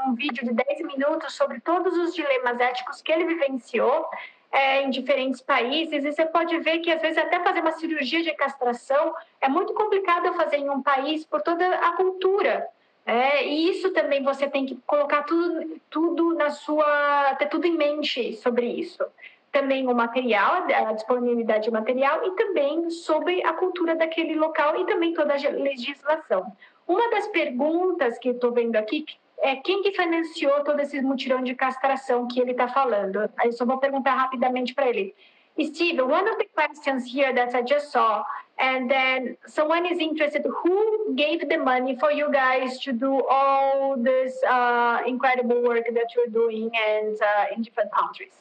um 0.09 0.14
vídeo 0.16 0.45
de 0.45 0.53
10 0.53 0.81
minutos 0.81 1.35
sobre 1.35 1.61
todos 1.61 1.97
os 1.97 2.12
dilemas 2.12 2.59
éticos 2.59 3.01
que 3.01 3.12
ele 3.12 3.27
vivenciou, 3.27 4.05
é, 4.51 4.82
em 4.82 4.90
diferentes 4.90 5.40
países, 5.40 6.05
e 6.05 6.12
você 6.12 6.24
pode 6.24 6.59
ver 6.61 6.78
que, 6.78 6.90
às 6.90 7.01
vezes, 7.01 7.18
até 7.18 7.38
fazer 7.40 7.61
uma 7.61 7.72
cirurgia 7.72 8.22
de 8.22 8.32
castração 8.32 9.14
é 9.40 9.49
muito 9.49 9.74
complicado 9.74 10.32
fazer 10.34 10.57
em 10.57 10.70
um 10.70 10.82
país 10.82 11.24
por 11.24 11.42
toda 11.42 11.66
a 11.76 11.92
cultura. 11.92 12.66
É, 13.05 13.44
e 13.46 13.70
isso 13.70 13.90
também 13.92 14.22
você 14.22 14.49
tem 14.49 14.66
que 14.66 14.76
colocar 14.86 15.22
tudo, 15.22 15.80
tudo 15.88 16.34
na 16.34 16.51
sua. 16.51 17.34
ter 17.38 17.46
tudo 17.46 17.66
em 17.66 17.76
mente 17.76 18.34
sobre 18.34 18.66
isso. 18.66 19.05
Também 19.51 19.86
o 19.88 19.94
material, 19.94 20.66
a 20.66 20.92
disponibilidade 20.92 21.64
de 21.64 21.70
material, 21.70 22.26
e 22.26 22.30
também 22.32 22.90
sobre 22.90 23.42
a 23.44 23.55
cultura 23.55 23.96
daquele 23.96 24.34
local 24.34 24.78
e 24.78 24.84
também 24.84 25.14
toda 25.14 25.32
a 25.32 25.51
legislação. 25.51 26.53
Uma 26.86 27.11
das 27.11 27.26
perguntas 27.28 28.18
que 28.18 28.28
estou 28.28 28.53
vendo 28.53 28.76
aqui, 28.76 29.07
é, 29.43 29.57
quem 29.57 29.82
que 29.82 29.93
financiou 29.93 30.64
todo 30.64 30.80
esse 30.80 31.01
mutirão 31.01 31.43
de 31.43 31.55
castração 31.55 32.26
que 32.26 32.41
ele 32.41 32.53
está 32.53 32.68
falando? 32.68 33.30
Aí 33.36 33.53
só 33.53 33.64
vou 33.64 33.78
perguntar 33.78 34.14
rapidamente 34.14 34.74
para 34.74 34.89
ele. 34.89 35.14
Steve, 35.61 36.01
one 36.01 36.28
of 36.28 36.39
the 36.39 36.47
questions 36.55 37.05
here 37.05 37.34
that 37.34 37.53
I 37.55 37.62
just 37.62 37.91
saw, 37.91 38.24
and 38.61 38.89
then 38.89 39.36
someone 39.47 39.86
is 39.86 39.99
interested, 39.99 40.45
who 40.47 41.14
gave 41.16 41.49
the 41.49 41.59
money 41.59 41.97
for 41.99 42.12
you 42.12 42.30
guys 42.30 42.78
to 42.80 42.93
do 42.93 43.22
all 43.28 43.97
this 43.97 44.41
uh, 44.45 45.01
incredible 45.05 45.62
work 45.62 45.86
that 45.93 46.14
you're 46.14 46.28
doing 46.28 46.70
and 46.74 47.18
uh, 47.20 47.55
in 47.57 47.62
different 47.62 47.91
countries? 47.93 48.32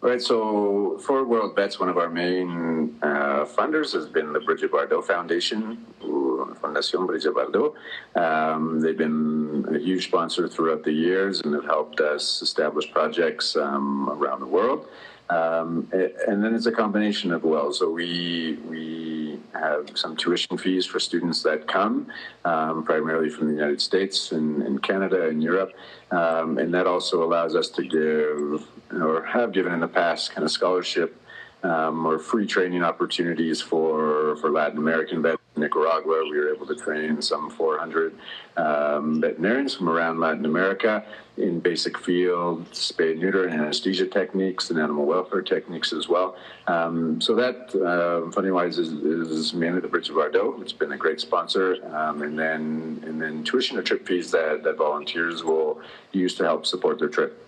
Right. 0.00 0.20
So 0.20 0.98
for 0.98 1.24
World 1.24 1.54
Vets, 1.56 1.80
one 1.80 1.88
of 1.88 1.96
our 1.98 2.10
main 2.10 2.96
uh, 3.02 3.44
funders 3.44 3.92
has 3.92 4.06
been 4.08 4.32
the 4.32 4.40
Bridget 4.40 4.70
Bardot 4.70 5.04
Foundation, 5.04 5.84
Fundación 6.36 7.06
Bridget 7.06 7.34
Bardot. 7.34 7.74
Um, 8.14 8.80
they've 8.80 8.96
been 8.96 9.66
a 9.74 9.78
huge 9.78 10.04
sponsor 10.04 10.48
throughout 10.48 10.84
the 10.84 10.92
years 10.92 11.40
and 11.40 11.54
have 11.54 11.64
helped 11.64 12.00
us 12.00 12.42
establish 12.42 12.90
projects 12.90 13.56
um, 13.56 14.08
around 14.10 14.40
the 14.40 14.46
world. 14.46 14.88
Um, 15.28 15.88
and 15.92 16.42
then 16.44 16.54
it's 16.54 16.66
a 16.66 16.72
combination 16.72 17.32
of 17.32 17.42
well. 17.42 17.72
So 17.72 17.90
we 17.90 18.58
we 18.68 19.40
have 19.54 19.90
some 19.94 20.16
tuition 20.16 20.56
fees 20.56 20.86
for 20.86 21.00
students 21.00 21.42
that 21.42 21.66
come, 21.66 22.06
um, 22.44 22.84
primarily 22.84 23.28
from 23.28 23.48
the 23.48 23.54
United 23.54 23.80
States 23.80 24.30
and, 24.30 24.62
and 24.62 24.80
Canada 24.82 25.28
and 25.28 25.42
Europe, 25.42 25.72
um, 26.12 26.58
and 26.58 26.72
that 26.74 26.86
also 26.86 27.24
allows 27.24 27.56
us 27.56 27.68
to 27.70 27.82
give 27.82 28.68
or 29.02 29.24
have 29.24 29.50
given 29.52 29.72
in 29.72 29.80
the 29.80 29.88
past 29.88 30.30
kind 30.30 30.44
of 30.44 30.50
scholarship 30.50 31.20
um, 31.64 32.06
or 32.06 32.18
free 32.18 32.46
training 32.46 32.82
opportunities 32.82 33.60
for, 33.60 34.36
for 34.36 34.50
Latin 34.50 34.78
American 34.78 35.22
vets. 35.22 35.42
Nicaragua, 35.56 36.22
we 36.30 36.38
were 36.38 36.52
able 36.52 36.66
to 36.66 36.74
train 36.74 37.20
some 37.22 37.50
400 37.50 38.14
um, 38.56 39.20
veterinarians 39.20 39.74
from 39.74 39.88
around 39.88 40.20
Latin 40.20 40.44
America 40.44 41.04
in 41.36 41.60
basic 41.60 41.98
field, 41.98 42.64
spay 42.70 43.16
neuter 43.16 43.46
and 43.46 43.60
anesthesia 43.60 44.06
techniques 44.06 44.70
and 44.70 44.78
animal 44.78 45.04
welfare 45.04 45.42
techniques 45.42 45.92
as 45.92 46.08
well. 46.08 46.36
Um, 46.66 47.20
so 47.20 47.34
that, 47.34 47.74
uh, 47.74 48.30
funding 48.32 48.54
wise, 48.54 48.78
is, 48.78 48.92
is, 48.92 49.52
mainly 49.52 49.80
the 49.80 49.88
Bridge 49.88 50.08
of 50.08 50.16
Bardot. 50.16 50.60
It's 50.62 50.72
been 50.72 50.92
a 50.92 50.96
great 50.96 51.20
sponsor, 51.20 51.84
um, 51.94 52.22
and 52.22 52.38
then 52.38 53.02
and 53.06 53.20
then 53.20 53.44
tuition 53.44 53.76
or 53.76 53.82
trip 53.82 54.06
fees 54.06 54.30
that, 54.30 54.62
that 54.64 54.76
volunteers 54.76 55.44
will 55.44 55.80
use 56.12 56.34
to 56.36 56.44
help 56.44 56.66
support 56.66 56.98
their 56.98 57.08
trip. 57.08 57.42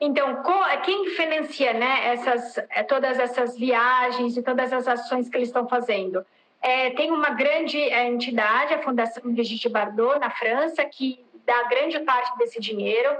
Então, 0.00 0.44
quem 0.84 1.10
financia 1.10 1.72
né, 1.72 2.14
essas, 2.14 2.54
todas 2.88 3.18
essas 3.18 3.58
viagens 3.58 4.36
e 4.36 4.42
todas 4.42 4.72
as 4.72 4.86
ações 4.86 5.28
que 5.28 5.36
eles 5.36 5.48
estão 5.48 5.68
fazendo? 5.68 6.24
É, 6.60 6.90
tem 6.90 7.10
uma 7.10 7.30
grande 7.30 7.78
é, 7.78 8.06
entidade, 8.08 8.74
a 8.74 8.82
Fundação 8.82 9.22
Brigitte 9.32 9.68
Bardot, 9.68 10.18
na 10.18 10.30
França, 10.30 10.84
que 10.84 11.24
dá 11.46 11.62
grande 11.64 12.00
parte 12.00 12.36
desse 12.36 12.60
dinheiro 12.60 13.16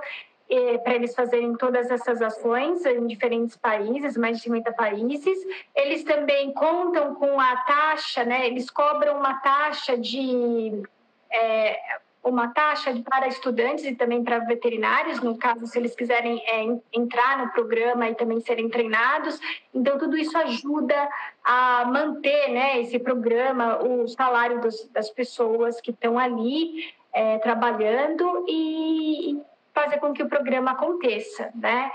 é, 0.50 0.78
para 0.78 0.94
eles 0.94 1.14
fazerem 1.14 1.54
todas 1.56 1.90
essas 1.90 2.22
ações 2.22 2.84
em 2.84 3.06
diferentes 3.06 3.56
países, 3.56 4.16
mais 4.16 4.38
de 4.38 4.44
50 4.44 4.72
países. 4.72 5.38
Eles 5.74 6.02
também 6.04 6.52
contam 6.52 7.14
com 7.14 7.38
a 7.38 7.56
taxa, 7.58 8.24
né, 8.24 8.46
eles 8.46 8.70
cobram 8.70 9.18
uma 9.18 9.34
taxa 9.40 9.96
de. 9.96 10.82
É, 11.30 11.98
uma 12.22 12.48
taxa 12.48 12.94
para 13.08 13.28
estudantes 13.28 13.84
e 13.84 13.94
também 13.94 14.22
para 14.22 14.40
veterinários, 14.40 15.20
no 15.20 15.36
caso, 15.38 15.66
se 15.66 15.78
eles 15.78 15.94
quiserem 15.94 16.42
é, 16.46 16.78
entrar 16.92 17.38
no 17.38 17.50
programa 17.52 18.08
e 18.08 18.14
também 18.14 18.40
serem 18.40 18.68
treinados. 18.68 19.40
Então, 19.72 19.98
tudo 19.98 20.16
isso 20.16 20.36
ajuda 20.36 21.08
a 21.44 21.84
manter 21.86 22.50
né, 22.50 22.80
esse 22.80 22.98
programa, 22.98 23.82
o 23.82 24.06
salário 24.08 24.60
dos, 24.60 24.88
das 24.88 25.10
pessoas 25.10 25.80
que 25.80 25.90
estão 25.90 26.18
ali 26.18 26.92
é, 27.12 27.38
trabalhando 27.38 28.44
e 28.48 29.40
fazer 29.74 29.98
com 29.98 30.12
que 30.12 30.22
o 30.22 30.28
programa 30.28 30.72
aconteça, 30.72 31.50
né? 31.54 31.90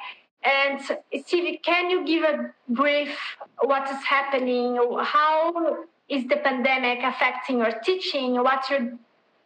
And 0.46 0.78
Steve, 1.22 1.60
can 1.60 1.90
you 1.90 2.06
give 2.06 2.26
a 2.26 2.54
brief 2.68 3.18
what 3.64 3.90
is 3.90 4.04
happening? 4.04 4.76
How 4.76 5.86
is 6.10 6.28
the 6.28 6.36
pandemic 6.38 7.02
affecting 7.04 7.60
your 7.60 7.72
teaching? 7.80 8.34
What 8.34 8.70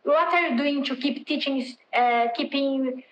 what 0.07 0.33
are 0.33 0.47
you 0.47 0.57
doing 0.57 0.83
to 0.83 0.95
keep 0.95 1.25
teaching, 1.25 1.65
uh, 1.93 2.27
keeping 2.35 3.03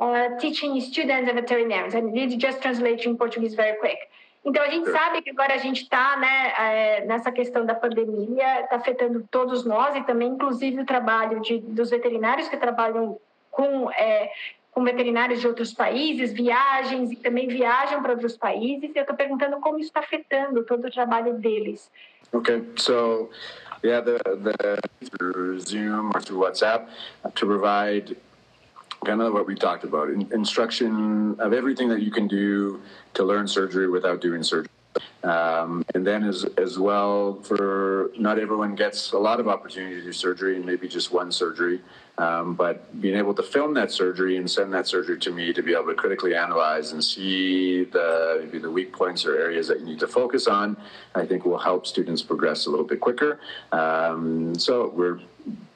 uh, 0.00 0.28
teaching 0.38 0.80
students 0.80 1.28
and 1.28 1.38
veterinarians? 1.40 1.94
And 1.94 2.12
need 2.12 2.38
just 2.38 2.62
translate 2.62 3.04
in 3.04 3.16
Portuguese 3.16 3.54
very 3.54 3.78
quick. 3.78 3.98
Então, 4.44 4.62
a 4.62 4.68
gente 4.68 4.90
sabe 4.90 5.22
que 5.22 5.30
agora 5.30 5.54
a 5.54 5.56
gente 5.56 5.84
está 5.84 6.18
né, 6.18 6.52
é, 6.58 7.04
nessa 7.06 7.32
questão 7.32 7.64
da 7.64 7.74
pandemia, 7.74 8.60
está 8.60 8.76
afetando 8.76 9.26
todos 9.30 9.64
nós 9.64 9.96
e 9.96 10.02
também, 10.02 10.28
inclusive, 10.28 10.82
o 10.82 10.84
trabalho 10.84 11.40
de, 11.40 11.60
dos 11.60 11.88
veterinários 11.88 12.46
que 12.48 12.56
trabalham 12.58 13.18
com, 13.50 13.90
é, 13.90 14.30
com 14.70 14.84
veterinários 14.84 15.40
de 15.40 15.46
outros 15.46 15.72
países, 15.72 16.30
viagens 16.34 17.10
e 17.10 17.16
também 17.16 17.48
viajam 17.48 18.02
para 18.02 18.12
outros 18.12 18.36
países. 18.36 18.94
E 18.94 18.98
eu 18.98 19.02
estou 19.02 19.16
perguntando 19.16 19.58
como 19.60 19.78
isso 19.78 19.88
está 19.88 20.00
afetando 20.00 20.62
todo 20.64 20.88
o 20.88 20.90
trabalho 20.90 21.32
deles. 21.38 21.90
Okay, 22.30 22.64
so 22.76 23.30
yeah, 23.82 24.00
the, 24.00 24.18
the 24.24 25.08
through 25.10 25.60
Zoom 25.60 26.12
or 26.14 26.20
through 26.20 26.38
WhatsApp 26.38 26.88
to 27.34 27.46
provide 27.46 28.16
kind 29.04 29.20
of 29.20 29.32
what 29.32 29.46
we 29.46 29.54
talked 29.54 29.84
about 29.84 30.08
in, 30.08 30.30
instruction 30.32 31.38
of 31.38 31.52
everything 31.52 31.88
that 31.88 32.02
you 32.02 32.10
can 32.10 32.26
do 32.26 32.80
to 33.14 33.24
learn 33.24 33.46
surgery 33.46 33.88
without 33.88 34.20
doing 34.20 34.42
surgery. 34.42 34.70
Um, 35.24 35.84
and 35.94 36.06
then 36.06 36.24
as, 36.24 36.44
as 36.56 36.78
well 36.78 37.40
for 37.42 38.10
not 38.16 38.38
everyone 38.38 38.76
gets 38.76 39.12
a 39.12 39.18
lot 39.18 39.40
of 39.40 39.48
opportunity 39.48 39.96
to 39.96 40.02
do 40.02 40.12
surgery 40.12 40.56
and 40.56 40.64
maybe 40.64 40.86
just 40.86 41.12
one 41.12 41.32
surgery 41.32 41.80
um, 42.18 42.54
but 42.54 43.00
being 43.00 43.16
able 43.16 43.34
to 43.34 43.42
film 43.42 43.74
that 43.74 43.90
surgery 43.90 44.36
and 44.36 44.48
send 44.48 44.72
that 44.72 44.86
surgery 44.86 45.18
to 45.18 45.32
me 45.32 45.52
to 45.52 45.62
be 45.62 45.72
able 45.72 45.86
to 45.86 45.94
critically 45.94 46.34
analyze 46.34 46.92
and 46.92 47.02
see 47.02 47.84
the 47.84 48.40
maybe 48.44 48.58
the 48.58 48.70
weak 48.70 48.92
points 48.92 49.24
or 49.24 49.36
areas 49.36 49.66
that 49.68 49.80
you 49.80 49.86
need 49.86 49.98
to 49.98 50.06
focus 50.06 50.46
on, 50.46 50.76
I 51.14 51.26
think 51.26 51.44
will 51.44 51.58
help 51.58 51.86
students 51.86 52.22
progress 52.22 52.66
a 52.66 52.70
little 52.70 52.86
bit 52.86 53.00
quicker. 53.00 53.40
Um, 53.72 54.54
so 54.58 54.90
we're 54.94 55.20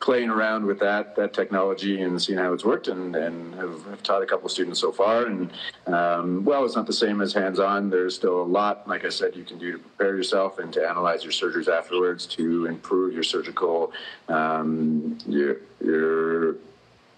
playing 0.00 0.30
around 0.30 0.64
with 0.64 0.78
that 0.78 1.16
that 1.16 1.34
technology 1.34 2.00
and 2.00 2.20
seeing 2.22 2.38
how 2.38 2.52
it's 2.52 2.64
worked 2.64 2.88
and, 2.88 3.14
and 3.16 3.54
have, 3.54 3.84
have 3.86 4.02
taught 4.02 4.22
a 4.22 4.26
couple 4.26 4.48
students 4.48 4.80
so 4.80 4.92
far 4.92 5.26
and 5.26 5.50
um, 5.86 6.44
well 6.44 6.64
it's 6.64 6.76
not 6.76 6.86
the 6.86 6.92
same 6.92 7.20
as 7.20 7.32
hands-on 7.32 7.90
there's 7.90 8.14
still 8.14 8.40
a 8.40 8.44
lot 8.44 8.88
like 8.88 9.04
i 9.04 9.08
said 9.08 9.34
you 9.34 9.44
can 9.44 9.58
do 9.58 9.72
to 9.72 9.78
prepare 9.78 10.16
yourself 10.16 10.58
and 10.58 10.72
to 10.72 10.88
analyze 10.88 11.24
your 11.24 11.32
surgeries 11.32 11.68
afterwards 11.68 12.26
to 12.26 12.66
improve 12.66 13.12
your 13.12 13.24
surgical 13.24 13.92
um, 14.28 15.18
your, 15.26 15.56
your 15.80 16.56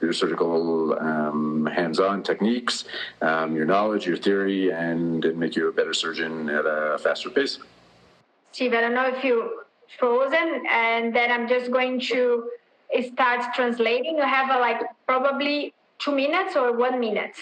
your 0.01 0.13
surgical 0.15 0.99
um, 0.99 1.67
hands-on 1.67 2.23
techniques, 2.23 2.85
um, 3.21 3.55
your 3.55 3.67
knowledge, 3.67 4.07
your 4.07 4.17
theory, 4.17 4.73
and, 4.73 5.23
make 5.37 5.55
you 5.55 5.69
a 5.69 5.73
better 5.73 5.93
surgeon 5.93 6.49
at 6.49 6.65
a 6.65 6.99
faster 7.03 7.29
pace. 7.29 7.59
Steve, 8.53 8.73
I 8.73 8.81
don't 8.81 8.95
know 8.95 9.09
if 9.09 9.23
you 9.23 9.63
frozen 9.99 10.65
and 10.71 11.15
then 11.15 11.31
I'm 11.31 11.49
just 11.49 11.71
going 11.71 12.01
to 12.01 12.49
start 13.13 13.55
translating. 13.55 14.17
You 14.17 14.23
have 14.23 14.51
a, 14.51 14.59
like 14.59 14.81
probably 15.07 15.75
two 15.99 16.15
minutes 16.15 16.57
or 16.57 16.77
one 16.77 16.99
minute. 16.99 17.35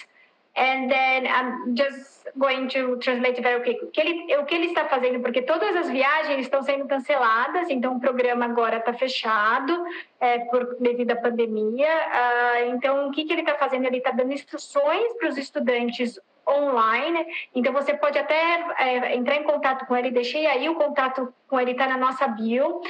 And 0.59 0.91
then 0.91 1.25
I'm 1.25 1.73
just 1.73 2.27
going 2.37 2.67
to 2.69 2.97
translate 2.97 3.41
very 3.41 3.63
quick. 3.63 3.81
O 3.81 3.87
que, 3.91 4.01
ele, 4.01 4.35
o 4.35 4.45
que 4.45 4.55
ele 4.55 4.67
está 4.67 4.89
fazendo, 4.89 5.21
porque 5.21 5.41
todas 5.41 5.73
as 5.73 5.89
viagens 5.89 6.41
estão 6.41 6.61
sendo 6.61 6.85
canceladas, 6.85 7.69
então 7.69 7.95
o 7.95 7.99
programa 7.99 8.43
agora 8.43 8.77
está 8.77 8.93
fechado 8.93 9.85
é, 10.19 10.39
por 10.39 10.75
devido 10.81 11.11
à 11.11 11.15
pandemia. 11.15 11.87
Uh, 11.87 12.75
então, 12.75 13.07
o 13.07 13.11
que, 13.11 13.23
que 13.23 13.31
ele 13.31 13.41
está 13.41 13.55
fazendo? 13.55 13.85
Ele 13.85 13.99
está 13.99 14.11
dando 14.11 14.33
instruções 14.33 15.13
para 15.13 15.29
os 15.29 15.37
estudantes 15.37 16.19
online. 16.47 17.25
Então 17.55 17.71
você 17.71 17.93
pode 17.93 18.17
até 18.17 18.65
é, 18.79 19.15
entrar 19.15 19.35
em 19.37 19.43
contato 19.43 19.85
com 19.85 19.95
ele. 19.95 20.11
Deixei 20.11 20.45
aí 20.45 20.67
o 20.67 20.75
contato 20.75 21.33
com 21.47 21.57
ele, 21.57 21.71
está 21.71 21.87
na 21.87 21.97
nossa 21.97 22.27
bio. 22.27 22.81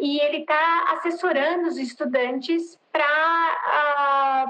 E 0.00 0.18
ele 0.20 0.38
está 0.38 0.92
assessorando 0.92 1.68
os 1.68 1.76
estudantes 1.76 2.78
para 2.90 3.04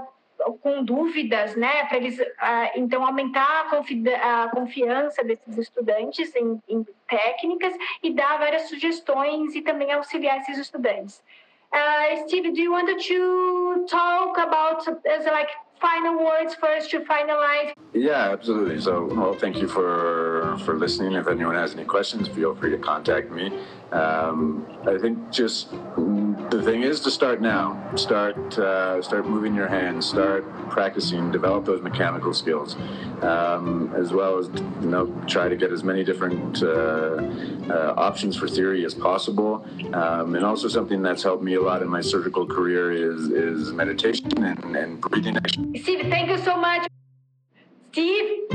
uh, 0.04 0.17
com 0.60 0.84
dúvidas, 0.84 1.56
né? 1.56 1.84
Para 1.86 1.98
eles 1.98 2.18
uh, 2.18 2.24
então 2.76 3.04
aumentar 3.04 3.68
a, 3.70 4.44
a, 4.44 4.48
confiança 4.48 5.24
desses 5.24 5.58
estudantes 5.58 6.34
em, 6.34 6.60
em, 6.68 6.86
técnicas 7.08 7.74
e 8.02 8.12
dar 8.12 8.38
várias 8.38 8.68
sugestões 8.68 9.54
e 9.54 9.62
também 9.62 9.92
auxiliar 9.92 10.38
esses 10.38 10.58
estudantes. 10.58 11.22
Uh, 11.72 12.26
Steve, 12.26 12.50
do 12.52 12.60
you 12.60 12.72
want 12.72 12.86
to 12.86 13.84
talk 13.88 14.38
about 14.38 14.88
as 15.06 15.26
like 15.26 15.50
final 15.80 16.24
words 16.24 16.54
first 16.54 16.90
to 16.90 17.00
finalize? 17.00 17.72
Yeah, 17.92 18.30
absolutely. 18.32 18.80
So, 18.80 19.04
well, 19.12 19.34
thank 19.34 19.56
you 19.56 19.68
for 19.68 20.56
for 20.64 20.78
listening. 20.78 21.12
If 21.12 21.28
anyone 21.28 21.54
has 21.54 21.74
any 21.74 21.84
questions, 21.84 22.28
feel 22.28 22.54
free 22.54 22.70
to 22.70 22.78
contact 22.78 23.30
me. 23.30 23.52
Um, 23.92 24.66
I 24.86 24.98
think 24.98 25.30
just 25.30 25.72
the 26.50 26.62
thing 26.62 26.82
is 26.82 27.00
to 27.00 27.10
start 27.10 27.40
now. 27.40 27.78
Start 27.96 28.58
uh, 28.58 29.02
start 29.02 29.26
moving 29.26 29.54
your 29.54 29.68
hands. 29.68 30.06
Start 30.06 30.44
practicing. 30.70 31.30
Develop 31.30 31.64
those 31.64 31.82
mechanical 31.82 32.32
skills, 32.32 32.76
um, 33.22 33.92
as 33.94 34.12
well 34.12 34.38
as 34.38 34.48
you 34.80 34.88
know 34.88 35.06
try 35.26 35.48
to 35.48 35.56
get 35.56 35.72
as 35.72 35.84
many 35.84 36.04
different 36.04 36.62
uh, 36.62 36.66
uh, 36.66 37.94
options 37.96 38.36
for 38.36 38.48
theory 38.48 38.84
as 38.84 38.94
possible. 38.94 39.66
Um, 39.92 40.34
and 40.34 40.44
also 40.44 40.68
something 40.68 41.02
that's 41.02 41.22
helped 41.22 41.42
me 41.42 41.54
a 41.54 41.60
lot 41.60 41.82
in 41.82 41.88
my 41.88 42.00
surgical 42.00 42.46
career 42.46 42.92
is 42.92 43.28
is 43.30 43.72
meditation 43.72 44.44
and, 44.44 44.76
and 44.76 45.00
breathing. 45.00 45.36
Steve, 45.76 46.06
thank 46.08 46.30
you 46.30 46.38
so 46.38 46.56
much. 46.56 46.86
Steve. 47.92 48.48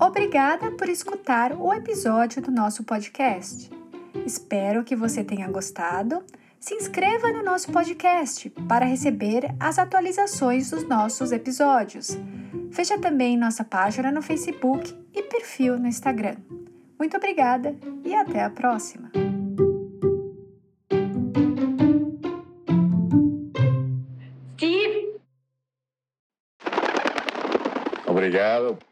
Obrigada 0.00 0.70
por 0.70 0.88
escutar 0.88 1.52
o 1.52 1.72
episódio 1.72 2.40
do 2.40 2.50
nosso 2.50 2.82
podcast. 2.82 3.77
Espero 4.26 4.84
que 4.84 4.96
você 4.96 5.24
tenha 5.24 5.48
gostado. 5.48 6.22
Se 6.60 6.74
inscreva 6.74 7.30
no 7.32 7.42
nosso 7.42 7.70
podcast 7.70 8.50
para 8.68 8.84
receber 8.84 9.54
as 9.60 9.78
atualizações 9.78 10.70
dos 10.70 10.86
nossos 10.88 11.32
episódios. 11.32 12.18
Veja 12.70 12.98
também 12.98 13.36
nossa 13.36 13.64
página 13.64 14.10
no 14.10 14.20
Facebook 14.20 14.94
e 15.14 15.22
perfil 15.22 15.78
no 15.78 15.86
Instagram. 15.86 16.36
Muito 16.98 17.16
obrigada 17.16 17.76
e 18.04 18.14
até 18.14 18.42
a 18.42 18.50
próxima! 18.50 19.10
Steve! 24.56 25.14
Obrigado. 28.06 28.87